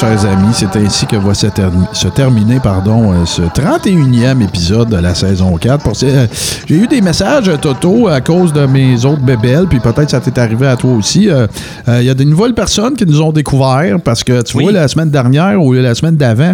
[0.00, 4.42] Voilà, chers amis, c'est ainsi que va se, termi- se terminer pardon, euh, ce 31e
[4.42, 5.82] épisode de la saison 4.
[5.82, 6.26] Pour ce- euh,
[6.66, 10.20] J'ai eu des messages, euh, Toto, à cause de mes autres bébelles, puis peut-être ça
[10.20, 11.28] t'est arrivé à toi aussi.
[11.28, 11.46] Euh,
[11.88, 14.64] euh, Il y a de nouvelles personnes qui nous ont découvert parce que, tu Oui.
[14.64, 16.52] vois, la semaine dernière ou la semaine d'avant,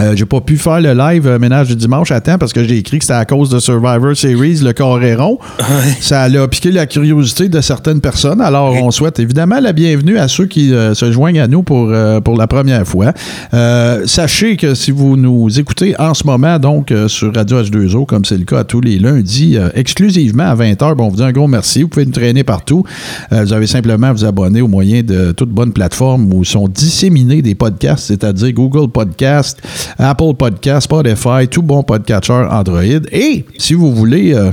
[0.00, 2.64] euh, j'ai pas pu faire le live euh, ménage du dimanche à temps parce que
[2.64, 5.38] j'ai écrit que c'était à cause de Survivor Series, le carré rond.
[6.00, 8.40] Ça a piqué la curiosité de certaines personnes.
[8.40, 11.88] Alors, on souhaite évidemment la bienvenue à ceux qui euh, se joignent à nous pour,
[11.90, 13.12] euh, pour la première fois.
[13.54, 18.06] Euh, sachez que si vous nous écoutez en ce moment, donc euh, sur Radio H2O,
[18.06, 21.22] comme c'est le cas tous les lundis, euh, exclusivement à 20h, bon, on vous dit
[21.22, 21.82] un gros merci.
[21.82, 22.84] Vous pouvez nous traîner partout.
[23.32, 26.68] Euh, vous avez simplement à vous abonner au moyen de toute bonne plateforme où sont
[26.68, 29.60] disséminés des podcasts, c'est-à-dire Google Podcast,
[29.98, 33.02] Apple Podcast, Spotify, tout bon podcatcher Android.
[33.12, 34.52] Et si vous voulez euh,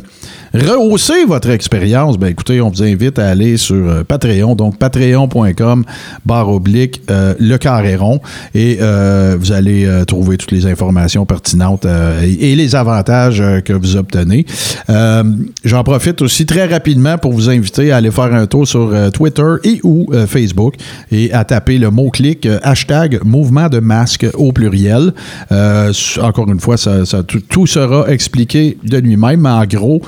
[0.54, 5.84] rehausser votre expérience, ben écoutez, on vous invite à aller sur euh, Patreon, donc patreon.com
[6.26, 8.20] barre oblique euh, le carré rond
[8.56, 11.86] et euh, vous allez trouver toutes les informations pertinentes
[12.24, 14.46] et, les avantages que vous obtenez.
[14.88, 19.54] J'en profite aussi très rapidement pour vous inviter à aller faire un tour sur Twitter
[19.64, 20.76] et ou Facebook
[21.12, 25.14] et à taper le mot-clic hashtag mouvement de masque au pluriel.
[25.52, 27.04] Encore une fois, ça,
[27.50, 30.02] tout, sera expliqué de lui-même, mais en gros,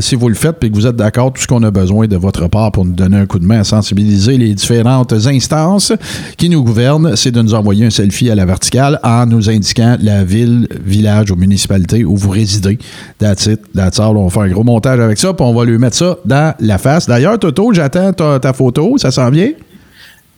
[0.00, 2.16] si vous le faites et que vous êtes d'accord, tout ce qu'on a besoin de
[2.16, 5.92] votre part pour nous donner un coup de main à sensibiliser les différentes instances
[6.36, 9.96] qui nous gouvernent, c'est de nous envoyer un selfie à la verticale en nous indiquant
[10.00, 12.78] la ville, village ou municipalité où vous résidez.
[13.18, 14.16] That's it, that's all.
[14.16, 16.54] On va faire un gros montage avec ça, puis on va lui mettre ça dans
[16.60, 17.06] la face.
[17.06, 19.50] D'ailleurs, Toto, j'attends ta, ta photo, ça s'en vient?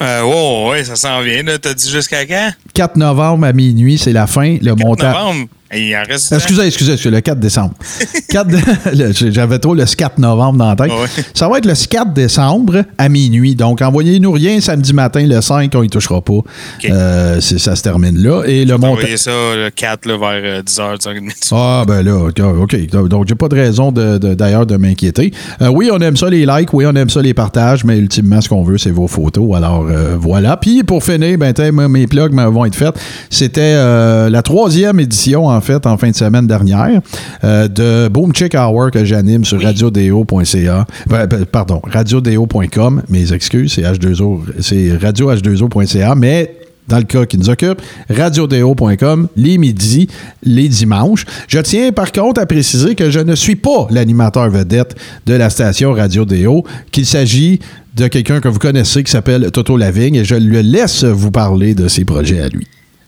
[0.02, 1.42] Euh, ouais, ouais, ça s'en vient.
[1.60, 2.50] T'as dit jusqu'à quand?
[2.74, 4.56] 4 novembre à minuit, c'est la fin.
[4.60, 5.14] Le 4 montage.
[5.14, 5.46] novembre?
[5.72, 6.32] Et il en reste.
[6.32, 7.74] Excusez, excusez, excusez, le 4 décembre.
[8.28, 8.56] 4 de-
[9.26, 10.90] le- J'avais trop le 4 novembre dans la tête.
[10.90, 11.24] Ouais.
[11.34, 13.54] Ça va être le 4 décembre à minuit.
[13.54, 16.40] Donc, envoyez-nous rien samedi matin, le 5, on y touchera pas.
[16.88, 18.42] Euh, c'est- ça se termine là.
[18.44, 18.92] Et le T'as montage.
[18.98, 21.48] envoyé ça le 4 là, vers euh, 10h, 10h30.
[21.52, 22.16] Ah, ben là,
[22.60, 22.76] OK.
[23.08, 25.32] Donc, j'ai pas de raison de- de- d'ailleurs de, m'inquiéter.
[25.60, 28.40] Euh, oui, on aime ça les likes, oui, on aime ça les partages, mais ultimement,
[28.40, 29.56] ce qu'on veut, c'est vos photos.
[29.56, 30.56] Alors, euh, voilà.
[30.56, 31.54] Puis, pour finir, ben,
[31.88, 32.94] mes plugs vont être faits.
[33.30, 37.00] C'était euh, la troisième édition, en fait, en fin de semaine dernière,
[37.44, 40.86] euh, de Boom Chick Hour que j'anime sur radiodéo.ca.
[41.06, 43.02] Ben, ben, pardon, radiodéo.com.
[43.08, 46.56] Mes excuses, c'est H2O, c'est radioh2o.ca, mais
[46.88, 47.80] dans le cas qui nous occupe,
[48.10, 50.08] radiodéo.com, les midis,
[50.42, 51.24] les dimanches.
[51.48, 55.48] Je tiens par contre à préciser que je ne suis pas l'animateur vedette de la
[55.48, 57.60] station Radio Déo, qu'il s'agit
[57.94, 61.74] de quelqu'un que vous connaissez qui s'appelle Toto Lavigne et je le laisse vous parler
[61.74, 62.66] de ses projets à lui.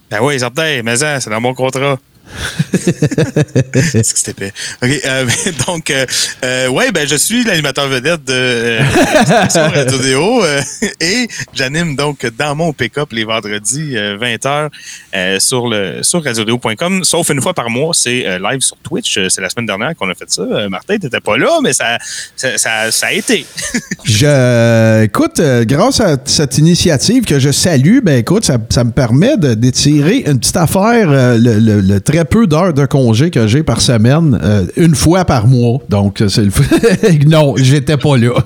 [0.09, 1.97] Ben oui, certain, mais ça, c'est dans mon contrat.
[2.73, 4.53] C'est ce que c'était.
[4.83, 4.89] OK.
[5.05, 5.25] euh,
[5.67, 6.05] donc, euh,
[6.43, 8.79] euh, ouais, ben, je suis l'animateur vedette de euh,
[9.53, 10.41] Radio Déo
[10.99, 14.69] et j'anime donc dans mon pick-up les vendredis 20h
[15.39, 19.19] sur le sur radiodéo.com, sauf une fois par mois, c'est live sur Twitch.
[19.29, 20.43] C'est la semaine dernière qu'on a fait ça.
[20.69, 21.97] Martin, t'étais pas là, mais ça,
[22.35, 22.57] ça,
[22.91, 23.45] ça, a été.
[24.03, 29.37] Je, écoute, grâce à cette initiative que je salue, ben écoute, ça, ça me permet
[29.37, 31.07] d'étirer une petite affaire,
[31.37, 35.25] le, le- le très peu d'heures de congé que j'ai par semaine, euh, une fois
[35.25, 35.79] par mois.
[35.89, 38.31] Donc, c'est le Non, j'étais pas là.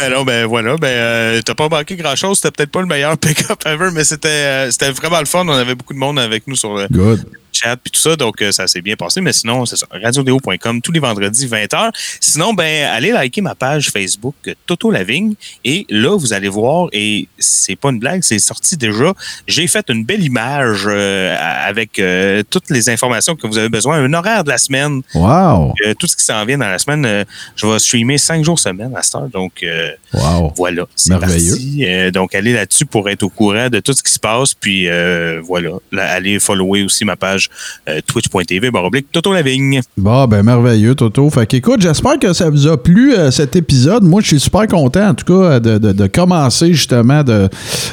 [0.00, 2.38] Ben non, ben voilà, ben euh, t'as pas manqué grand-chose.
[2.38, 5.44] C'était peut-être pas le meilleur pick-up ever, mais c'était euh, c'était vraiment le fun.
[5.46, 7.24] On avait beaucoup de monde avec nous sur le Good.
[7.54, 9.20] Chat puis tout ça, donc euh, ça s'est bien passé.
[9.20, 11.90] Mais sinon, c'est ça, radiodéo.com tous les vendredis 20h.
[12.20, 14.34] Sinon, ben allez liker ma page Facebook
[14.66, 19.12] Toto Lavigne et là vous allez voir et c'est pas une blague, c'est sorti déjà.
[19.46, 23.98] J'ai fait une belle image euh, avec euh, toutes les informations que vous avez besoin,
[24.02, 25.74] un horaire de la semaine, Wow.
[25.98, 27.24] tout ce qui s'en vient dans la semaine.
[27.56, 29.62] je vais streamer cinq jours semaine à cette heure, donc.
[29.62, 30.52] euh, Wow.
[30.56, 31.50] voilà, c'est Merveilleux.
[31.50, 32.12] parti.
[32.12, 34.54] Donc, allez là-dessus pour être au courant de tout ce qui se passe.
[34.54, 37.50] Puis, euh, voilà, Là, allez follower aussi ma page
[37.88, 39.80] euh, twitch.tv, baroblique Toto Lavigne.
[39.96, 41.28] Bon, ben merveilleux, Toto.
[41.30, 44.04] Fait qu'écoute, j'espère que ça vous a plu euh, cet épisode.
[44.04, 47.48] Moi, je suis super content, en tout cas, de, de- de commencer justement de,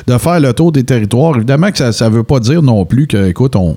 [0.08, 1.36] de faire le tour des territoires.
[1.36, 3.76] Évidemment que ça ne veut pas dire non plus que, écoute, on-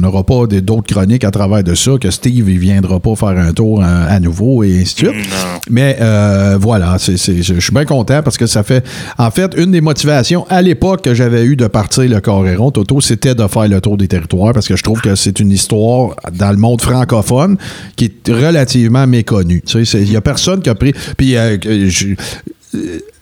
[0.00, 3.52] n'aura pas d'autres chroniques à travers de ça, que Steve, il viendra pas faire un
[3.52, 5.10] tour euh, à nouveau et ainsi de suite.
[5.30, 5.60] Non.
[5.68, 8.82] Mais euh, voilà, je suis bien content parce que ça fait.
[9.18, 13.00] En fait, une des motivations à l'époque que j'avais eu de partir le Coréron, Toto,
[13.02, 16.16] c'était de faire le tour des territoires parce que je trouve que c'est une histoire
[16.32, 17.56] dans le monde francophone
[17.96, 19.62] qui est relativement méconnue.
[19.74, 20.92] Il y a personne qui a pris.
[21.16, 21.56] Puis, euh,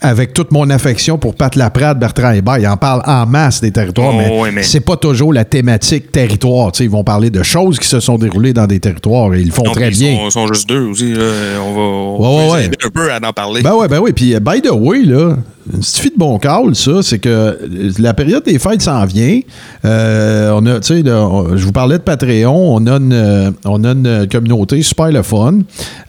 [0.00, 3.70] avec toute mon affection pour Pat Laprade, Bertrand Hébert, ils en parlent en masse des
[3.70, 6.70] territoires, Oh, mais, oui, mais- c'est pas toujours la thématique territoire.
[6.78, 9.52] Ils vont parler de choses qui se sont déroulées dans des territoires et ils le
[9.52, 10.10] font Non, très bien.
[10.10, 11.14] Ils sont, sont juste deux aussi.
[11.14, 11.24] là.
[11.64, 12.86] On va, on Ouais, va ouais, les aider ouais.
[12.86, 13.62] un peu à en parler.
[13.62, 14.12] Ben ouais, ben oui.
[14.12, 15.36] Puis, euh, by the way, là,
[15.72, 19.04] une petite fille de bon call, ça, c'est que euh, la période des fêtes s'en
[19.06, 19.40] vient.
[19.84, 22.74] Euh, on a, tu sais, là, je vous parlais de Patreon.
[22.76, 25.60] On a une, euh, on a une communauté super le fun.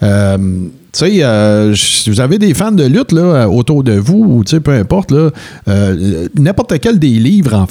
[0.03, 0.37] Euh,
[0.93, 4.71] sais, euh, si vous avez des fans de lutte là, autour de vous, ou peu
[4.73, 5.29] importe, là,
[5.67, 7.67] euh, n'importe quel des livres,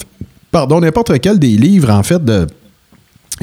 [0.53, 2.47] pardon, n'importe quel des livres, en fait, de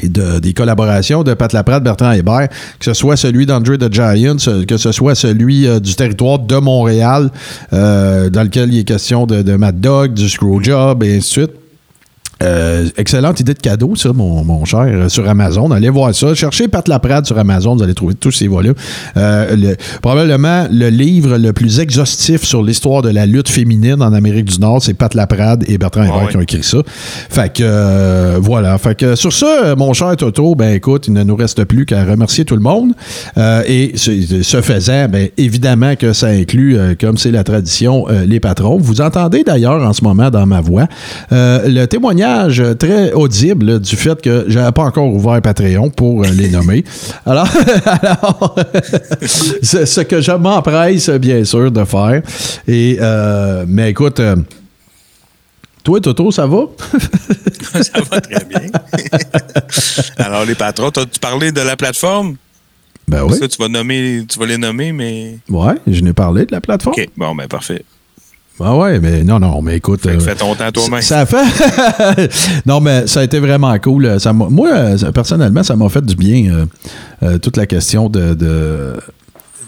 [0.02, 2.48] de- des collaborations de Pat Laprade, Bertrand Hébert,
[2.78, 4.36] que ce soit celui d'André the Giant,
[4.68, 7.30] que ce soit celui euh, du territoire de Montréal,
[7.72, 11.46] euh, dans lequel il est question de, de Mad Dog, du Screwjob, et ainsi de
[11.46, 11.50] suite.
[12.42, 15.70] Euh, excellente idée de cadeau, ça, mon, mon cher, euh, sur Amazon.
[15.70, 16.34] Allez voir ça.
[16.34, 18.74] Cherchez Pat Laprade sur Amazon, vous allez trouver tous ces volumes.
[19.16, 24.12] Euh, le- probablement le livre le plus exhaustif sur l'histoire de la lutte féminine en
[24.12, 26.78] Amérique du Nord, c'est Pat Laprade et Bertrand Hébert qui ont écrit ça.
[27.30, 28.76] Fait que, voilà.
[28.76, 32.04] Fait que sur ça, mon cher Toto, ben écoute, il ne nous reste plus qu'à
[32.04, 32.92] remercier tout le monde.
[33.66, 38.76] Et ce, ce faisant, ben évidemment que ça inclut, comme c'est la tradition, les patrons.
[38.76, 40.86] Vous entendez d'ailleurs en ce moment dans ma voix
[41.30, 42.25] le témoignage
[42.78, 46.84] très audible là, du fait que j'avais pas encore ouvert Patreon pour euh, les nommer.
[47.24, 47.48] Alors,
[47.86, 48.56] alors
[49.62, 52.22] c'est ce que je m'empresse bien sûr de faire.
[52.66, 54.20] Et euh, mais écoute.
[54.20, 54.36] euh,
[55.84, 56.62] toi, Toto, ça va?
[57.80, 58.70] ça va très bien.
[60.16, 62.34] Alors, les patrons, t'as-tu parlé de la plateforme?
[63.06, 63.38] Ben oui.
[63.38, 65.38] Ça, tu vas nommer, tu vas les nommer, mais.
[65.48, 66.96] Ouais, je n'ai parlé de la plateforme.
[66.98, 67.84] OK, bon, ben parfait.
[68.58, 70.00] Ah ouais, mais non, non, mais écoute.
[70.02, 71.02] Fait que euh, fais ton temps toi-même.
[71.02, 72.30] Ça fait.
[72.66, 74.18] non, mais ça a été vraiment cool.
[74.18, 76.66] Ça m'a- moi, euh, ça- personnellement, ça m'a fait du bien, euh,
[77.22, 78.34] euh, toute la question de.
[78.34, 78.94] de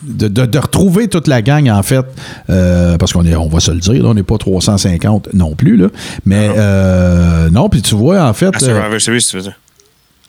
[0.04, 2.04] de, de- de retrouver toute la gang, en fait,
[2.50, 5.56] euh, parce qu'on est, on va se le dire, là, on n'est pas 350 non
[5.56, 5.88] plus, là.
[6.24, 8.46] Mais euh, non, puis tu vois, en fait.
[8.62, 9.54] À euh, Series, tu veux dire.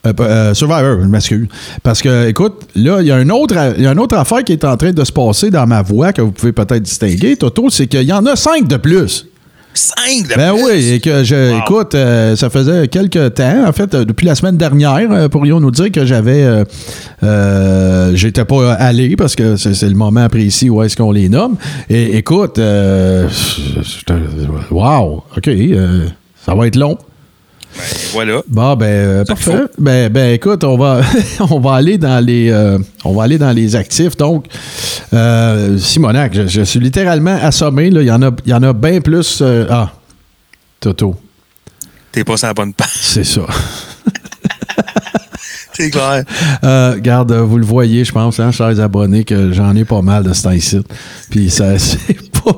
[0.07, 1.47] Euh, euh, Survivor, je m'excuse.
[1.83, 4.43] Parce que, écoute, là, il y, a un autre, il y a une autre affaire
[4.43, 7.35] qui est en train de se passer dans ma voix que vous pouvez peut-être distinguer,
[7.35, 9.25] Toto, c'est qu'il y en a cinq de plus.
[9.73, 10.63] Cinq de Ben plus!
[10.63, 11.59] oui, et que je, Wow.
[11.59, 15.59] écoute, euh, ça faisait quelques temps, en fait, euh, depuis la semaine dernière, euh, pourrions
[15.59, 16.63] nous dire que j'avais,
[18.15, 21.55] j'étais pas allé parce que c'est le moment précis où est-ce qu'on les nomme.
[21.89, 23.27] Et écoute, euh,
[24.71, 26.07] wow, ok, euh,
[26.45, 26.97] ça va être long.
[27.77, 28.41] Ben, voilà.
[28.47, 29.63] Bon, ben, euh, parfait.
[29.77, 31.01] Ben, ben, écoute, on va,
[31.49, 34.17] on va aller dans les, euh, on va aller dans les actifs.
[34.17, 34.45] Donc,
[35.13, 37.89] euh, Simonac, je, je suis littéralement assommé.
[37.89, 38.01] Là.
[38.01, 39.39] Il y en a, il y en a bien plus.
[39.41, 39.91] euh, ah,
[40.79, 41.15] Toto,
[42.11, 42.89] T'es pas sur la bonne page.
[42.93, 43.41] c'est ça.
[45.73, 46.25] C'est clair.
[46.65, 50.23] Euh, garde, vous le voyez, je pense, hein, chers abonnés, que j'en ai pas mal
[50.23, 50.81] de ce temps ici.
[51.29, 52.51] Puis ça, c'est pas.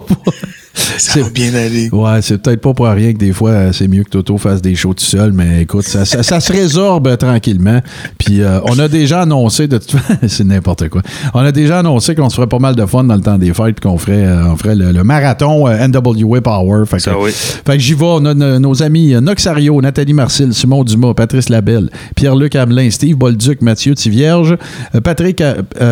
[1.02, 1.90] Ça va bien aller.
[1.92, 4.62] Ouais, c'est peut-être pas pour rien que des fois, euh, c'est mieux que Toto fasse
[4.62, 7.80] des shows tout seul, mais écoute, ça, ça- ça se résorbe tranquillement.
[8.18, 9.96] Puis euh, on a déjà annoncé, de toute
[10.28, 11.02] c'est n'importe quoi.
[11.34, 13.54] On a déjà annoncé qu'on se ferait pas mal de fun dans le temps des
[13.54, 16.86] fêtes, puis qu'on ferait, euh, on ferait le, le marathon euh, NWA Power.
[16.86, 17.32] Fait que, Ça, oui.
[17.32, 18.06] fait que j'y vais.
[18.06, 23.16] On a no- nos amis Noxario, Nathalie Marcil, Simon Dumas, Patrice Labelle, Pierre-Luc Hamelin, Steve
[23.16, 24.56] Bolduc, Mathieu Tivierge,
[25.04, 25.42] Patrick,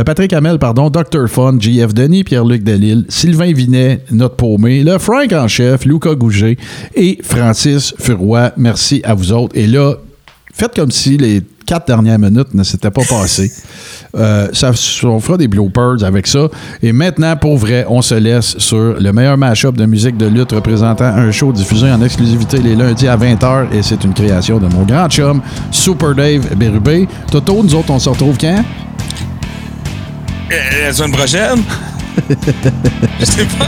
[0.05, 1.27] Patrick Hamel, pardon, Dr.
[1.27, 6.57] Fun, JF Denis, Pierre-Luc Delille, Sylvain Vinet, notre paumé, le Frank en chef, Luca Gouget
[6.95, 8.51] et Francis Furoy.
[8.57, 9.57] Merci à vous autres.
[9.57, 9.95] Et là,
[10.53, 13.51] faites comme si les quatre dernières minutes ne s'étaient pas passées.
[14.15, 14.71] Euh, ça,
[15.03, 16.47] on fera des bloopers avec ça.
[16.81, 20.51] Et maintenant, pour vrai, on se laisse sur le meilleur mashup de musique de lutte
[20.51, 23.71] représentant un show diffusé en exclusivité les lundis à 20h.
[23.71, 27.07] Et c'est une création de mon grand chum, Super Dave Bérubé.
[27.31, 28.63] Toto, nous autres, on se retrouve quand?
[30.51, 31.61] Euh, la semaine prochaine?
[33.19, 33.67] Je sais pas.